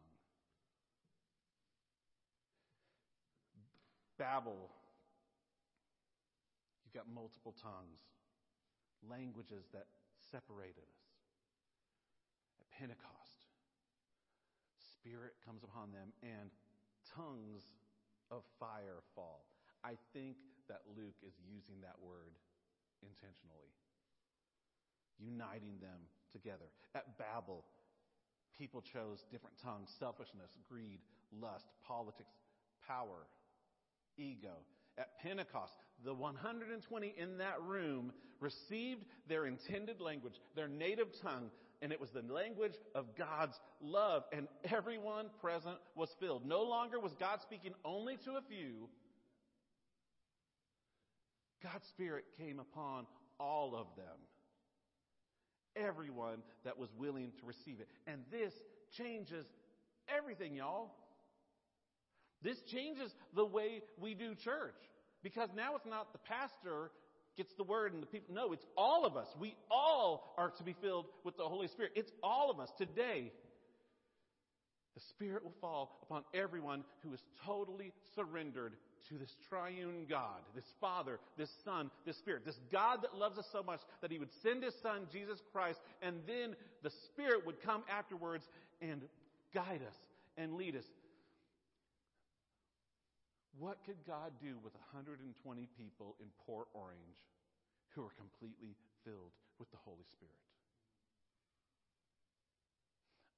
Babel, 4.18 4.70
you've 6.84 6.94
got 6.94 7.05
multiple 7.12 7.55
tongues, 7.61 8.01
languages 9.03 9.66
that 9.74 9.86
separated 10.30 10.86
us. 10.86 11.05
At 12.62 12.70
Pentecost, 12.78 13.51
Spirit 14.78 15.34
comes 15.44 15.62
upon 15.62 15.92
them 15.92 16.14
and 16.22 16.51
tongues 17.05 17.74
of 18.30 18.42
fire 18.59 19.05
fall. 19.14 19.47
I 19.84 19.94
think 20.14 20.36
that 20.68 20.82
Luke 20.97 21.20
is 21.22 21.34
using 21.47 21.78
that 21.82 21.94
word 22.01 22.34
intentionally, 23.05 23.70
uniting 25.19 25.79
them 25.81 26.01
together. 26.33 26.67
At 26.95 27.19
Babel, 27.19 27.64
people 28.59 28.83
chose 28.83 29.25
different 29.31 29.57
tongues 29.62 29.91
selfishness, 29.99 30.51
greed, 30.69 31.01
lust, 31.33 31.67
politics, 31.87 32.35
power, 32.87 33.27
ego. 34.17 34.59
At 34.99 35.19
Pentecost, 35.23 35.75
the 36.05 36.14
120 36.14 37.14
in 37.19 37.39
that 37.39 37.61
room 37.62 38.12
received 38.41 39.05
their 39.29 39.47
intended 39.47 40.01
language, 40.01 40.35
their 40.55 40.69
native 40.69 41.09
tongue, 41.21 41.51
and 41.83 41.93
it 41.93 42.01
was 42.01 42.11
the 42.11 42.23
language 42.33 42.73
of 42.95 43.14
God's 43.17 43.59
love, 43.83 44.25
and 44.33 44.49
everyone 44.73 45.27
present 45.43 45.77
was 45.95 46.09
filled. 46.19 46.47
No 46.47 46.62
longer 46.62 46.99
was 46.99 47.12
God 47.21 47.41
speaking 47.43 47.75
only 47.85 48.17
to 48.25 48.33
a 48.33 48.43
few. 48.49 48.89
God's 51.62 51.87
Spirit 51.89 52.25
came 52.39 52.59
upon 52.59 53.07
all 53.39 53.75
of 53.75 53.87
them 53.97 54.17
everyone 55.77 56.39
that 56.64 56.79
was 56.79 56.89
willing 56.99 57.33
to 57.41 57.47
receive 57.47 57.81
it. 57.81 57.89
And 58.07 58.22
this 58.31 58.53
changes 58.97 59.47
everything, 60.09 60.55
y'all. 60.55 60.93
This 62.43 62.61
changes 62.62 63.14
the 63.35 63.45
way 63.45 63.83
we 64.01 64.14
do 64.14 64.35
church. 64.35 64.74
Because 65.22 65.49
now 65.57 65.74
it's 65.77 65.87
not 65.87 66.12
the 66.12 66.18
pastor 66.18 66.91
gets 67.37 67.53
the 67.55 67.64
word 67.64 67.93
and 67.93 68.03
the 68.03 68.07
people. 68.07 68.35
No, 68.35 68.53
it's 68.53 68.66
all 68.77 69.05
of 69.05 69.16
us. 69.16 69.29
We 69.39 69.55
all 69.70 70.35
are 70.39 70.51
to 70.51 70.62
be 70.62 70.74
filled 70.81 71.07
with 71.24 71.37
the 71.37 71.45
Holy 71.45 71.68
Spirit. 71.68 71.93
It's 71.95 72.12
all 72.22 72.51
of 72.51 72.61
us. 72.61 72.70
Today, 72.79 73.33
the 74.95 75.01
Spirit 75.11 75.45
will 75.45 75.55
fall 75.61 75.99
upon 76.03 76.22
everyone 76.33 76.85
who 77.03 77.12
is 77.12 77.20
totally 77.45 77.93
surrendered 78.14 78.74
to 79.09 79.18
this 79.18 79.34
triune 79.49 80.07
God, 80.09 80.40
this 80.55 80.64
Father, 80.80 81.18
this 81.36 81.51
Son, 81.64 81.90
this 82.05 82.16
Spirit, 82.16 82.44
this 82.44 82.59
God 82.72 83.03
that 83.03 83.16
loves 83.16 83.38
us 83.38 83.47
so 83.53 83.62
much 83.62 83.80
that 84.01 84.11
He 84.11 84.18
would 84.18 84.32
send 84.42 84.62
His 84.62 84.74
Son, 84.82 85.07
Jesus 85.12 85.40
Christ, 85.53 85.78
and 86.03 86.16
then 86.26 86.57
the 86.82 86.90
Spirit 87.07 87.47
would 87.47 87.62
come 87.62 87.82
afterwards 87.90 88.44
and 88.80 89.03
guide 89.55 89.82
us 89.86 89.97
and 90.36 90.55
lead 90.55 90.76
us. 90.76 90.84
What 93.59 93.78
could 93.86 93.97
God 94.07 94.32
do 94.40 94.55
with 94.62 94.74
120 94.92 95.24
people 95.78 96.14
in 96.20 96.26
Port 96.44 96.68
Orange 96.74 97.18
who 97.94 98.03
are 98.03 98.12
completely 98.18 98.76
filled 99.05 99.32
with 99.59 99.70
the 99.70 99.78
Holy 99.84 100.05
Spirit? 100.12 100.34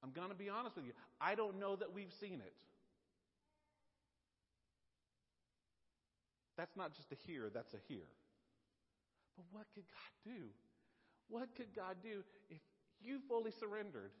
I'm 0.03 0.11
going 0.11 0.29
to 0.29 0.35
be 0.35 0.49
honest 0.49 0.75
with 0.75 0.85
you. 0.85 0.93
I 1.19 1.35
don't 1.35 1.59
know 1.59 1.75
that 1.75 1.93
we've 1.93 2.13
seen 2.19 2.41
it. 2.45 2.55
That's 6.59 6.75
not 6.75 6.93
just 6.93 7.09
a 7.13 7.15
here, 7.25 7.49
that's 7.53 7.73
a 7.73 7.79
here. 7.87 8.11
But 9.37 9.45
what 9.53 9.65
could 9.73 9.85
God 9.87 10.35
do? 10.35 10.47
What 11.29 11.55
could 11.55 11.73
God 11.73 11.95
do 12.03 12.21
if 12.49 12.59
you 12.99 13.19
fully 13.29 13.51
surrendered? 13.57 14.11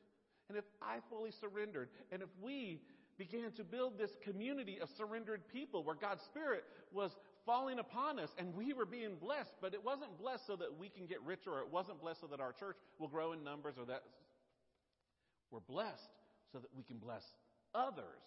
And 0.47 0.57
if 0.57 0.63
I 0.81 0.99
fully 1.09 1.31
surrendered? 1.31 1.89
And 2.13 2.21
if 2.21 2.29
we 2.41 2.79
began 3.17 3.51
to 3.57 3.65
build 3.65 3.99
this 3.99 4.11
community 4.23 4.79
of 4.79 4.87
surrendered 4.95 5.41
people 5.51 5.83
where 5.83 5.95
God's 5.95 6.23
Spirit 6.23 6.63
was 6.93 7.11
falling 7.45 7.77
upon 7.77 8.19
us 8.19 8.29
and 8.37 8.55
we 8.55 8.71
were 8.71 8.85
being 8.85 9.17
blessed, 9.19 9.51
but 9.59 9.73
it 9.73 9.83
wasn't 9.83 10.17
blessed 10.17 10.47
so 10.47 10.55
that 10.55 10.79
we 10.79 10.87
can 10.87 11.07
get 11.07 11.21
richer 11.23 11.51
or 11.51 11.59
it 11.59 11.69
wasn't 11.69 11.99
blessed 11.99 12.21
so 12.21 12.27
that 12.27 12.39
our 12.39 12.53
church 12.53 12.77
will 12.99 13.09
grow 13.09 13.33
in 13.33 13.43
numbers 13.43 13.75
or 13.77 13.83
that 13.83 14.03
we're 15.51 15.59
blessed 15.59 16.09
so 16.53 16.59
that 16.59 16.69
we 16.73 16.83
can 16.83 16.99
bless 16.99 17.25
others. 17.75 18.23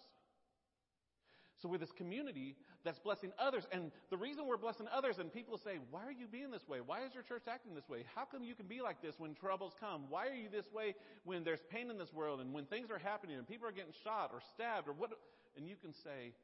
So 1.63 1.69
we're 1.69 1.79
this 1.79 1.93
community 1.93 2.57
that's 2.85 2.99
blessing 2.99 3.31
others. 3.39 3.69
And 3.71 3.93
the 4.11 4.17
reason 4.17 4.47
we're 4.49 4.57
blessing 4.57 4.87
others, 4.93 5.19
and 5.19 5.33
people 5.33 5.57
say, 5.57 5.79
why 5.93 6.05
are 6.05 6.13
you 6.13 6.27
being 6.27 6.51
this 6.51 6.67
way? 6.67 6.81
Why 6.85 7.05
is 7.05 7.15
your 7.15 7.23
church 7.23 7.45
acting 7.49 7.75
this 7.75 7.89
way? 7.89 8.05
How 8.17 8.25
come 8.25 8.43
you 8.43 8.57
can 8.57 8.67
be 8.67 8.81
like 8.83 9.01
this 9.01 9.15
when 9.19 9.35
troubles 9.35 9.75
come? 9.79 10.07
Why 10.09 10.27
are 10.27 10.35
you 10.35 10.49
this 10.51 10.67
way 10.73 10.97
when 11.25 11.45
there's 11.45 11.63
pain 11.71 11.89
in 11.89 11.99
this 11.99 12.13
world 12.13 12.41
and 12.41 12.53
when 12.53 12.65
things 12.67 12.91
are 12.91 12.99
happening 12.99 13.37
and 13.37 13.47
people 13.47 13.69
are 13.69 13.73
getting 13.73 13.93
shot 14.03 14.31
or 14.33 14.41
stabbed 14.55 14.89
or 14.89 14.93
what? 14.93 15.11
And 15.57 15.69
you 15.69 15.77
can 15.77 15.93
say, 15.93 16.35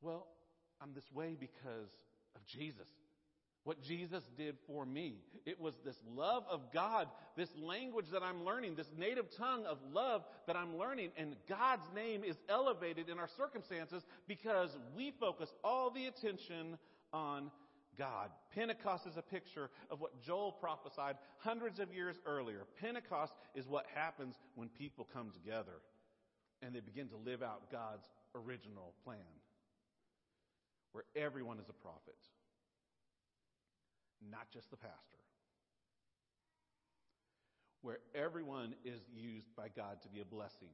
well, 0.00 0.28
I'm 0.80 0.94
this 0.94 1.10
way 1.12 1.36
because 1.38 1.90
of 2.36 2.46
Jesus 2.46 2.88
what 3.64 3.82
Jesus 3.82 4.22
did 4.36 4.56
for 4.66 4.84
me. 4.84 5.16
It 5.46 5.60
was 5.60 5.74
this 5.84 5.96
love 6.16 6.44
of 6.50 6.72
God, 6.72 7.08
this 7.36 7.48
language 7.56 8.06
that 8.12 8.22
I'm 8.22 8.44
learning, 8.44 8.74
this 8.74 8.90
native 8.96 9.26
tongue 9.36 9.64
of 9.66 9.78
love 9.92 10.22
that 10.46 10.56
I'm 10.56 10.76
learning, 10.76 11.10
and 11.16 11.36
God's 11.48 11.86
name 11.94 12.24
is 12.24 12.36
elevated 12.48 13.08
in 13.08 13.18
our 13.18 13.28
circumstances 13.36 14.02
because 14.26 14.76
we 14.96 15.12
focus 15.20 15.52
all 15.62 15.90
the 15.90 16.06
attention 16.06 16.76
on 17.12 17.50
God. 17.96 18.30
Pentecost 18.54 19.06
is 19.06 19.16
a 19.16 19.22
picture 19.22 19.70
of 19.90 20.00
what 20.00 20.20
Joel 20.22 20.52
prophesied 20.52 21.16
hundreds 21.38 21.78
of 21.78 21.92
years 21.94 22.16
earlier. 22.26 22.64
Pentecost 22.80 23.34
is 23.54 23.68
what 23.68 23.86
happens 23.94 24.34
when 24.54 24.68
people 24.68 25.06
come 25.12 25.30
together 25.30 25.80
and 26.62 26.74
they 26.74 26.80
begin 26.80 27.08
to 27.08 27.16
live 27.16 27.42
out 27.42 27.70
God's 27.70 28.08
original 28.34 28.94
plan, 29.04 29.18
where 30.92 31.04
everyone 31.16 31.58
is 31.58 31.68
a 31.68 31.72
prophet 31.72 32.16
not 34.30 34.50
just 34.52 34.70
the 34.70 34.76
pastor. 34.76 35.22
Where 37.82 37.98
everyone 38.14 38.74
is 38.84 39.00
used 39.10 39.50
by 39.56 39.66
God 39.74 40.02
to 40.02 40.08
be 40.08 40.20
a 40.20 40.24
blessing, 40.24 40.70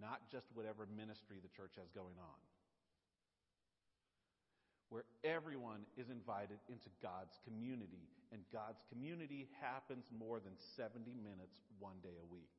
not 0.00 0.20
just 0.30 0.46
whatever 0.52 0.86
ministry 0.96 1.38
the 1.40 1.52
church 1.56 1.72
has 1.80 1.88
going 1.94 2.18
on. 2.20 2.40
Where 4.92 5.08
everyone 5.24 5.88
is 5.96 6.10
invited 6.10 6.60
into 6.68 6.92
God's 7.00 7.40
community, 7.48 8.04
and 8.30 8.44
God's 8.52 8.84
community 8.92 9.48
happens 9.60 10.04
more 10.12 10.38
than 10.38 10.52
70 10.76 11.16
minutes 11.16 11.64
one 11.80 11.96
day 12.02 12.14
a 12.20 12.28
week. 12.28 12.52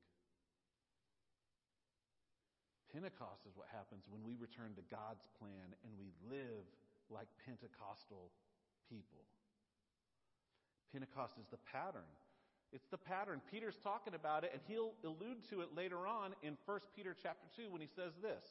Pentecost 2.95 3.43
is 3.43 3.51
what 3.59 3.67
happens 3.75 4.07
when 4.07 4.23
we 4.23 4.39
return 4.39 4.71
to 4.79 4.83
God's 4.87 5.27
plan 5.35 5.75
and 5.83 5.91
we 5.99 6.15
live 6.31 6.63
like 7.11 7.27
Pentecostal 7.43 8.31
people. 8.87 9.27
Pentecost 10.95 11.35
is 11.37 11.47
the 11.51 11.59
pattern. 11.73 12.07
It's 12.71 12.87
the 12.87 12.97
pattern. 12.97 13.41
Peter's 13.51 13.75
talking 13.83 14.13
about 14.15 14.45
it, 14.45 14.51
and 14.53 14.61
he'll 14.65 14.93
allude 15.03 15.43
to 15.49 15.59
it 15.59 15.75
later 15.75 16.07
on 16.07 16.31
in 16.41 16.55
1 16.65 16.79
Peter 16.95 17.13
chapter 17.21 17.47
2 17.57 17.69
when 17.69 17.81
he 17.81 17.87
says 17.87 18.13
this. 18.21 18.43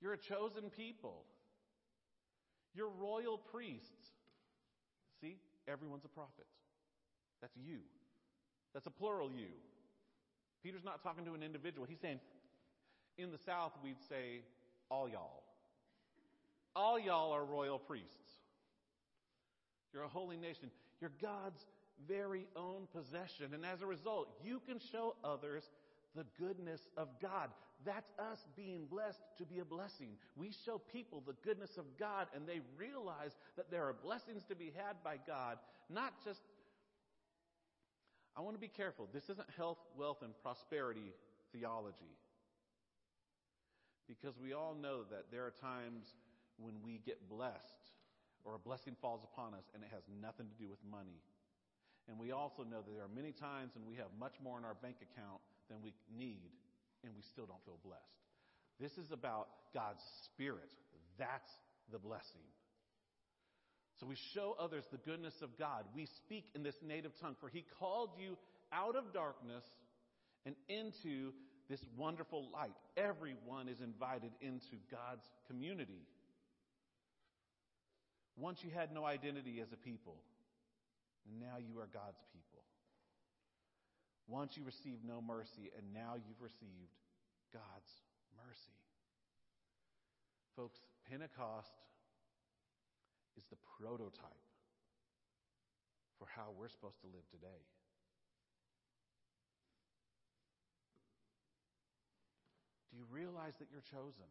You're 0.00 0.14
a 0.14 0.18
chosen 0.18 0.70
people. 0.76 1.22
You're 2.74 2.88
royal 2.88 3.38
priests. 3.38 4.10
See, 5.20 5.36
everyone's 5.68 6.04
a 6.04 6.08
prophet. 6.08 6.46
That's 7.40 7.56
you. 7.56 7.78
That's 8.72 8.88
a 8.88 8.90
plural 8.90 9.30
you. 9.30 9.54
Peter's 10.64 10.84
not 10.84 11.04
talking 11.04 11.24
to 11.24 11.34
an 11.34 11.44
individual. 11.44 11.86
He's 11.88 12.00
saying, 12.00 12.18
in 13.16 13.30
the 13.30 13.38
South, 13.38 13.72
we'd 13.84 14.02
say, 14.08 14.40
all 14.90 15.08
y'all. 15.08 15.44
All 16.74 16.98
y'all 16.98 17.30
are 17.30 17.44
royal 17.44 17.78
priests. 17.78 18.23
You're 19.94 20.02
a 20.02 20.08
holy 20.08 20.36
nation. 20.36 20.70
You're 21.00 21.12
God's 21.22 21.64
very 22.08 22.46
own 22.56 22.88
possession. 22.92 23.54
And 23.54 23.64
as 23.64 23.80
a 23.80 23.86
result, 23.86 24.28
you 24.44 24.60
can 24.66 24.80
show 24.90 25.14
others 25.22 25.62
the 26.16 26.26
goodness 26.38 26.80
of 26.96 27.08
God. 27.22 27.50
That's 27.86 28.10
us 28.18 28.38
being 28.56 28.86
blessed 28.90 29.20
to 29.38 29.44
be 29.44 29.60
a 29.60 29.64
blessing. 29.64 30.16
We 30.36 30.52
show 30.64 30.80
people 30.92 31.22
the 31.24 31.36
goodness 31.44 31.76
of 31.78 31.84
God 31.98 32.26
and 32.34 32.46
they 32.46 32.60
realize 32.76 33.32
that 33.56 33.70
there 33.70 33.84
are 33.84 33.92
blessings 33.92 34.42
to 34.48 34.56
be 34.56 34.72
had 34.76 34.96
by 35.04 35.16
God, 35.26 35.58
not 35.88 36.12
just 36.24 36.40
I 38.36 38.40
want 38.40 38.56
to 38.56 38.60
be 38.60 38.68
careful. 38.68 39.08
This 39.12 39.28
isn't 39.28 39.48
health, 39.56 39.78
wealth, 39.96 40.18
and 40.22 40.32
prosperity 40.42 41.12
theology. 41.52 42.18
Because 44.08 44.34
we 44.42 44.52
all 44.52 44.74
know 44.74 45.04
that 45.10 45.26
there 45.30 45.44
are 45.46 45.52
times 45.60 46.04
when 46.58 46.74
we 46.84 47.00
get 47.06 47.28
blessed 47.28 47.83
or 48.44 48.54
a 48.54 48.62
blessing 48.62 48.96
falls 49.00 49.24
upon 49.24 49.54
us 49.54 49.64
and 49.74 49.82
it 49.82 49.90
has 49.92 50.04
nothing 50.20 50.46
to 50.46 50.56
do 50.60 50.68
with 50.68 50.80
money. 50.84 51.18
And 52.08 52.20
we 52.20 52.32
also 52.32 52.62
know 52.62 52.84
that 52.84 52.92
there 52.92 53.04
are 53.04 53.16
many 53.16 53.32
times 53.32 53.72
when 53.74 53.88
we 53.88 53.96
have 53.96 54.12
much 54.20 54.36
more 54.42 54.60
in 54.60 54.64
our 54.64 54.76
bank 54.76 54.96
account 55.00 55.40
than 55.68 55.80
we 55.80 55.96
need 56.12 56.52
and 57.02 57.12
we 57.16 57.22
still 57.32 57.46
don't 57.46 57.64
feel 57.64 57.80
blessed. 57.84 58.20
This 58.80 58.92
is 59.00 59.12
about 59.12 59.48
God's 59.72 60.02
Spirit. 60.28 60.68
That's 61.18 61.50
the 61.92 61.98
blessing. 61.98 62.44
So 64.00 64.06
we 64.06 64.16
show 64.34 64.56
others 64.58 64.84
the 64.90 64.98
goodness 64.98 65.34
of 65.42 65.56
God. 65.58 65.84
We 65.94 66.08
speak 66.24 66.46
in 66.54 66.62
this 66.62 66.74
native 66.82 67.12
tongue, 67.20 67.36
for 67.40 67.48
He 67.48 67.64
called 67.78 68.10
you 68.18 68.36
out 68.72 68.96
of 68.96 69.12
darkness 69.12 69.62
and 70.44 70.56
into 70.68 71.32
this 71.70 71.80
wonderful 71.96 72.48
light. 72.52 72.74
Everyone 72.96 73.68
is 73.68 73.80
invited 73.80 74.32
into 74.40 74.76
God's 74.90 75.24
community. 75.46 76.02
Once 78.36 78.64
you 78.64 78.70
had 78.70 78.92
no 78.92 79.04
identity 79.04 79.60
as 79.60 79.72
a 79.72 79.76
people, 79.76 80.16
and 81.26 81.40
now 81.40 81.56
you 81.58 81.78
are 81.78 81.88
God's 81.92 82.20
people. 82.32 82.62
Once 84.26 84.56
you 84.56 84.64
received 84.64 85.04
no 85.04 85.20
mercy, 85.20 85.70
and 85.76 85.94
now 85.94 86.14
you've 86.16 86.40
received 86.40 86.96
God's 87.52 87.92
mercy. 88.34 88.78
Folks, 90.56 90.80
Pentecost 91.10 91.74
is 93.36 93.44
the 93.50 93.56
prototype 93.78 94.46
for 96.18 96.26
how 96.34 96.54
we're 96.58 96.68
supposed 96.68 97.00
to 97.02 97.06
live 97.06 97.26
today. 97.30 97.62
Do 102.90 102.96
you 102.96 103.04
realize 103.10 103.54
that 103.58 103.66
you're 103.70 103.82
chosen? 103.82 104.30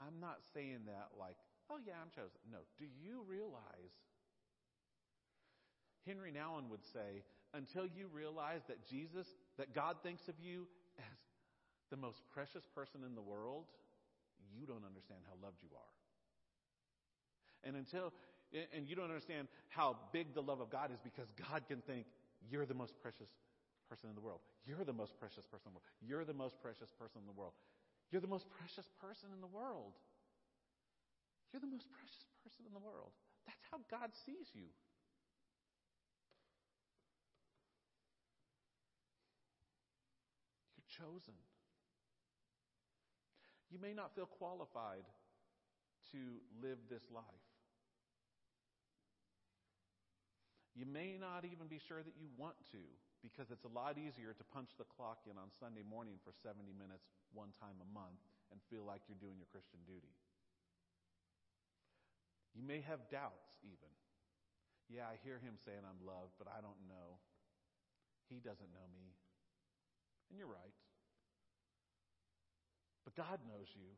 I'm 0.00 0.20
not 0.20 0.38
saying 0.54 0.86
that 0.86 1.18
like, 1.18 1.36
oh 1.70 1.78
yeah, 1.84 1.94
I'm 2.00 2.10
chosen. 2.10 2.38
No. 2.50 2.58
Do 2.78 2.86
you 2.86 3.22
realize? 3.26 3.94
Henry 6.06 6.32
Nouwen 6.32 6.70
would 6.70 6.84
say, 6.92 7.24
until 7.52 7.84
you 7.84 8.08
realize 8.12 8.62
that 8.68 8.86
Jesus, 8.88 9.26
that 9.58 9.74
God 9.74 9.96
thinks 10.02 10.28
of 10.28 10.34
you 10.40 10.66
as 10.98 11.18
the 11.90 11.96
most 11.96 12.22
precious 12.32 12.64
person 12.74 13.00
in 13.04 13.14
the 13.14 13.22
world, 13.22 13.64
you 14.56 14.66
don't 14.66 14.84
understand 14.86 15.20
how 15.28 15.34
loved 15.44 15.60
you 15.62 15.68
are. 15.76 15.92
And 17.64 17.76
until, 17.76 18.12
and 18.72 18.88
you 18.88 18.96
don't 18.96 19.10
understand 19.10 19.48
how 19.68 19.96
big 20.12 20.34
the 20.34 20.42
love 20.42 20.60
of 20.60 20.70
God 20.70 20.90
is 20.92 21.00
because 21.02 21.28
God 21.50 21.66
can 21.68 21.80
think 21.82 22.06
you're 22.48 22.66
the 22.66 22.74
most 22.74 22.94
precious 23.02 23.28
person 23.88 24.08
in 24.08 24.14
the 24.14 24.20
world. 24.20 24.40
You're 24.64 24.84
the 24.84 24.92
most 24.92 25.18
precious 25.18 25.44
person 25.44 25.68
in 25.68 25.72
the 25.72 25.80
world. 25.80 25.88
You're 26.00 26.24
the 26.24 26.36
most 26.36 26.60
precious 26.62 26.92
person 26.92 27.20
in 27.20 27.26
the 27.26 27.32
world. 27.32 27.54
You're 28.10 28.20
the 28.20 28.30
most 28.30 28.46
precious 28.58 28.88
person 29.00 29.28
in 29.34 29.40
the 29.40 29.50
world. 29.50 29.92
You're 31.52 31.60
the 31.60 31.68
most 31.68 31.86
precious 31.92 32.24
person 32.44 32.64
in 32.66 32.72
the 32.72 32.80
world. 32.80 33.12
That's 33.46 33.64
how 33.70 33.80
God 33.90 34.10
sees 34.24 34.48
you. 34.54 34.68
You're 40.76 40.88
chosen. 40.88 41.36
You 43.70 43.78
may 43.78 43.92
not 43.92 44.14
feel 44.14 44.26
qualified 44.26 45.04
to 46.12 46.18
live 46.62 46.78
this 46.88 47.04
life. 47.12 47.24
You 50.74 50.86
may 50.86 51.18
not 51.18 51.44
even 51.44 51.66
be 51.66 51.80
sure 51.88 52.02
that 52.02 52.14
you 52.16 52.28
want 52.38 52.54
to 52.72 52.78
because 53.22 53.50
it's 53.50 53.66
a 53.66 53.72
lot 53.72 53.98
easier 53.98 54.32
to 54.32 54.44
punch 54.54 54.74
the 54.78 54.86
clock 54.86 55.26
in 55.26 55.34
on 55.34 55.50
Sunday 55.58 55.82
morning 55.82 56.22
for 56.22 56.30
70 56.30 56.70
minutes 56.74 57.06
one 57.34 57.50
time 57.58 57.78
a 57.82 57.88
month 57.90 58.22
and 58.50 58.62
feel 58.70 58.86
like 58.86 59.02
you're 59.10 59.20
doing 59.20 59.36
your 59.36 59.50
Christian 59.50 59.82
duty. 59.84 60.14
You 62.54 62.62
may 62.64 62.80
have 62.86 63.06
doubts 63.10 63.58
even. 63.62 63.92
Yeah, 64.88 65.04
I 65.04 65.20
hear 65.20 65.36
him 65.36 65.60
saying 65.60 65.84
I'm 65.84 66.00
loved, 66.00 66.38
but 66.40 66.48
I 66.48 66.64
don't 66.64 66.80
know. 66.88 67.20
He 68.32 68.40
doesn't 68.40 68.72
know 68.72 68.88
me. 68.94 69.12
And 70.30 70.40
you're 70.40 70.48
right. 70.48 70.76
But 73.04 73.14
God 73.16 73.40
knows 73.44 73.68
you. 73.76 73.92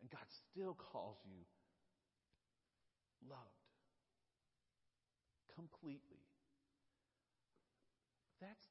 And 0.00 0.08
God 0.08 0.24
still 0.30 0.78
calls 0.78 1.18
you 1.26 1.44
loved 3.26 3.58
completely. 5.58 6.27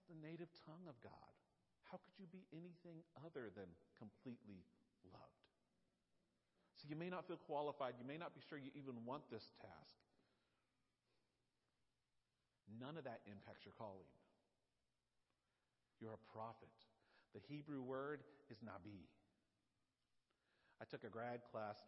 The 0.07 0.17
native 0.19 0.51
tongue 0.65 0.87
of 0.87 0.95
God. 1.03 1.31
How 1.91 1.99
could 1.99 2.15
you 2.19 2.27
be 2.27 2.43
anything 2.51 3.03
other 3.23 3.51
than 3.51 3.67
completely 3.95 4.63
loved? 5.07 5.47
So 6.75 6.87
you 6.87 6.95
may 6.95 7.09
not 7.09 7.27
feel 7.27 7.39
qualified. 7.39 7.95
You 7.99 8.07
may 8.07 8.17
not 8.17 8.35
be 8.35 8.41
sure 8.43 8.59
you 8.59 8.71
even 8.75 9.03
want 9.03 9.23
this 9.31 9.51
task. 9.59 9.95
None 12.67 12.99
of 12.99 13.03
that 13.07 13.23
impacts 13.25 13.63
your 13.63 13.73
calling. 13.79 14.11
You're 15.99 16.13
a 16.13 16.25
prophet. 16.31 16.75
The 17.33 17.41
Hebrew 17.47 17.81
word 17.81 18.21
is 18.51 18.59
nabi. 18.59 19.07
I 20.81 20.85
took 20.85 21.03
a 21.03 21.09
grad 21.09 21.41
class 21.49 21.79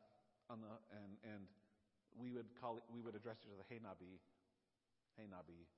on 0.50 0.62
the 0.62 0.74
and 0.96 1.14
and 1.22 1.46
we 2.18 2.32
would 2.32 2.50
call 2.58 2.78
it 2.78 2.84
we 2.90 3.02
would 3.02 3.14
address 3.14 3.38
each 3.46 3.54
other, 3.54 3.66
hey 3.70 3.78
nabi, 3.78 4.18
hey 5.18 5.30
nabi, 5.30 5.70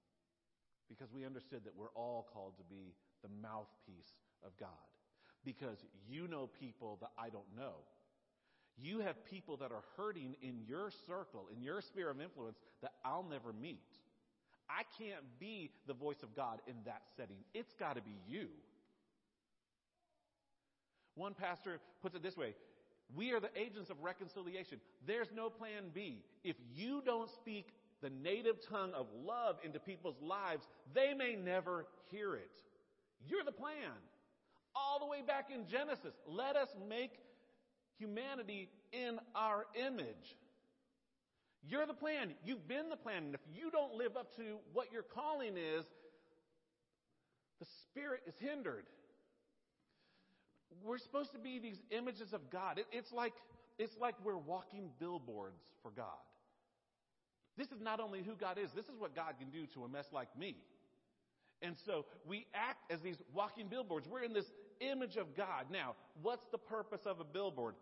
because 0.91 1.13
we 1.13 1.25
understood 1.25 1.63
that 1.63 1.75
we're 1.75 1.93
all 1.95 2.27
called 2.33 2.57
to 2.57 2.63
be 2.63 2.93
the 3.23 3.29
mouthpiece 3.41 4.11
of 4.43 4.51
God. 4.59 4.69
Because 5.45 5.77
you 6.09 6.27
know 6.27 6.49
people 6.59 6.97
that 7.01 7.11
I 7.17 7.29
don't 7.29 7.47
know. 7.57 7.75
You 8.77 8.99
have 8.99 9.23
people 9.25 9.57
that 9.57 9.71
are 9.71 9.83
hurting 9.97 10.35
in 10.41 10.61
your 10.67 10.91
circle, 11.07 11.47
in 11.55 11.61
your 11.61 11.81
sphere 11.81 12.09
of 12.09 12.19
influence 12.19 12.57
that 12.81 12.91
I'll 13.05 13.25
never 13.29 13.53
meet. 13.53 13.79
I 14.69 14.83
can't 15.01 15.23
be 15.39 15.71
the 15.87 15.93
voice 15.93 16.23
of 16.23 16.35
God 16.35 16.59
in 16.67 16.75
that 16.85 17.01
setting. 17.17 17.37
It's 17.53 17.73
got 17.73 17.95
to 17.95 18.01
be 18.01 18.17
you. 18.27 18.47
One 21.15 21.33
pastor 21.33 21.79
puts 22.01 22.15
it 22.15 22.23
this 22.23 22.37
way 22.37 22.53
We 23.15 23.31
are 23.31 23.39
the 23.39 23.49
agents 23.55 23.89
of 23.89 24.01
reconciliation. 24.01 24.79
There's 25.05 25.29
no 25.35 25.49
plan 25.49 25.91
B. 25.93 26.23
If 26.43 26.55
you 26.73 27.01
don't 27.05 27.29
speak 27.29 27.67
the 28.02 28.10
native 28.10 28.58
tongue 28.68 28.93
of 28.93 29.08
love 29.26 29.58
into 29.64 29.80
people's 29.80 30.22
lives, 30.22 30.68
they 30.93 31.14
may 31.14 31.36
never 31.36 31.86
hear 32.10 32.36
it. 32.36 32.62
You're 33.28 33.43
the 33.43 33.52
plan. 33.52 33.93
All 34.76 34.99
the 34.99 35.06
way 35.06 35.22
back 35.26 35.49
in 35.54 35.68
Genesis, 35.68 36.14
let 36.26 36.56
us 36.56 36.70
make 36.89 37.12
humanity 37.97 38.70
in 38.91 39.20
our 39.36 39.66
image. 39.76 40.38
You're 41.68 41.86
the 41.86 41.93
plan. 41.93 42.32
You've 42.43 42.68
been 42.68 42.89
the 42.89 42.95
plan. 42.95 43.26
And 43.26 43.36
if 43.36 43.41
you 43.54 43.70
don't 43.70 43.93
live 43.93 44.18
up 44.18 44.36
to 44.38 44.58
what 44.74 44.91
your 44.91 45.04
calling 45.04 45.58
is, 45.58 45.86
the 47.60 47.68
Spirit 47.84 48.22
is 48.28 48.34
hindered 48.39 48.86
we're 50.84 50.97
supposed 50.97 51.32
to 51.34 51.39
be 51.39 51.60
these 51.60 51.82
images 51.91 52.34
of 52.34 52.49
God. 52.49 52.80
It, 52.80 52.88
it's 52.91 53.12
like 53.12 53.34
it's 53.78 53.97
like 53.99 54.16
we're 54.24 54.38
walking 54.38 54.89
billboards 54.99 55.62
for 55.82 55.91
God. 55.91 56.06
This 57.58 57.68
is 57.68 57.82
not 57.82 57.99
only 57.99 58.22
who 58.24 58.36
God 58.36 58.58
is, 58.58 58.72
this 58.76 58.86
is 58.86 58.97
what 58.97 59.16
God 59.16 59.36
can 59.39 59.49
do 59.49 59.66
to 59.74 59.84
a 59.84 59.89
mess 59.89 60.08
like 60.12 60.30
me. 60.38 60.56
And 61.62 61.76
so 61.86 62.06
we 62.26 62.47
act 62.54 62.91
as 62.91 63.02
these 63.02 63.18
walking 63.34 63.68
billboards. 63.68 64.08
We're 64.08 64.24
in 64.24 64.34
this 64.34 64.52
image 64.80 65.18
of 65.18 65.36
God. 65.36 65.66
Now, 65.72 65.95
what's 66.22 66.45
the 66.52 66.58
purpose 66.58 67.02
of 67.06 67.20
a 67.20 67.24
billboard? 67.24 67.76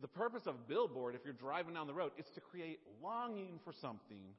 The 0.00 0.08
purpose 0.08 0.46
of 0.46 0.54
a 0.54 0.68
billboard, 0.68 1.14
if 1.14 1.22
you're 1.24 1.34
driving 1.34 1.74
down 1.74 1.86
the 1.86 1.94
road, 1.94 2.12
is 2.16 2.26
to 2.34 2.40
create 2.40 2.78
longing 3.02 3.58
for 3.64 3.72
something 3.72 4.34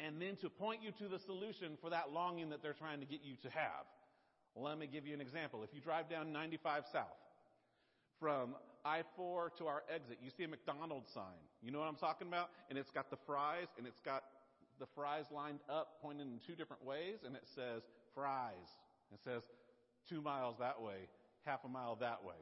and 0.00 0.20
then 0.20 0.36
to 0.36 0.48
point 0.50 0.80
you 0.82 0.90
to 0.92 1.08
the 1.08 1.18
solution 1.18 1.76
for 1.80 1.90
that 1.90 2.12
longing 2.12 2.50
that 2.50 2.62
they're 2.62 2.72
trying 2.72 3.00
to 3.00 3.06
get 3.06 3.20
you 3.22 3.34
to 3.42 3.50
have. 3.50 3.86
Let 4.56 4.78
me 4.78 4.86
give 4.86 5.06
you 5.06 5.14
an 5.14 5.20
example. 5.20 5.62
If 5.62 5.70
you 5.74 5.80
drive 5.80 6.08
down 6.08 6.32
95 6.32 6.84
South 6.92 7.06
from 8.18 8.54
I 8.84 9.02
4 9.16 9.52
to 9.58 9.66
our 9.66 9.82
exit, 9.92 10.18
you 10.22 10.30
see 10.30 10.44
a 10.44 10.48
McDonald's 10.48 11.10
sign. 11.12 11.38
You 11.62 11.70
know 11.70 11.78
what 11.78 11.88
I'm 11.88 11.96
talking 11.96 12.26
about? 12.28 12.50
And 12.68 12.78
it's 12.78 12.90
got 12.90 13.10
the 13.10 13.18
fries, 13.26 13.68
and 13.78 13.86
it's 13.86 14.00
got 14.00 14.24
the 14.78 14.86
fries 14.94 15.26
lined 15.30 15.60
up, 15.68 15.98
pointing 16.02 16.26
in 16.26 16.40
two 16.44 16.56
different 16.56 16.84
ways, 16.84 17.18
and 17.24 17.36
it 17.36 17.44
says 17.54 17.82
fries. 18.14 18.76
It 19.12 19.20
says 19.22 19.42
two 20.08 20.20
miles 20.20 20.56
that 20.58 20.80
way, 20.80 21.08
half 21.44 21.64
a 21.64 21.68
mile 21.68 21.96
that 21.96 22.24
way. 22.24 22.34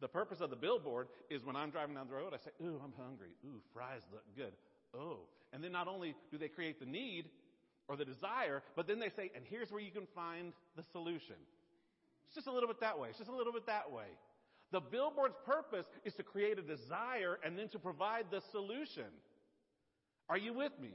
The 0.00 0.08
purpose 0.08 0.40
of 0.40 0.50
the 0.50 0.56
billboard 0.56 1.08
is 1.30 1.44
when 1.44 1.56
I'm 1.56 1.70
driving 1.70 1.94
down 1.94 2.08
the 2.08 2.14
road, 2.14 2.34
I 2.34 2.38
say, 2.38 2.50
Ooh, 2.62 2.80
I'm 2.84 2.92
hungry. 3.02 3.30
Ooh, 3.46 3.60
fries 3.72 4.02
look 4.12 4.24
good. 4.36 4.52
Oh. 4.94 5.20
And 5.52 5.62
then 5.62 5.72
not 5.72 5.88
only 5.88 6.14
do 6.30 6.36
they 6.36 6.48
create 6.48 6.80
the 6.80 6.86
need 6.86 7.30
or 7.88 7.96
the 7.96 8.04
desire, 8.04 8.62
but 8.76 8.86
then 8.86 8.98
they 8.98 9.08
say, 9.08 9.30
And 9.34 9.44
here's 9.48 9.70
where 9.70 9.80
you 9.80 9.90
can 9.90 10.06
find 10.14 10.52
the 10.76 10.82
solution. 10.92 11.36
It's 12.26 12.34
just 12.34 12.48
a 12.48 12.52
little 12.52 12.68
bit 12.68 12.80
that 12.80 12.98
way. 12.98 13.08
It's 13.08 13.18
just 13.18 13.30
a 13.30 13.34
little 13.34 13.52
bit 13.52 13.66
that 13.66 13.90
way. 13.90 14.06
The 14.74 14.80
billboard's 14.80 15.36
purpose 15.46 15.86
is 16.04 16.14
to 16.14 16.24
create 16.24 16.58
a 16.58 16.62
desire 16.62 17.38
and 17.46 17.56
then 17.56 17.68
to 17.68 17.78
provide 17.78 18.24
the 18.32 18.40
solution. 18.50 19.06
Are 20.28 20.36
you 20.36 20.52
with 20.52 20.72
me? 20.82 20.90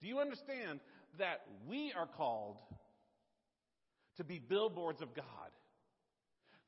Do 0.00 0.06
you 0.06 0.20
understand 0.20 0.78
that 1.18 1.40
we 1.68 1.92
are 1.98 2.06
called 2.06 2.58
to 4.18 4.22
be 4.22 4.38
billboards 4.38 5.02
of 5.02 5.16
God? 5.16 5.50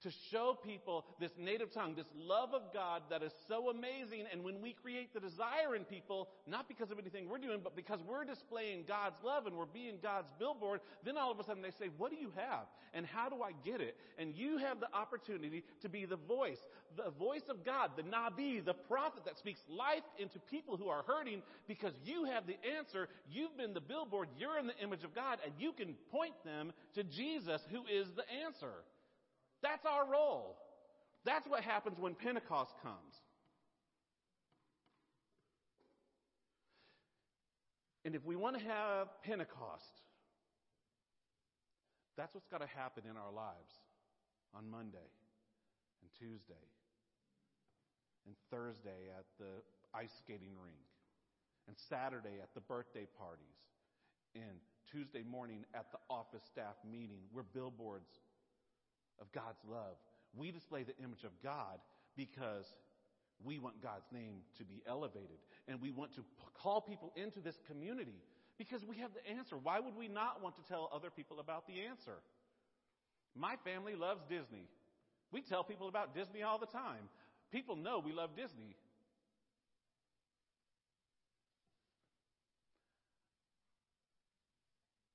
To 0.03 0.11
show 0.31 0.57
people 0.65 1.05
this 1.19 1.33
native 1.39 1.73
tongue, 1.73 1.95
this 1.95 2.11
love 2.17 2.55
of 2.55 2.73
God 2.73 3.03
that 3.11 3.23
is 3.23 3.33
so 3.49 3.71
amazing. 3.71 4.25
And 4.33 4.43
when 4.43 4.61
we 4.61 4.73
create 4.73 5.13
the 5.13 5.21
desire 5.21 5.75
in 5.77 5.85
people, 5.85 6.29
not 6.47 6.69
because 6.69 6.91
of 6.91 6.99
anything 6.99 7.29
we're 7.29 7.39
doing, 7.39 7.61
but 7.63 7.77
because 7.77 8.01
we're 8.09 8.25
displaying 8.25 8.85
God's 8.87 9.17
love 9.25 9.47
and 9.47 9.57
we're 9.57 9.67
being 9.67 9.99
God's 10.03 10.31
billboard, 10.39 10.81
then 11.05 11.17
all 11.17 11.31
of 11.31 11.39
a 11.39 11.45
sudden 11.45 11.63
they 11.63 11.71
say, 11.71 11.91
What 11.99 12.11
do 12.11 12.17
you 12.17 12.33
have? 12.37 12.67
And 12.93 13.07
how 13.07 13.29
do 13.29 13.43
I 13.43 13.53
get 13.65 13.81
it? 13.81 13.97
And 14.19 14.35
you 14.35 14.59
have 14.59 14.81
the 14.81 14.93
opportunity 14.95 15.63
to 15.83 15.89
be 15.89 16.07
the 16.07 16.17
voice, 16.17 16.59
the 16.97 17.11
voice 17.11 17.45
of 17.49 17.65
God, 17.65 17.93
the 17.97 18.03
Nabi, 18.03 18.65
the 18.65 18.75
prophet 18.75 19.25
that 19.27 19.39
speaks 19.39 19.61
life 19.69 20.03
into 20.19 20.39
people 20.39 20.77
who 20.77 20.89
are 20.89 21.05
hurting 21.07 21.43
because 21.69 21.93
you 22.05 22.25
have 22.25 22.47
the 22.47 22.57
answer. 22.77 23.09
You've 23.31 23.57
been 23.57 23.75
the 23.75 23.81
billboard. 23.81 24.29
You're 24.39 24.59
in 24.59 24.67
the 24.67 24.79
image 24.83 25.05
of 25.05 25.15
God 25.15 25.39
and 25.45 25.55
you 25.59 25.73
can 25.73 25.95
point 26.11 26.35
them 26.45 26.73
to 26.95 27.05
Jesus 27.05 27.61
who 27.71 27.83
is 27.87 28.09
the 28.17 28.25
answer. 28.45 28.73
That's 29.63 29.85
our 29.85 30.11
role. 30.11 30.57
That's 31.25 31.47
what 31.47 31.63
happens 31.63 31.99
when 31.99 32.15
Pentecost 32.15 32.73
comes. 32.83 33.15
And 38.05 38.15
if 38.15 38.25
we 38.25 38.37
want 38.37 38.59
to 38.59 38.65
have 38.65 39.09
Pentecost, 39.23 40.01
that's 42.17 42.35
what's 42.35 42.49
got 42.49 42.61
to 42.61 42.67
happen 42.67 43.05
in 43.09 43.17
our 43.17 43.33
lives 43.33 43.75
on 44.55 44.71
Monday 44.71 45.11
and 46.01 46.11
Tuesday 46.19 46.67
and 48.27 48.35
Thursday 48.51 49.13
at 49.17 49.25
the 49.39 49.63
ice 49.95 50.13
skating 50.19 50.57
rink 50.63 50.89
and 51.69 51.77
Saturday 51.77 52.41
at 52.43 52.55
the 52.55 52.61
birthday 52.61 53.07
parties 53.19 53.61
and 54.35 54.61
Tuesday 54.91 55.23
morning 55.23 55.65
at 55.75 55.87
the 55.93 55.99
office 56.09 56.43
staff 56.45 56.75
meeting. 56.91 57.21
We're 57.33 57.43
billboards 57.43 58.21
of 59.21 59.31
God's 59.33 59.61
love. 59.71 59.97
We 60.37 60.51
display 60.51 60.83
the 60.83 60.97
image 61.03 61.25
of 61.25 61.33
God 61.43 61.79
because 62.17 62.67
we 63.45 63.59
want 63.59 63.83
God's 63.83 64.07
name 64.13 64.43
to 64.59 64.65
be 64.65 64.83
elevated. 64.87 65.39
And 65.69 65.81
we 65.81 65.91
want 65.91 66.15
to 66.15 66.25
call 66.55 66.81
people 66.81 67.13
into 67.17 67.41
this 67.41 67.59
community 67.67 68.23
because 68.59 68.85
we 68.85 68.99
have 68.99 69.11
the 69.15 69.27
answer. 69.31 69.57
Why 69.57 69.81
would 69.81 69.97
we 69.97 70.09
not 70.09 70.43
want 70.43 70.57
to 70.57 70.63
tell 70.63 70.91
other 70.95 71.11
people 71.11 71.41
about 71.41 71.67
the 71.67 71.81
answer? 71.89 72.19
My 73.35 73.57
family 73.65 73.95
loves 73.95 74.23
Disney. 74.29 74.69
We 75.33 75.41
tell 75.41 75.65
people 75.65 75.89
about 75.89 76.15
Disney 76.15 76.43
all 76.43 76.59
the 76.59 76.67
time. 76.67 77.09
People 77.53 77.77
know 77.77 78.03
we 78.05 78.13
love 78.13 78.31
Disney. 78.37 78.77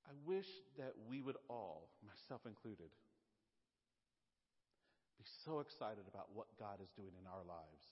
I 0.07 0.14
wish 0.26 0.48
that 0.77 0.94
we 1.07 1.22
would 1.22 1.38
all, 1.49 1.90
myself 2.06 2.41
included, 2.45 2.88
be 5.18 5.28
so 5.46 5.60
excited 5.60 6.06
about 6.08 6.32
what 6.34 6.48
God 6.60 6.84
is 6.84 6.92
doing 6.96 7.14
in 7.16 7.26
our 7.28 7.44
lives 7.48 7.86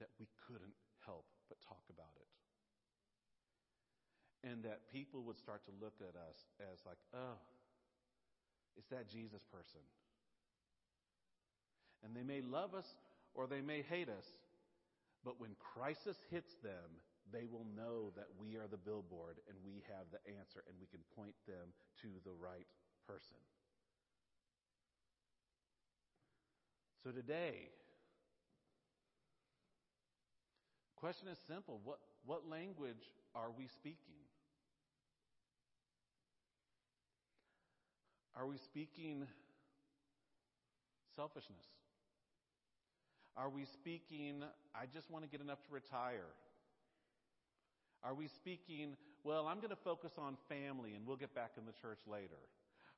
that 0.00 0.10
we 0.18 0.28
couldn't 0.46 0.76
help 1.04 1.26
but 1.48 1.58
talk 1.64 1.82
about 1.90 2.14
it. 2.20 2.30
And 4.46 4.62
that 4.62 4.86
people 4.92 5.26
would 5.26 5.38
start 5.38 5.66
to 5.66 5.72
look 5.82 5.98
at 5.98 6.14
us 6.14 6.38
as 6.62 6.78
like, 6.86 7.00
oh, 7.14 7.38
it's 8.78 8.88
that 8.94 9.10
Jesus 9.10 9.42
person. 9.50 9.82
And 12.06 12.14
they 12.14 12.22
may 12.22 12.40
love 12.40 12.74
us 12.74 12.86
or 13.34 13.46
they 13.46 13.60
may 13.60 13.82
hate 13.82 14.08
us, 14.08 14.24
but 15.24 15.40
when 15.40 15.58
crisis 15.58 16.16
hits 16.30 16.54
them, 16.62 17.02
they 17.32 17.44
will 17.50 17.66
know 17.76 18.14
that 18.16 18.30
we 18.38 18.56
are 18.56 18.70
the 18.70 18.80
billboard 18.80 19.42
and 19.50 19.56
we 19.66 19.82
have 19.90 20.06
the 20.14 20.22
answer 20.38 20.64
and 20.64 20.78
we 20.80 20.86
can 20.88 21.02
point 21.12 21.34
them 21.44 21.74
to 22.00 22.08
the 22.24 22.32
right 22.32 22.66
person. 23.04 23.36
So 27.08 27.12
today, 27.12 27.70
question 30.94 31.28
is 31.28 31.38
simple. 31.48 31.80
What, 31.82 32.00
what 32.26 32.46
language 32.46 33.08
are 33.34 33.50
we 33.50 33.66
speaking? 33.66 34.20
Are 38.36 38.46
we 38.46 38.58
speaking 38.58 39.26
selfishness? 41.16 41.64
Are 43.38 43.48
we 43.48 43.64
speaking, 43.64 44.42
I 44.74 44.84
just 44.92 45.10
want 45.10 45.24
to 45.24 45.30
get 45.30 45.40
enough 45.40 45.64
to 45.64 45.72
retire? 45.72 46.28
Are 48.04 48.12
we 48.12 48.28
speaking, 48.28 48.98
well, 49.24 49.46
I'm 49.46 49.60
going 49.60 49.70
to 49.70 49.76
focus 49.76 50.12
on 50.18 50.36
family 50.46 50.92
and 50.92 51.06
we'll 51.06 51.16
get 51.16 51.34
back 51.34 51.52
in 51.56 51.64
the 51.64 51.72
church 51.72 52.00
later? 52.06 52.36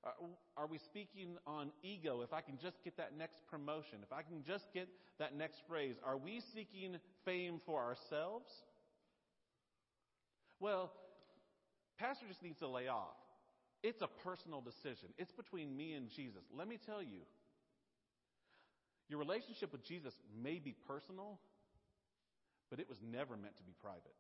Uh, 0.04 0.10
are 0.56 0.66
we 0.66 0.78
speaking 0.78 1.36
on 1.46 1.70
ego? 1.82 2.22
If 2.22 2.32
I 2.32 2.40
can 2.40 2.56
just 2.58 2.82
get 2.82 2.96
that 2.96 3.16
next 3.18 3.46
promotion, 3.50 3.98
if 4.02 4.12
I 4.12 4.22
can 4.22 4.42
just 4.42 4.72
get 4.72 4.88
that 5.18 5.36
next 5.36 5.62
raise, 5.68 5.96
are 6.04 6.16
we 6.16 6.40
seeking 6.54 6.96
fame 7.24 7.60
for 7.66 7.82
ourselves? 7.82 8.50
Well, 10.58 10.92
Pastor 11.98 12.26
just 12.28 12.42
needs 12.42 12.58
to 12.60 12.68
lay 12.68 12.88
off. 12.88 13.16
It's 13.82 14.00
a 14.00 14.08
personal 14.24 14.60
decision. 14.60 15.08
It's 15.18 15.32
between 15.32 15.76
me 15.76 15.92
and 15.94 16.08
Jesus. 16.08 16.42
Let 16.56 16.68
me 16.68 16.78
tell 16.84 17.02
you, 17.02 17.20
your 19.08 19.18
relationship 19.18 19.72
with 19.72 19.84
Jesus 19.84 20.14
may 20.42 20.58
be 20.58 20.74
personal, 20.86 21.40
but 22.70 22.78
it 22.78 22.88
was 22.88 22.98
never 23.02 23.36
meant 23.36 23.56
to 23.56 23.62
be 23.62 23.72
private. 23.82 24.16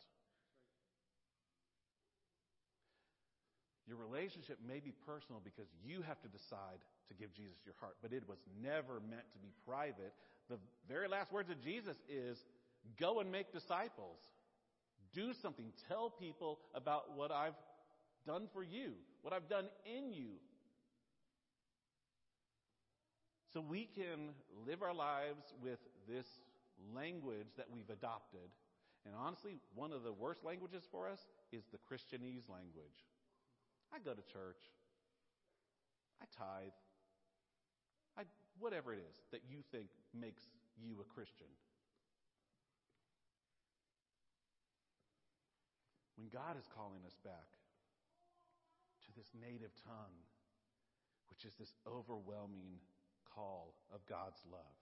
Your 3.90 3.98
relationship 3.98 4.58
may 4.62 4.78
be 4.78 4.92
personal 5.04 5.42
because 5.42 5.66
you 5.84 6.02
have 6.02 6.22
to 6.22 6.28
decide 6.28 6.78
to 7.08 7.14
give 7.14 7.34
Jesus 7.34 7.58
your 7.66 7.74
heart, 7.80 7.96
but 8.00 8.12
it 8.12 8.22
was 8.28 8.38
never 8.62 9.02
meant 9.10 9.26
to 9.32 9.38
be 9.42 9.50
private. 9.66 10.14
The 10.48 10.58
very 10.86 11.08
last 11.08 11.32
words 11.32 11.50
of 11.50 11.60
Jesus 11.60 11.96
is 12.08 12.38
go 13.00 13.18
and 13.18 13.32
make 13.32 13.52
disciples. 13.52 14.22
Do 15.12 15.32
something. 15.42 15.72
Tell 15.88 16.08
people 16.08 16.60
about 16.72 17.16
what 17.16 17.32
I've 17.32 17.58
done 18.24 18.46
for 18.52 18.62
you, 18.62 18.92
what 19.22 19.34
I've 19.34 19.48
done 19.48 19.66
in 19.84 20.12
you. 20.12 20.38
So 23.52 23.60
we 23.60 23.88
can 23.92 24.30
live 24.68 24.82
our 24.82 24.94
lives 24.94 25.52
with 25.60 25.80
this 26.08 26.26
language 26.94 27.48
that 27.56 27.66
we've 27.74 27.90
adopted. 27.90 28.54
And 29.04 29.16
honestly, 29.18 29.58
one 29.74 29.90
of 29.92 30.04
the 30.04 30.12
worst 30.12 30.44
languages 30.44 30.84
for 30.92 31.08
us 31.08 31.18
is 31.50 31.64
the 31.72 31.78
Christianese 31.78 32.48
language. 32.48 33.09
I 33.92 33.98
go 33.98 34.14
to 34.14 34.24
church. 34.30 34.62
I 36.22 36.26
tithe. 36.30 36.76
I, 38.18 38.22
whatever 38.58 38.92
it 38.92 39.02
is 39.02 39.16
that 39.32 39.42
you 39.48 39.62
think 39.72 39.90
makes 40.14 40.42
you 40.78 41.02
a 41.02 41.06
Christian. 41.10 41.50
When 46.20 46.28
God 46.28 46.60
is 46.60 46.68
calling 46.68 47.00
us 47.08 47.16
back 47.24 47.48
to 49.06 49.10
this 49.16 49.32
native 49.32 49.72
tongue, 49.88 50.20
which 51.32 51.48
is 51.48 51.56
this 51.56 51.72
overwhelming 51.88 52.76
call 53.24 53.72
of 53.88 54.04
God's 54.04 54.44
love, 54.52 54.76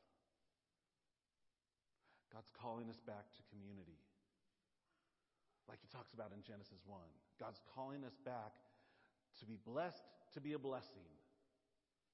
God's 2.34 2.50
calling 2.52 2.90
us 2.90 2.98
back 3.06 3.30
to 3.38 3.40
community, 3.54 4.02
like 5.70 5.78
he 5.78 5.88
talks 5.88 6.12
about 6.12 6.34
in 6.34 6.42
Genesis 6.42 6.82
1. 6.84 6.98
God's 7.38 7.60
calling 7.72 8.02
us 8.02 8.18
back 8.26 8.56
to 9.40 9.46
be 9.46 9.58
blessed, 9.66 10.02
to 10.34 10.40
be 10.40 10.52
a 10.52 10.58
blessing, 10.58 11.08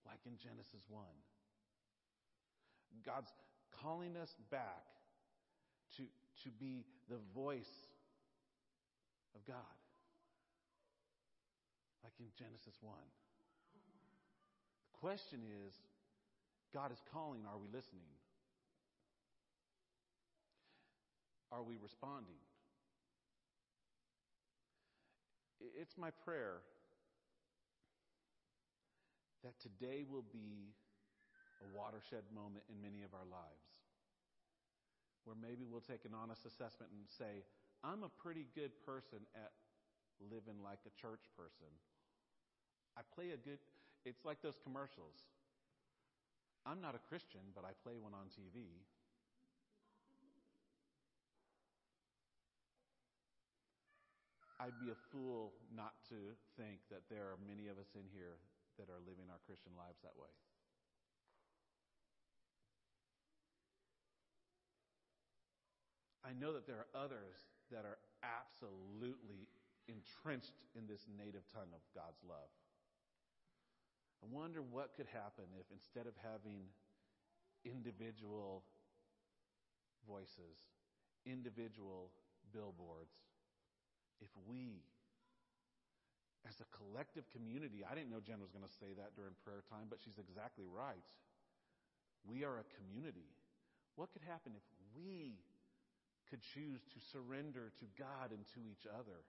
like 0.07 0.21
in 0.27 0.37
Genesis 0.39 0.85
1. 0.89 1.05
God's 3.05 3.33
calling 3.83 4.17
us 4.17 4.35
back 4.51 4.87
to, 5.97 6.03
to 6.45 6.51
be 6.51 6.85
the 7.09 7.19
voice 7.35 7.91
of 9.35 9.45
God, 9.47 9.77
like 12.03 12.13
in 12.21 12.27
Genesis 12.39 12.79
1. 12.81 12.95
The 14.93 14.99
question 14.99 15.41
is 15.67 15.75
God 16.73 16.93
is 16.93 17.03
calling, 17.13 17.43
are 17.47 17.59
we 17.59 17.69
listening? 17.69 18.09
Are 21.53 21.63
we 21.63 21.77
responding? 21.81 22.41
It's 25.61 25.97
my 25.97 26.11
prayer 26.25 26.63
that 29.45 29.61
today 29.61 30.09
will 30.09 30.25
be 30.33 30.73
a 31.61 31.69
watershed 31.77 32.25
moment 32.33 32.65
in 32.73 32.81
many 32.81 33.05
of 33.05 33.13
our 33.13 33.29
lives 33.29 33.69
where 35.25 35.37
maybe 35.37 35.65
we'll 35.65 35.85
take 35.85 36.05
an 36.05 36.13
honest 36.13 36.45
assessment 36.45 36.93
and 36.93 37.05
say, 37.09 37.45
I'm 37.81 38.05
a 38.05 38.13
pretty 38.21 38.49
good 38.53 38.73
person 38.85 39.25
at 39.37 39.53
living 40.21 40.61
like 40.61 40.81
a 40.85 40.93
church 41.01 41.25
person. 41.37 41.69
I 42.97 43.05
play 43.17 43.33
a 43.33 43.41
good, 43.41 43.61
it's 44.05 44.25
like 44.25 44.41
those 44.41 44.61
commercials. 44.61 45.29
I'm 46.65 46.81
not 46.81 46.97
a 46.97 47.03
Christian, 47.09 47.41
but 47.53 47.65
I 47.65 47.77
play 47.85 47.97
one 48.01 48.13
on 48.13 48.33
TV. 48.33 48.85
I'd 54.61 54.81
be 54.81 54.89
a 54.89 54.97
fool 55.13 55.53
not 55.75 55.93
to 56.09 56.17
think 56.57 56.81
that 56.89 57.05
there 57.11 57.29
are 57.29 57.37
many 57.45 57.69
of 57.69 57.77
us 57.77 57.93
in 57.93 58.09
here 58.17 58.41
that 58.79 58.91
are 58.91 59.03
living 59.03 59.31
our 59.31 59.41
Christian 59.47 59.73
lives 59.79 60.01
that 60.03 60.17
way. 60.17 60.33
I 66.25 66.33
know 66.33 66.57
that 66.57 66.67
there 66.67 66.81
are 66.81 66.93
others 66.97 67.37
that 67.71 67.85
are 67.85 68.01
absolutely 68.25 69.47
entrenched 69.89 70.57
in 70.73 70.89
this 70.89 71.05
native 71.13 71.45
tongue 71.53 71.73
of 71.77 71.85
God's 71.93 72.25
love. 72.25 72.49
I 74.25 74.27
wonder 74.33 74.65
what 74.65 74.97
could 74.97 75.07
happen 75.13 75.45
if 75.61 75.69
instead 75.69 76.09
of 76.09 76.17
having 76.25 76.65
individual 77.65 78.65
voices, 80.09 80.57
individual 81.27 82.09
billboards, 82.53 83.13
if 84.21 84.33
we, 84.49 84.81
as 86.49 86.61
a 86.61 86.69
collective 86.77 87.25
community, 87.33 87.85
I 87.85 87.95
didn't 87.97 88.13
know 88.13 88.21
Jen 88.21 88.41
was 88.41 88.53
going 88.53 88.65
to 88.65 88.77
say 88.81 88.93
that 88.97 89.17
during 89.17 89.33
prayer 89.45 89.65
time, 89.73 89.89
but 89.89 89.99
she's 90.05 90.21
exactly 90.21 90.69
right. 90.69 91.09
We 92.29 92.45
are 92.45 92.61
a 92.61 92.67
community. 92.77 93.33
What 93.97 94.13
could 94.13 94.23
happen 94.25 94.53
if 94.57 94.67
we 94.97 95.41
could 96.29 96.41
choose 96.55 96.81
to 96.93 96.99
surrender 97.13 97.73
to 97.81 97.87
God 97.97 98.33
and 98.33 98.45
to 98.57 98.61
each 98.69 98.85
other? 98.89 99.25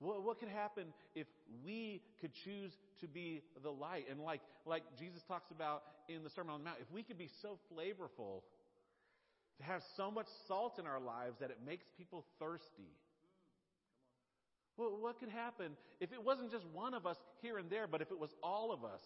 What, 0.00 0.38
could 0.38 0.48
happen 0.48 0.92
if 1.14 1.26
we 1.64 2.02
could 2.20 2.32
choose 2.44 2.72
to 3.00 3.06
be 3.06 3.42
the 3.62 3.70
light? 3.70 4.06
And 4.10 4.20
like, 4.20 4.40
like 4.66 4.82
Jesus 4.98 5.22
talks 5.26 5.50
about 5.50 5.82
in 6.08 6.24
the 6.24 6.30
Sermon 6.30 6.54
on 6.54 6.60
the 6.60 6.64
Mount, 6.64 6.78
if 6.80 6.90
we 6.92 7.02
could 7.02 7.16
be 7.16 7.30
so 7.40 7.58
flavorful, 7.72 8.42
to 9.58 9.62
have 9.62 9.82
so 9.96 10.10
much 10.10 10.26
salt 10.48 10.78
in 10.78 10.86
our 10.86 11.00
lives 11.00 11.38
that 11.40 11.50
it 11.50 11.58
makes 11.64 11.86
people 11.96 12.24
thirsty. 12.40 12.90
Well, 14.76 14.96
what 15.00 15.20
could 15.20 15.28
happen 15.28 15.72
if 16.00 16.12
it 16.12 16.22
wasn't 16.22 16.50
just 16.50 16.66
one 16.72 16.94
of 16.94 17.06
us 17.06 17.16
here 17.42 17.58
and 17.58 17.70
there, 17.70 17.86
but 17.86 18.02
if 18.02 18.10
it 18.10 18.18
was 18.18 18.34
all 18.42 18.72
of 18.72 18.84
us? 18.84 19.02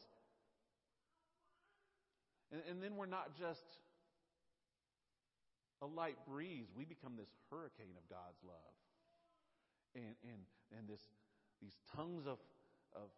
And, 2.53 2.62
and 2.70 2.82
then 2.82 2.97
we're 2.97 3.07
not 3.07 3.36
just 3.39 3.66
a 5.82 5.86
light 5.86 6.16
breeze, 6.27 6.66
we 6.74 6.85
become 6.85 7.15
this 7.16 7.31
hurricane 7.51 7.95
of 7.95 8.09
God's 8.09 8.40
love. 8.43 8.74
And, 9.95 10.16
and, 10.24 10.43
and 10.77 10.89
this, 10.89 11.01
these 11.62 11.77
tongues 11.95 12.27
of, 12.27 12.39
of, 12.97 13.11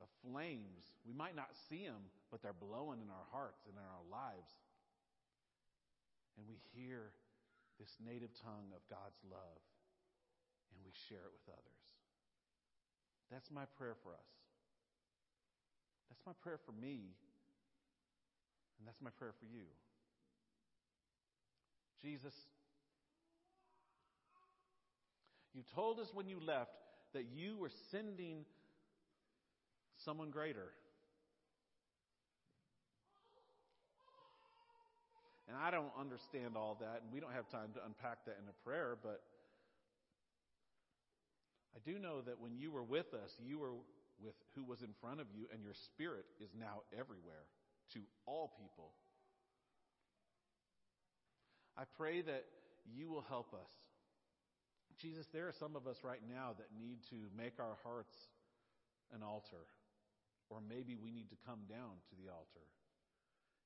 of 0.00 0.08
flames, 0.24 0.90
we 1.06 1.12
might 1.12 1.36
not 1.36 1.54
see 1.68 1.86
them, 1.86 2.10
but 2.30 2.42
they're 2.42 2.56
blowing 2.56 3.00
in 3.00 3.10
our 3.10 3.28
hearts 3.30 3.62
and 3.68 3.76
in 3.76 3.84
our 3.84 4.06
lives. 4.10 4.50
And 6.36 6.46
we 6.48 6.58
hear 6.74 7.12
this 7.78 7.94
native 8.02 8.34
tongue 8.42 8.72
of 8.74 8.82
God's 8.90 9.20
love, 9.30 9.62
and 10.74 10.80
we 10.84 10.90
share 11.08 11.22
it 11.22 11.32
with 11.32 11.54
others. 11.54 11.81
That's 13.32 13.50
my 13.50 13.64
prayer 13.78 13.96
for 14.02 14.10
us. 14.12 14.28
That's 16.10 16.20
my 16.26 16.32
prayer 16.42 16.58
for 16.66 16.72
me, 16.72 17.16
and 18.78 18.86
that's 18.86 19.00
my 19.00 19.10
prayer 19.18 19.32
for 19.40 19.46
you. 19.46 19.64
Jesus, 22.02 22.34
you 25.54 25.62
told 25.74 25.98
us 25.98 26.08
when 26.12 26.28
you 26.28 26.38
left 26.44 26.72
that 27.14 27.24
you 27.34 27.56
were 27.56 27.70
sending 27.90 28.44
someone 30.04 30.30
greater. 30.30 30.68
And 35.48 35.56
I 35.56 35.70
don't 35.70 35.92
understand 35.98 36.56
all 36.56 36.76
that, 36.80 37.00
and 37.02 37.12
we 37.12 37.20
don't 37.20 37.32
have 37.32 37.48
time 37.48 37.70
to 37.74 37.80
unpack 37.86 38.24
that 38.26 38.36
in 38.42 38.48
a 38.48 38.64
prayer, 38.64 38.96
but 39.02 39.22
I 41.74 41.78
do 41.84 41.98
know 41.98 42.20
that 42.22 42.40
when 42.40 42.56
you 42.56 42.70
were 42.70 42.82
with 42.82 43.14
us, 43.14 43.32
you 43.40 43.58
were 43.58 43.72
with 44.22 44.34
who 44.54 44.64
was 44.64 44.82
in 44.82 44.92
front 45.00 45.20
of 45.20 45.26
you, 45.34 45.46
and 45.52 45.62
your 45.62 45.74
spirit 45.74 46.26
is 46.40 46.50
now 46.58 46.82
everywhere 46.92 47.48
to 47.94 48.00
all 48.26 48.52
people. 48.58 48.92
I 51.76 51.84
pray 51.96 52.20
that 52.22 52.44
you 52.84 53.08
will 53.08 53.24
help 53.28 53.54
us. 53.54 53.72
Jesus, 55.00 55.26
there 55.32 55.48
are 55.48 55.52
some 55.52 55.74
of 55.74 55.86
us 55.86 56.04
right 56.04 56.20
now 56.28 56.54
that 56.58 56.68
need 56.78 56.98
to 57.10 57.16
make 57.36 57.58
our 57.58 57.76
hearts 57.82 58.14
an 59.14 59.22
altar. 59.22 59.66
Or 60.50 60.58
maybe 60.60 60.96
we 60.96 61.10
need 61.10 61.30
to 61.30 61.36
come 61.46 61.60
down 61.68 61.96
to 62.10 62.14
the 62.22 62.30
altar. 62.30 62.66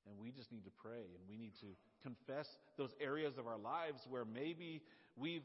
And 0.07 0.17
we 0.17 0.31
just 0.31 0.51
need 0.51 0.63
to 0.63 0.71
pray 0.71 1.03
and 1.03 1.23
we 1.27 1.35
need 1.35 1.53
to 1.59 1.75
confess 2.01 2.47
those 2.77 2.95
areas 3.01 3.37
of 3.37 3.45
our 3.45 3.57
lives 3.57 4.07
where 4.09 4.23
maybe 4.23 4.81
we've 5.17 5.43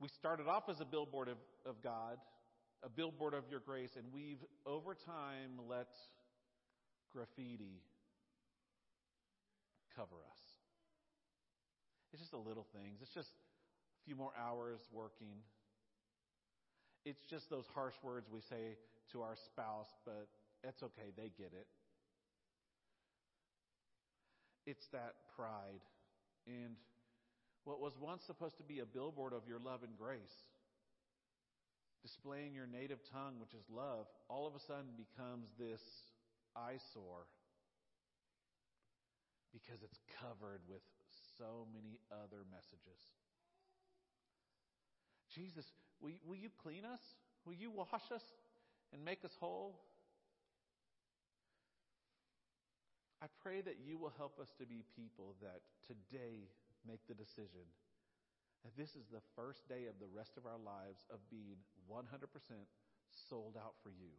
we 0.00 0.08
started 0.08 0.46
off 0.46 0.68
as 0.68 0.80
a 0.80 0.84
billboard 0.84 1.28
of, 1.28 1.38
of 1.66 1.82
God, 1.82 2.18
a 2.84 2.88
billboard 2.88 3.34
of 3.34 3.44
your 3.50 3.60
grace, 3.60 3.96
and 3.96 4.06
we've 4.12 4.44
over 4.64 4.94
time 4.94 5.58
let 5.68 5.88
graffiti 7.12 7.82
cover 9.96 10.16
us. 10.30 10.38
It's 12.12 12.20
just 12.20 12.30
the 12.30 12.38
little 12.38 12.66
things. 12.72 12.98
It's 13.02 13.12
just 13.12 13.30
a 13.30 14.04
few 14.04 14.14
more 14.14 14.32
hours 14.38 14.80
working. 14.92 15.42
It's 17.04 17.24
just 17.24 17.50
those 17.50 17.66
harsh 17.74 17.94
words 18.02 18.28
we 18.32 18.40
say 18.40 18.76
to 19.12 19.22
our 19.22 19.34
spouse, 19.36 19.94
but 20.04 20.28
it's 20.62 20.82
okay, 20.82 21.10
they 21.16 21.30
get 21.36 21.52
it. 21.52 21.66
It's 24.66 24.86
that 24.88 25.14
pride. 25.34 25.80
And 26.46 26.76
what 27.64 27.80
was 27.80 27.92
once 28.00 28.22
supposed 28.24 28.56
to 28.58 28.62
be 28.62 28.80
a 28.80 28.86
billboard 28.86 29.32
of 29.32 29.42
your 29.46 29.58
love 29.58 29.82
and 29.82 29.96
grace, 29.96 30.46
displaying 32.02 32.54
your 32.54 32.66
native 32.66 32.98
tongue, 33.12 33.40
which 33.40 33.54
is 33.54 33.64
love, 33.68 34.06
all 34.28 34.46
of 34.46 34.54
a 34.54 34.60
sudden 34.60 34.96
becomes 34.96 35.48
this 35.58 35.82
eyesore 36.56 37.26
because 39.52 39.82
it's 39.82 39.98
covered 40.20 40.60
with 40.68 40.82
so 41.38 41.66
many 41.72 41.98
other 42.12 42.44
messages. 42.50 43.00
Jesus, 45.34 45.64
will 46.00 46.10
you, 46.10 46.20
will 46.26 46.36
you 46.36 46.50
clean 46.62 46.84
us? 46.84 47.00
Will 47.44 47.54
you 47.54 47.70
wash 47.70 48.10
us 48.12 48.22
and 48.92 49.04
make 49.04 49.24
us 49.24 49.32
whole? 49.40 49.80
I 53.22 53.26
pray 53.42 53.60
that 53.62 53.76
you 53.84 53.98
will 53.98 54.12
help 54.16 54.38
us 54.38 54.48
to 54.58 54.66
be 54.66 54.84
people 54.94 55.34
that 55.42 55.60
today 55.86 56.48
make 56.88 57.04
the 57.06 57.14
decision 57.14 57.68
that 58.64 58.74
this 58.74 58.96
is 58.96 59.06
the 59.12 59.22
first 59.36 59.68
day 59.68 59.86
of 59.86 60.00
the 60.00 60.10
rest 60.10 60.40
of 60.40 60.48
our 60.48 60.58
lives 60.58 61.04
of 61.12 61.20
being 61.30 61.60
100% 61.86 62.08
sold 63.28 63.54
out 63.60 63.76
for 63.84 63.90
you. 63.90 64.10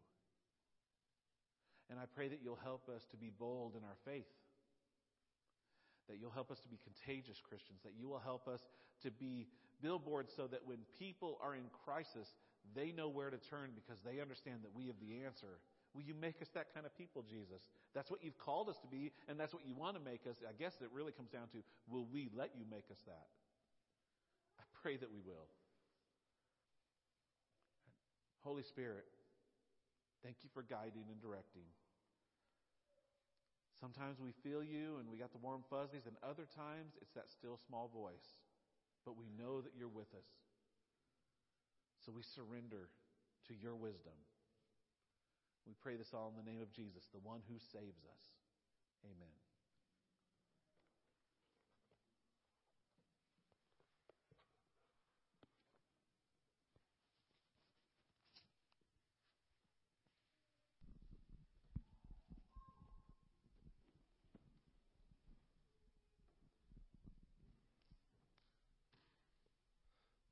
And 1.89 1.99
I 1.99 2.05
pray 2.05 2.29
that 2.29 2.39
you'll 2.45 2.61
help 2.61 2.87
us 2.87 3.03
to 3.11 3.17
be 3.17 3.33
bold 3.33 3.75
in 3.75 3.83
our 3.83 3.97
faith 4.05 4.29
that 6.09 6.17
you'll 6.19 6.33
help 6.33 6.49
us 6.49 6.59
to 6.59 6.67
be 6.67 6.79
contagious 6.81 7.37
Christians, 7.39 7.79
that 7.85 7.93
you 7.95 8.09
will 8.09 8.19
help 8.19 8.47
us 8.47 8.59
to 9.03 9.11
be 9.11 9.47
billboards 9.81 10.33
so 10.35 10.47
that 10.47 10.65
when 10.65 10.79
people 10.97 11.37
are 11.41 11.55
in 11.55 11.69
crisis, 11.85 12.27
they 12.75 12.91
know 12.91 13.07
where 13.07 13.29
to 13.29 13.37
turn 13.37 13.71
because 13.75 14.01
they 14.01 14.19
understand 14.19 14.65
that 14.65 14.73
we 14.73 14.87
have 14.87 14.99
the 14.99 15.23
answer. 15.23 15.61
Will 15.94 16.03
you 16.03 16.14
make 16.14 16.41
us 16.41 16.49
that 16.53 16.74
kind 16.74 16.86
of 16.86 16.95
people, 16.95 17.26
Jesus? 17.26 17.66
That's 17.95 18.11
what 18.11 18.24
you've 18.24 18.38
called 18.38 18.70
us 18.70 18.78
to 18.80 18.88
be, 18.88 19.11
and 19.28 19.40
that's 19.40 19.53
what 19.53 19.66
you 19.66 19.74
want 19.74 19.98
to 19.98 20.03
make 20.03 20.28
us. 20.30 20.38
I 20.48 20.53
guess 20.53 20.78
it 20.82 20.90
really 20.94 21.11
comes 21.11 21.30
down 21.30 21.49
to 21.53 21.64
will 21.90 22.06
we 22.06 22.30
let 22.36 22.52
you 22.56 22.66
make 22.70 22.86
us 22.91 23.02
that? 23.07 23.28
I 24.60 24.64
pray 24.82 24.98
that 24.98 25.11
we 25.11 25.20
will. 25.26 25.49
Holy 28.44 28.64
Spirit, 28.64 29.06
thank 30.24 30.38
you 30.44 30.49
for 30.53 30.64
guiding 30.64 31.10
and 31.10 31.20
directing. 31.22 31.68
Sometimes 33.80 34.20
we 34.20 34.32
feel 34.44 34.61
you 34.64 34.98
and 34.99 35.10
we 35.10 35.18
got 35.18 35.32
the 35.32 35.41
warm 35.41 35.64
fuzzies, 35.70 36.06
and 36.06 36.16
other 36.22 36.45
times 36.45 36.94
it's 37.02 37.14
that 37.14 37.32
still 37.32 37.57
small 37.68 37.90
voice. 37.94 38.38
But 39.06 39.18
we 39.18 39.26
know 39.40 39.61
that 39.61 39.72
you're 39.78 39.90
with 39.90 40.14
us. 40.14 40.28
So 42.06 42.11
we 42.11 42.22
surrender 42.22 42.90
to 43.48 43.53
your 43.56 43.76
wisdom. 43.76 44.14
We 45.69 45.75
pray 45.83 45.97
this 45.97 46.15
all 46.15 46.29
in 46.29 46.35
the 46.35 46.51
name 46.51 46.63
of 46.63 46.71
Jesus, 46.71 47.03
the 47.13 47.19
one 47.19 47.41
who 47.47 47.59
saves 47.59 48.03
us. 48.03 48.23
Amen. 49.05 49.29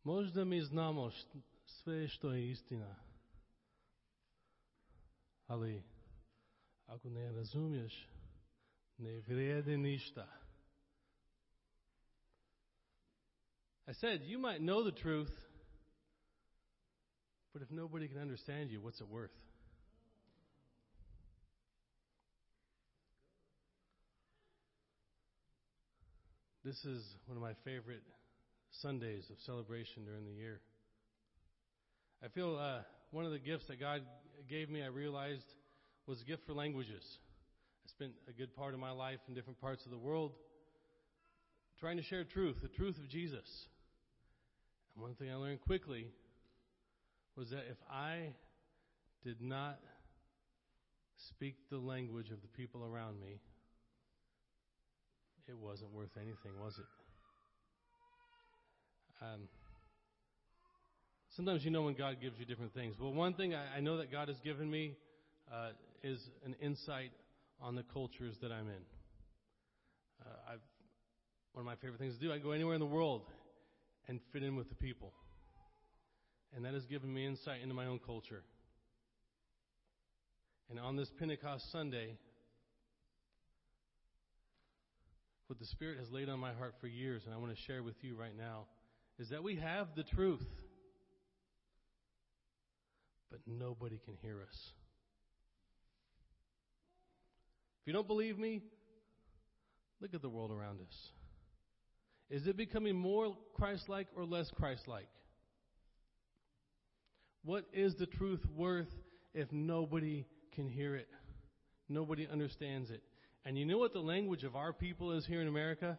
Možda 0.03 0.45
mi 0.45 0.61
znamo 0.61 1.11
sve 1.65 2.07
što 2.07 2.31
je 2.31 2.49
istina, 2.49 2.95
ali 5.48 5.84
ako 6.86 7.10
ne 7.10 7.32
razumiješ, 7.32 8.07
ne 8.98 9.19
vrijedi 9.19 9.78
ništa. 9.78 10.28
I 13.88 13.94
said, 13.94 14.22
you 14.22 14.40
might 14.40 14.60
know 14.60 14.84
the 14.84 15.02
truth, 15.02 15.32
but 17.53 17.61
if 17.61 17.72
nobody 17.72 18.07
can 18.07 18.18
understand 18.18 18.69
you, 18.69 18.82
what's 18.82 19.02
it 19.02 19.07
worth? 19.07 19.32
This 26.64 26.84
is 26.84 27.15
one 27.28 27.38
of 27.38 27.41
my 27.41 27.53
favorite 27.64 28.03
Sundays 28.72 29.30
of 29.30 29.40
celebration 29.40 30.03
during 30.03 30.26
the 30.26 30.34
year. 30.34 30.60
I 32.22 32.28
feel 32.28 32.57
uh, 32.57 32.82
one 33.11 33.26
of 33.26 33.32
the 33.32 33.40
gifts 33.40 33.68
that 33.68 33.80
God 33.80 34.02
gave 34.49 34.69
me, 34.69 34.84
I 34.84 34.88
realized, 34.88 35.45
was 36.05 36.22
a 36.22 36.26
gift 36.26 36.45
for 36.45 36.53
languages. 36.53 37.03
I 37.85 37.89
spent 37.89 38.11
a 38.30 38.31
good 38.34 38.55
part 38.55 38.73
of 38.73 38.80
my 38.80 38.91
life 38.91 39.19
in 39.27 39.34
different 39.34 39.59
parts 39.59 39.85
of 39.85 39.91
the 39.91 39.97
world 39.97 40.31
trying 41.80 41.97
to 41.97 42.03
share 42.03 42.23
truth, 42.23 42.57
the 42.61 42.68
truth 42.68 42.97
of 42.97 43.07
Jesus. 43.07 43.68
And 44.95 45.03
one 45.03 45.15
thing 45.15 45.31
I 45.31 45.35
learned 45.35 45.61
quickly 45.61 46.07
was 47.35 47.49
that 47.51 47.65
if 47.69 47.77
I 47.91 48.34
did 49.23 49.41
not 49.41 49.80
speak 51.30 51.55
the 51.69 51.77
language 51.77 52.31
of 52.31 52.41
the 52.41 52.47
people 52.47 52.84
around 52.84 53.19
me, 53.19 53.39
it 55.47 55.57
wasn't 55.57 55.93
worth 55.93 56.18
anything, 56.18 56.59
was 56.59 56.77
it? 56.77 56.85
Um, 59.23 59.47
sometimes 61.38 61.64
you 61.64 61.69
know 61.69 61.84
when 61.84 61.93
God 61.93 62.18
gives 62.19 62.39
you 62.39 62.45
different 62.45 62.73
things. 62.73 62.95
Well, 62.99 63.14
one 63.14 63.35
thing 63.35 63.53
I, 63.53 63.77
I 63.77 63.80
know 63.80 63.97
that 63.97 64.11
God 64.11 64.27
has 64.27 64.38
given 64.39 64.69
me 64.69 64.97
uh, 65.53 65.69
is 66.03 66.19
an 66.43 66.55
insight 66.59 67.11
on 67.61 67.76
the 67.76 67.84
cultures 67.93 68.35
that 68.41 68.51
I'm 68.51 68.68
in. 68.68 68.84
Uh, 70.26 70.53
I've, 70.53 70.59
one 71.53 71.61
of 71.61 71.65
my 71.68 71.76
favorite 71.76 71.99
things 71.99 72.15
to 72.15 72.19
do, 72.19 72.34
I 72.34 72.39
go 72.39 72.51
anywhere 72.51 72.73
in 72.73 72.80
the 72.80 72.88
world 72.88 73.22
and 74.07 74.19
fit 74.34 74.41
in 74.41 74.55
with 74.55 74.68
the 74.69 74.76
people. 74.76 75.14
And 76.55 76.65
that 76.65 76.73
has 76.73 76.85
given 76.85 77.14
me 77.14 77.27
insight 77.27 77.61
into 77.61 77.76
my 77.76 77.85
own 77.85 77.99
culture. 78.03 78.41
And 80.72 80.80
on 80.80 80.95
this 80.95 81.11
Pentecost 81.19 81.72
Sunday, 81.72 82.18
what 85.45 85.59
the 85.59 85.65
Spirit 85.65 85.99
has 85.99 86.09
laid 86.09 86.30
on 86.30 86.39
my 86.39 86.53
heart 86.53 86.73
for 86.81 86.88
years, 86.88 87.22
and 87.26 87.34
I 87.34 87.38
want 87.38 87.55
to 87.55 87.61
share 87.68 87.84
with 87.84 87.95
you 88.01 88.15
right 88.15 88.35
now, 88.35 88.65
is 89.19 89.30
that 89.30 89.43
we 89.43 89.55
have 89.57 89.88
the 89.95 90.03
truth, 90.03 90.45
but 93.30 93.40
nobody 93.45 93.99
can 94.04 94.16
hear 94.22 94.41
us. 94.41 94.72
If 97.82 97.88
you 97.88 97.94
don't 97.94 98.08
believe 98.08 98.38
me, 98.38 98.62
look 100.02 100.14
at 100.14 100.22
the 100.22 100.30
world 100.30 100.52
around 100.52 100.82
us. 100.82 100.95
Is 102.30 102.45
it 102.48 102.58
becoming 102.58 102.95
more 102.95 103.38
Christ 103.54 103.88
like 103.88 104.08
or 104.16 104.26
less 104.26 104.52
Christ 104.52 104.88
like? 104.88 105.08
What 107.44 107.66
is 107.72 107.95
the 107.95 108.06
truth 108.06 108.41
worth 108.54 108.94
if 109.34 109.49
nobody 109.52 110.26
can 110.54 110.68
hear 110.68 110.95
it? 110.95 111.08
Nobody 111.88 112.28
understands 112.30 112.90
it. 112.90 113.02
And 113.45 113.58
you 113.58 113.66
know 113.66 113.78
what 113.78 113.94
the 113.94 113.99
language 113.99 114.44
of 114.44 114.58
our 114.58 114.74
people 114.74 115.14
is 115.14 115.26
here 115.26 115.41
in 115.41 115.48
America? 115.48 115.98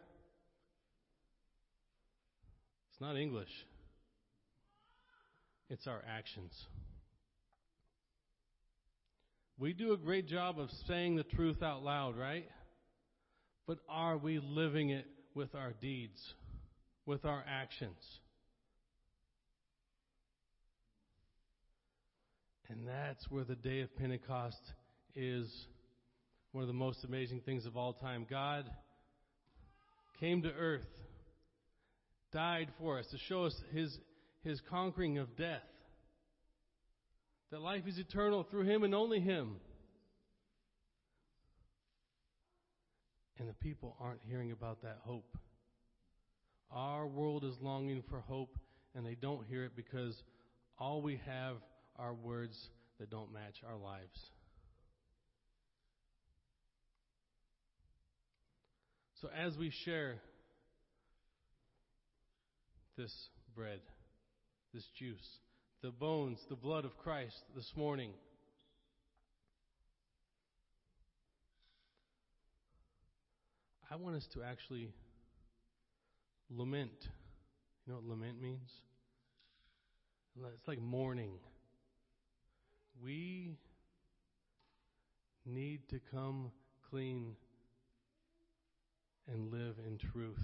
It's 2.91 3.01
not 3.01 3.17
English, 3.17 3.49
it's 5.69 5.87
our 5.87 6.03
actions. 6.07 6.53
We 9.59 9.73
do 9.73 9.91
a 9.91 9.97
great 9.97 10.25
job 10.25 10.57
of 10.57 10.69
saying 10.87 11.17
the 11.17 11.23
truth 11.23 11.61
out 11.61 11.83
loud, 11.83 12.17
right? 12.17 12.45
But 13.67 13.79
are 13.89 14.17
we 14.17 14.39
living 14.39 14.89
it 14.89 15.05
with 15.35 15.53
our 15.53 15.73
deeds, 15.81 16.17
with 17.05 17.25
our 17.25 17.43
actions? 17.45 17.97
And 22.69 22.87
that's 22.87 23.29
where 23.29 23.43
the 23.43 23.55
day 23.55 23.81
of 23.81 23.93
Pentecost 23.97 24.61
is 25.13 25.51
one 26.53 26.61
of 26.61 26.69
the 26.69 26.73
most 26.73 27.03
amazing 27.03 27.41
things 27.41 27.65
of 27.65 27.75
all 27.75 27.91
time. 27.91 28.25
God 28.29 28.63
came 30.21 30.41
to 30.43 30.53
earth, 30.53 30.87
died 32.31 32.69
for 32.79 32.97
us 32.97 33.07
to 33.11 33.17
show 33.27 33.43
us 33.43 33.55
his, 33.73 33.97
his 34.41 34.61
conquering 34.69 35.17
of 35.17 35.35
death. 35.35 35.63
That 37.51 37.61
life 37.61 37.83
is 37.87 37.97
eternal 37.97 38.43
through 38.43 38.65
him 38.65 38.83
and 38.83 38.93
only 38.93 39.19
him. 39.19 39.55
And 43.39 43.49
the 43.49 43.53
people 43.53 43.95
aren't 43.99 44.21
hearing 44.21 44.51
about 44.51 44.83
that 44.83 44.99
hope. 45.03 45.37
Our 46.71 47.07
world 47.07 47.43
is 47.43 47.55
longing 47.61 48.03
for 48.09 48.19
hope, 48.19 48.59
and 48.93 49.05
they 49.05 49.15
don't 49.15 49.45
hear 49.47 49.63
it 49.63 49.75
because 49.75 50.21
all 50.77 51.01
we 51.01 51.19
have 51.25 51.55
are 51.97 52.13
words 52.13 52.55
that 52.99 53.09
don't 53.09 53.33
match 53.33 53.55
our 53.67 53.77
lives. 53.77 54.31
So 59.21 59.29
as 59.35 59.57
we 59.57 59.71
share 59.83 60.19
this 62.97 63.13
bread, 63.55 63.81
this 64.73 64.85
juice, 64.97 65.27
the 65.81 65.91
bones, 65.91 66.39
the 66.49 66.55
blood 66.55 66.83
of 66.83 66.97
Christ 66.97 67.37
this 67.55 67.71
morning, 67.75 68.11
I 73.89 73.95
want 73.95 74.17
us 74.17 74.27
to 74.33 74.43
actually 74.43 74.89
lament. 76.49 76.91
You 77.85 77.93
know 77.93 77.95
what 77.95 78.09
lament 78.09 78.41
means? 78.41 78.69
It's 80.53 80.67
like 80.67 80.81
mourning. 80.81 81.31
We 83.01 83.57
need 85.45 85.87
to 85.89 85.99
come 86.11 86.51
clean 86.89 87.35
and 89.31 89.51
live 89.51 89.75
in 89.87 89.97
truth 89.97 90.39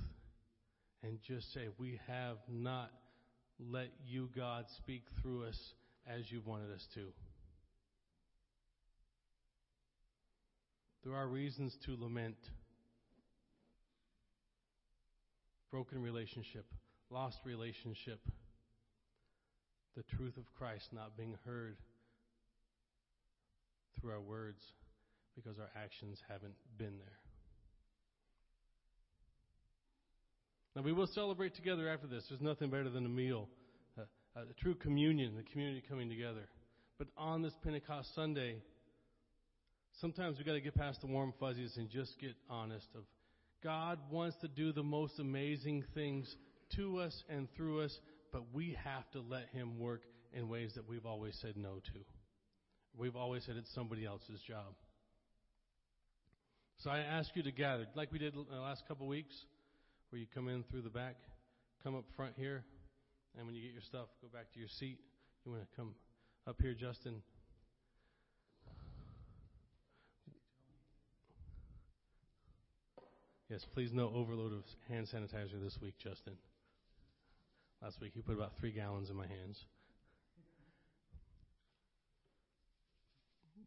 and 1.03 1.19
just 1.21 1.53
say, 1.53 1.67
We 1.77 1.99
have 2.07 2.37
not 2.49 2.91
let 3.59 3.89
you, 4.05 4.29
God, 4.35 4.65
speak 4.77 5.03
through 5.21 5.45
us 5.45 5.59
as 6.07 6.31
you've 6.31 6.45
wanted 6.45 6.71
us 6.71 6.85
to. 6.95 7.07
There 11.03 11.15
are 11.15 11.27
reasons 11.27 11.75
to 11.85 11.95
lament 11.99 12.35
broken 15.71 16.01
relationship, 16.01 16.65
lost 17.09 17.37
relationship, 17.43 18.19
the 19.95 20.03
truth 20.15 20.37
of 20.37 20.43
Christ 20.57 20.87
not 20.93 21.17
being 21.17 21.35
heard 21.45 21.75
through 23.99 24.11
our 24.11 24.21
words 24.21 24.61
because 25.35 25.59
our 25.59 25.69
actions 25.75 26.19
haven't 26.27 26.55
been 26.77 26.97
there. 26.97 27.24
Now, 30.75 30.81
we 30.81 30.91
will 30.91 31.07
celebrate 31.07 31.55
together 31.55 31.87
after 31.87 32.07
this. 32.07 32.25
There's 32.29 32.41
nothing 32.41 32.69
better 32.69 32.89
than 32.89 33.05
a 33.05 33.09
meal, 33.09 33.47
uh, 33.97 34.03
a 34.35 34.53
true 34.61 34.75
communion, 34.75 35.35
the 35.35 35.43
community 35.43 35.81
coming 35.87 36.09
together. 36.09 36.47
But 36.97 37.07
on 37.17 37.41
this 37.41 37.53
Pentecost 37.63 38.13
Sunday, 38.13 38.61
sometimes 40.01 40.37
we've 40.37 40.45
got 40.45 40.53
to 40.53 40.61
get 40.61 40.75
past 40.75 41.01
the 41.01 41.07
warm 41.07 41.33
fuzzies 41.39 41.77
and 41.77 41.89
just 41.89 42.19
get 42.19 42.35
honest 42.49 42.87
of 42.95 43.03
God 43.63 43.97
wants 44.11 44.37
to 44.41 44.47
do 44.47 44.71
the 44.71 44.83
most 44.83 45.17
amazing 45.17 45.83
things 45.95 46.33
to 46.75 46.99
us 46.99 47.23
and 47.29 47.47
through 47.55 47.81
us, 47.81 47.97
but 48.31 48.43
we 48.53 48.77
have 48.83 49.09
to 49.11 49.21
let 49.21 49.47
Him 49.53 49.79
work 49.79 50.03
in 50.33 50.49
ways 50.49 50.73
that 50.75 50.87
we've 50.87 51.05
always 51.05 51.35
said 51.41 51.57
no 51.57 51.75
to. 51.75 51.99
We've 52.95 53.15
always 53.15 53.43
said 53.43 53.55
it's 53.57 53.73
somebody 53.73 54.05
else's 54.05 54.39
job. 54.47 54.75
So 56.83 56.91
I 56.91 56.99
ask 56.99 57.29
you 57.33 57.41
to 57.41 57.51
gather, 57.51 57.87
like 57.95 58.11
we 58.11 58.19
did 58.19 58.33
the 58.35 58.55
last 58.55 58.83
couple 58.87 59.07
of 59.07 59.09
weeks, 59.09 59.33
where 60.15 60.21
you 60.21 60.27
come 60.33 60.47
in 60.47 60.63
through 60.71 60.81
the 60.81 60.89
back, 60.89 61.17
come 61.83 61.93
up 61.93 62.05
front 62.15 62.31
here, 62.37 62.63
and 63.37 63.45
when 63.45 63.53
you 63.53 63.61
get 63.61 63.73
your 63.73 63.81
stuff, 63.81 64.07
go 64.21 64.29
back 64.31 64.49
to 64.53 64.59
your 64.59 64.69
seat. 64.79 64.97
You 65.43 65.51
want 65.51 65.63
to 65.69 65.75
come 65.75 65.93
up 66.47 66.55
here, 66.61 66.73
Justin. 66.73 67.21
Yes, 73.49 73.65
please 73.73 73.91
no 73.91 74.09
overload 74.15 74.53
of 74.53 74.63
hand 74.87 75.05
sanitizer 75.13 75.61
this 75.61 75.77
week, 75.81 75.95
Justin. 76.01 76.35
Last 77.81 77.99
week 77.99 78.13
he 78.15 78.21
put 78.21 78.35
about 78.35 78.53
three 78.57 78.71
gallons 78.71 79.09
in 79.09 79.17
my 79.17 79.27
hands. 79.27 79.65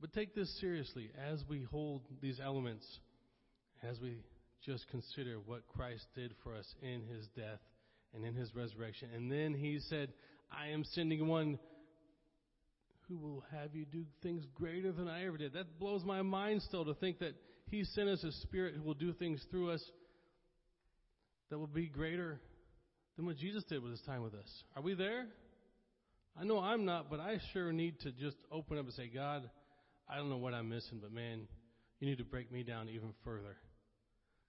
But 0.00 0.14
take 0.14 0.34
this 0.34 0.58
seriously 0.58 1.10
as 1.30 1.44
we 1.46 1.64
hold 1.64 2.04
these 2.22 2.40
elements, 2.42 2.86
as 3.86 4.00
we 4.00 4.22
just 4.64 4.88
consider 4.88 5.36
what 5.44 5.66
Christ 5.68 6.06
did 6.14 6.34
for 6.42 6.54
us 6.54 6.66
in 6.82 7.02
his 7.02 7.26
death 7.36 7.60
and 8.14 8.24
in 8.24 8.34
his 8.34 8.54
resurrection. 8.54 9.08
And 9.14 9.30
then 9.30 9.54
he 9.54 9.78
said, 9.80 10.12
I 10.50 10.68
am 10.68 10.84
sending 10.84 11.26
one 11.26 11.58
who 13.08 13.16
will 13.16 13.44
have 13.52 13.74
you 13.74 13.84
do 13.86 14.04
things 14.22 14.44
greater 14.54 14.92
than 14.92 15.08
I 15.08 15.26
ever 15.26 15.38
did. 15.38 15.54
That 15.54 15.78
blows 15.78 16.04
my 16.04 16.22
mind 16.22 16.62
still 16.62 16.84
to 16.84 16.94
think 16.94 17.18
that 17.20 17.34
he 17.70 17.84
sent 17.84 18.08
us 18.08 18.22
a 18.22 18.32
spirit 18.32 18.74
who 18.76 18.82
will 18.82 18.94
do 18.94 19.12
things 19.12 19.44
through 19.50 19.70
us 19.70 19.82
that 21.50 21.58
will 21.58 21.66
be 21.66 21.86
greater 21.86 22.40
than 23.16 23.26
what 23.26 23.36
Jesus 23.36 23.64
did 23.64 23.82
with 23.82 23.92
his 23.92 24.02
time 24.02 24.22
with 24.22 24.34
us. 24.34 24.48
Are 24.76 24.82
we 24.82 24.94
there? 24.94 25.26
I 26.38 26.44
know 26.44 26.58
I'm 26.58 26.84
not, 26.84 27.10
but 27.10 27.20
I 27.20 27.38
sure 27.52 27.72
need 27.72 28.00
to 28.00 28.12
just 28.12 28.36
open 28.52 28.78
up 28.78 28.84
and 28.84 28.94
say, 28.94 29.10
God, 29.12 29.48
I 30.08 30.16
don't 30.16 30.30
know 30.30 30.36
what 30.36 30.54
I'm 30.54 30.68
missing, 30.68 30.98
but 31.00 31.12
man, 31.12 31.48
you 32.00 32.08
need 32.08 32.18
to 32.18 32.24
break 32.24 32.52
me 32.52 32.62
down 32.62 32.88
even 32.88 33.12
further. 33.24 33.56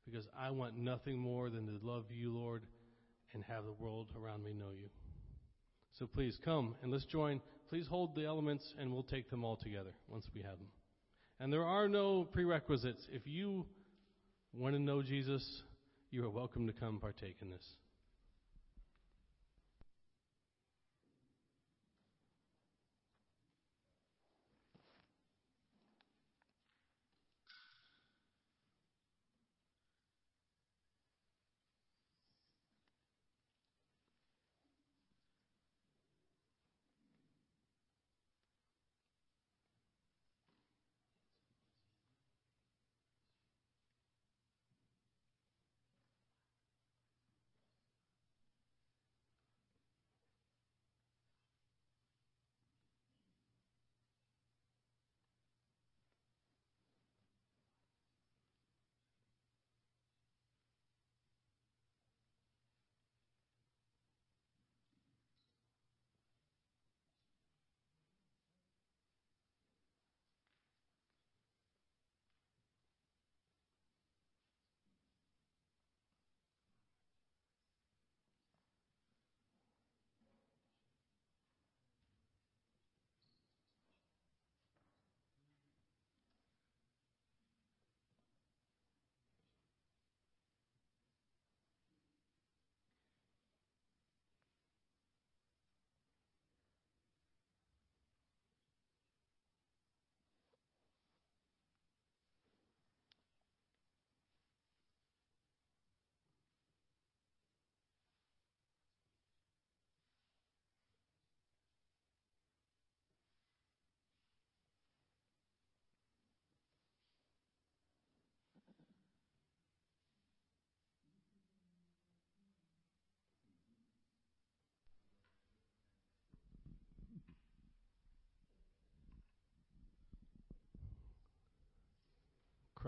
Because 0.10 0.28
I 0.38 0.50
want 0.50 0.78
nothing 0.78 1.20
more 1.20 1.50
than 1.50 1.68
to 1.68 1.86
love 1.86 2.06
you, 2.10 2.32
Lord, 2.34 2.64
and 3.34 3.44
have 3.44 3.66
the 3.66 3.74
world 3.74 4.08
around 4.22 4.44
me 4.44 4.54
know 4.54 4.72
you. 4.76 4.90
So 5.98 6.08
please 6.08 6.38
come 6.44 6.76
and 6.82 6.92
let's 6.92 7.06
join. 7.06 7.42
Please 7.70 7.88
hold 7.88 8.16
the 8.16 8.26
elements 8.26 8.74
and 8.80 8.92
we'll 8.92 9.04
take 9.04 9.30
them 9.30 9.44
all 9.44 9.56
together 9.56 9.92
once 10.08 10.26
we 10.34 10.42
have 10.42 10.58
them. 10.58 10.70
And 11.40 11.54
there 11.54 11.64
are 11.64 11.88
no 11.88 12.24
prerequisites. 12.24 13.06
If 13.12 13.24
you 13.26 13.66
want 14.54 14.76
to 14.76 14.82
know 14.82 15.04
Jesus, 15.04 15.62
you 16.10 16.26
are 16.26 16.30
welcome 16.30 16.66
to 16.68 16.74
come 16.74 17.00
partake 17.00 17.38
in 17.42 17.50
this. 17.50 17.64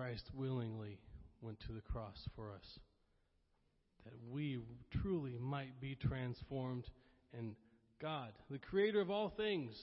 Christ 0.02 0.32
willingly 0.34 0.98
went 1.42 1.60
to 1.68 1.74
the 1.74 1.82
cross 1.82 2.18
for 2.36 2.52
us, 2.52 2.80
that 4.04 4.14
we 4.32 4.58
truly 5.00 5.38
might 5.40 5.80
be 5.80 5.94
transformed, 5.94 6.86
and 7.38 7.54
God, 8.02 8.32
the 8.50 8.58
creator 8.58 9.00
of 9.00 9.12
all 9.12 9.30
things, 9.30 9.76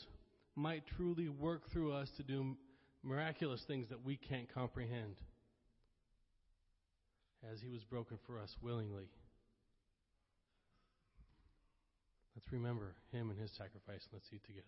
might 0.56 0.82
truly 0.96 1.28
work 1.28 1.70
through 1.70 1.92
us 1.92 2.08
to 2.16 2.24
do 2.24 2.56
miraculous 3.04 3.62
things 3.68 3.88
that 3.90 4.04
we 4.04 4.16
can't 4.16 4.52
comprehend, 4.52 5.14
as 7.52 7.60
he 7.60 7.68
was 7.70 7.84
broken 7.84 8.18
for 8.26 8.40
us 8.40 8.56
willingly. 8.60 9.06
Let's 12.34 12.50
remember 12.50 12.96
him 13.12 13.30
and 13.30 13.38
his 13.38 13.52
sacrifice, 13.52 14.02
and 14.10 14.14
let's 14.14 14.26
eat 14.32 14.42
together. 14.44 14.64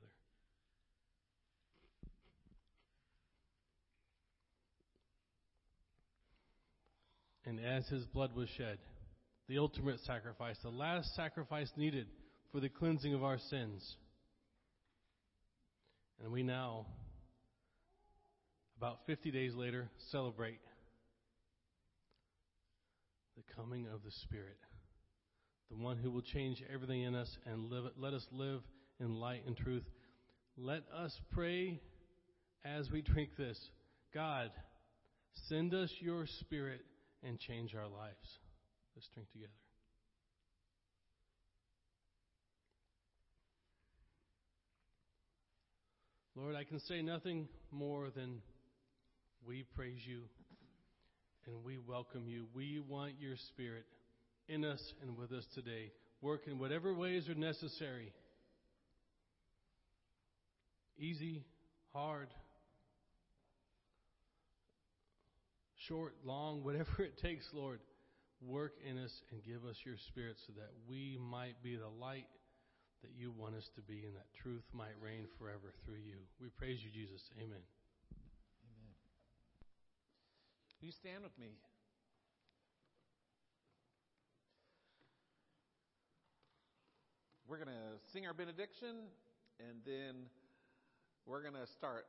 And 7.50 7.58
as 7.58 7.84
his 7.88 8.06
blood 8.06 8.32
was 8.36 8.48
shed, 8.56 8.78
the 9.48 9.58
ultimate 9.58 9.98
sacrifice, 10.06 10.56
the 10.62 10.68
last 10.68 11.16
sacrifice 11.16 11.68
needed 11.76 12.06
for 12.52 12.60
the 12.60 12.68
cleansing 12.68 13.12
of 13.12 13.24
our 13.24 13.38
sins. 13.50 13.96
And 16.22 16.30
we 16.30 16.44
now, 16.44 16.86
about 18.78 18.98
50 19.04 19.32
days 19.32 19.52
later, 19.56 19.90
celebrate 20.12 20.60
the 23.36 23.42
coming 23.56 23.88
of 23.92 24.04
the 24.04 24.12
Spirit, 24.22 24.58
the 25.72 25.76
one 25.76 25.96
who 25.96 26.12
will 26.12 26.22
change 26.22 26.62
everything 26.72 27.02
in 27.02 27.16
us 27.16 27.36
and 27.46 27.68
live, 27.68 27.86
let 27.98 28.14
us 28.14 28.24
live 28.30 28.60
in 29.00 29.16
light 29.16 29.42
and 29.44 29.56
truth. 29.56 29.82
Let 30.56 30.84
us 30.96 31.12
pray 31.32 31.80
as 32.64 32.88
we 32.92 33.02
drink 33.02 33.30
this. 33.36 33.58
God, 34.14 34.52
send 35.48 35.74
us 35.74 35.90
your 36.00 36.26
Spirit 36.38 36.82
and 37.22 37.38
change 37.38 37.74
our 37.74 37.88
lives. 37.88 38.38
Let's 38.94 39.08
drink 39.14 39.30
together. 39.32 39.52
Lord, 46.36 46.54
I 46.54 46.64
can 46.64 46.80
say 46.80 47.02
nothing 47.02 47.48
more 47.70 48.08
than 48.08 48.40
we 49.46 49.64
praise 49.74 50.00
you 50.06 50.22
and 51.46 51.64
we 51.64 51.78
welcome 51.78 52.28
you. 52.28 52.46
We 52.54 52.80
want 52.88 53.14
your 53.20 53.36
spirit 53.48 53.84
in 54.48 54.64
us 54.64 54.80
and 55.02 55.16
with 55.16 55.32
us 55.32 55.44
today. 55.54 55.92
Work 56.22 56.42
in 56.46 56.58
whatever 56.58 56.94
ways 56.94 57.28
are 57.28 57.34
necessary. 57.34 58.12
Easy, 60.98 61.44
hard, 61.92 62.28
short, 65.90 66.14
long, 66.24 66.62
whatever 66.64 67.02
it 67.02 67.18
takes, 67.18 67.50
Lord, 67.52 67.80
work 68.40 68.74
in 68.88 68.96
us 68.96 69.12
and 69.32 69.42
give 69.42 69.68
us 69.68 69.76
your 69.84 69.96
spirit 70.08 70.36
so 70.46 70.52
that 70.56 70.70
we 70.88 71.18
might 71.18 71.60
be 71.62 71.74
the 71.74 71.90
light 72.00 72.30
that 73.02 73.10
you 73.18 73.32
want 73.36 73.56
us 73.56 73.68
to 73.74 73.82
be 73.82 74.04
and 74.06 74.14
that 74.14 74.30
truth 74.40 74.62
might 74.72 74.94
reign 75.02 75.26
forever 75.36 75.74
through 75.84 75.98
you. 76.06 76.22
We 76.40 76.48
praise 76.48 76.78
you, 76.84 76.90
Jesus. 76.94 77.20
Amen. 77.36 77.58
Amen. 77.58 78.94
You 80.80 80.92
stand 80.92 81.24
with 81.24 81.36
me? 81.38 81.58
We're 87.48 87.56
going 87.56 87.74
to 87.74 87.98
sing 88.12 88.26
our 88.26 88.34
benediction 88.34 89.10
and 89.58 89.82
then 89.84 90.30
we're 91.26 91.42
going 91.42 91.58
to 91.58 91.66
start 91.66 92.06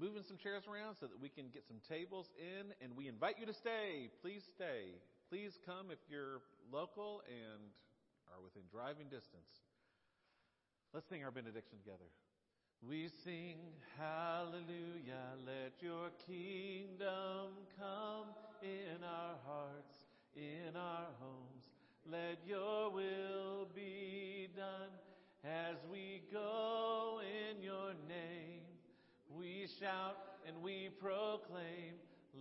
moving 0.00 0.22
some 0.26 0.36
chairs 0.36 0.64
around 0.66 0.96
so 0.98 1.06
that 1.06 1.20
we 1.20 1.28
can 1.28 1.48
get 1.52 1.66
some 1.66 1.78
tables 1.88 2.30
in, 2.38 2.72
and 2.82 2.96
we 2.96 3.08
invite 3.08 3.36
you 3.38 3.46
to 3.46 3.54
stay. 3.54 4.10
Please 4.22 4.42
stay. 4.54 4.98
Please 5.30 5.58
come 5.64 5.90
if 5.90 5.98
you're 6.10 6.42
local 6.72 7.22
and 7.28 7.70
are 8.32 8.42
within 8.42 8.62
driving 8.70 9.06
distance. 9.06 9.62
Let's 10.92 11.08
sing 11.08 11.24
our 11.24 11.30
benediction 11.30 11.78
together. 11.78 12.06
We 12.86 13.08
sing 13.24 13.56
hallelujah, 13.98 15.40
let 15.46 15.80
your 15.80 16.10
kingdom 16.26 17.56
come 17.78 18.28
in 18.62 19.02
our 19.02 19.36
hearts, 19.46 20.04
in 20.36 20.76
our 20.76 21.08
homes. 21.20 21.64
Let 22.10 22.38
your 22.46 22.90
will 22.90 23.68
be 23.74 24.48
done 24.54 24.90
as 25.42 25.76
we 25.90 26.22
go 26.30 27.20
in 27.22 27.62
your 27.62 27.94
name. 28.06 28.73
We 29.36 29.66
shout 29.80 30.16
and 30.46 30.62
we 30.62 30.90
proclaim, 31.00 31.94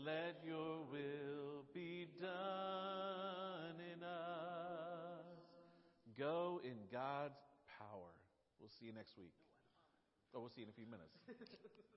let 0.05 0.41
your 0.45 0.85
will 0.91 1.65
be 1.73 2.07
done 2.21 3.75
in 3.95 4.03
us. 4.03 5.25
Go 6.17 6.61
in 6.63 6.75
God's 6.91 7.39
power. 7.79 8.13
We'll 8.59 8.69
see 8.69 8.85
you 8.85 8.93
next 8.93 9.17
week. 9.17 9.33
Oh, 10.35 10.41
we'll 10.41 10.49
see 10.49 10.61
you 10.61 10.65
in 10.65 10.69
a 10.69 10.73
few 10.73 10.85
minutes. 10.85 11.17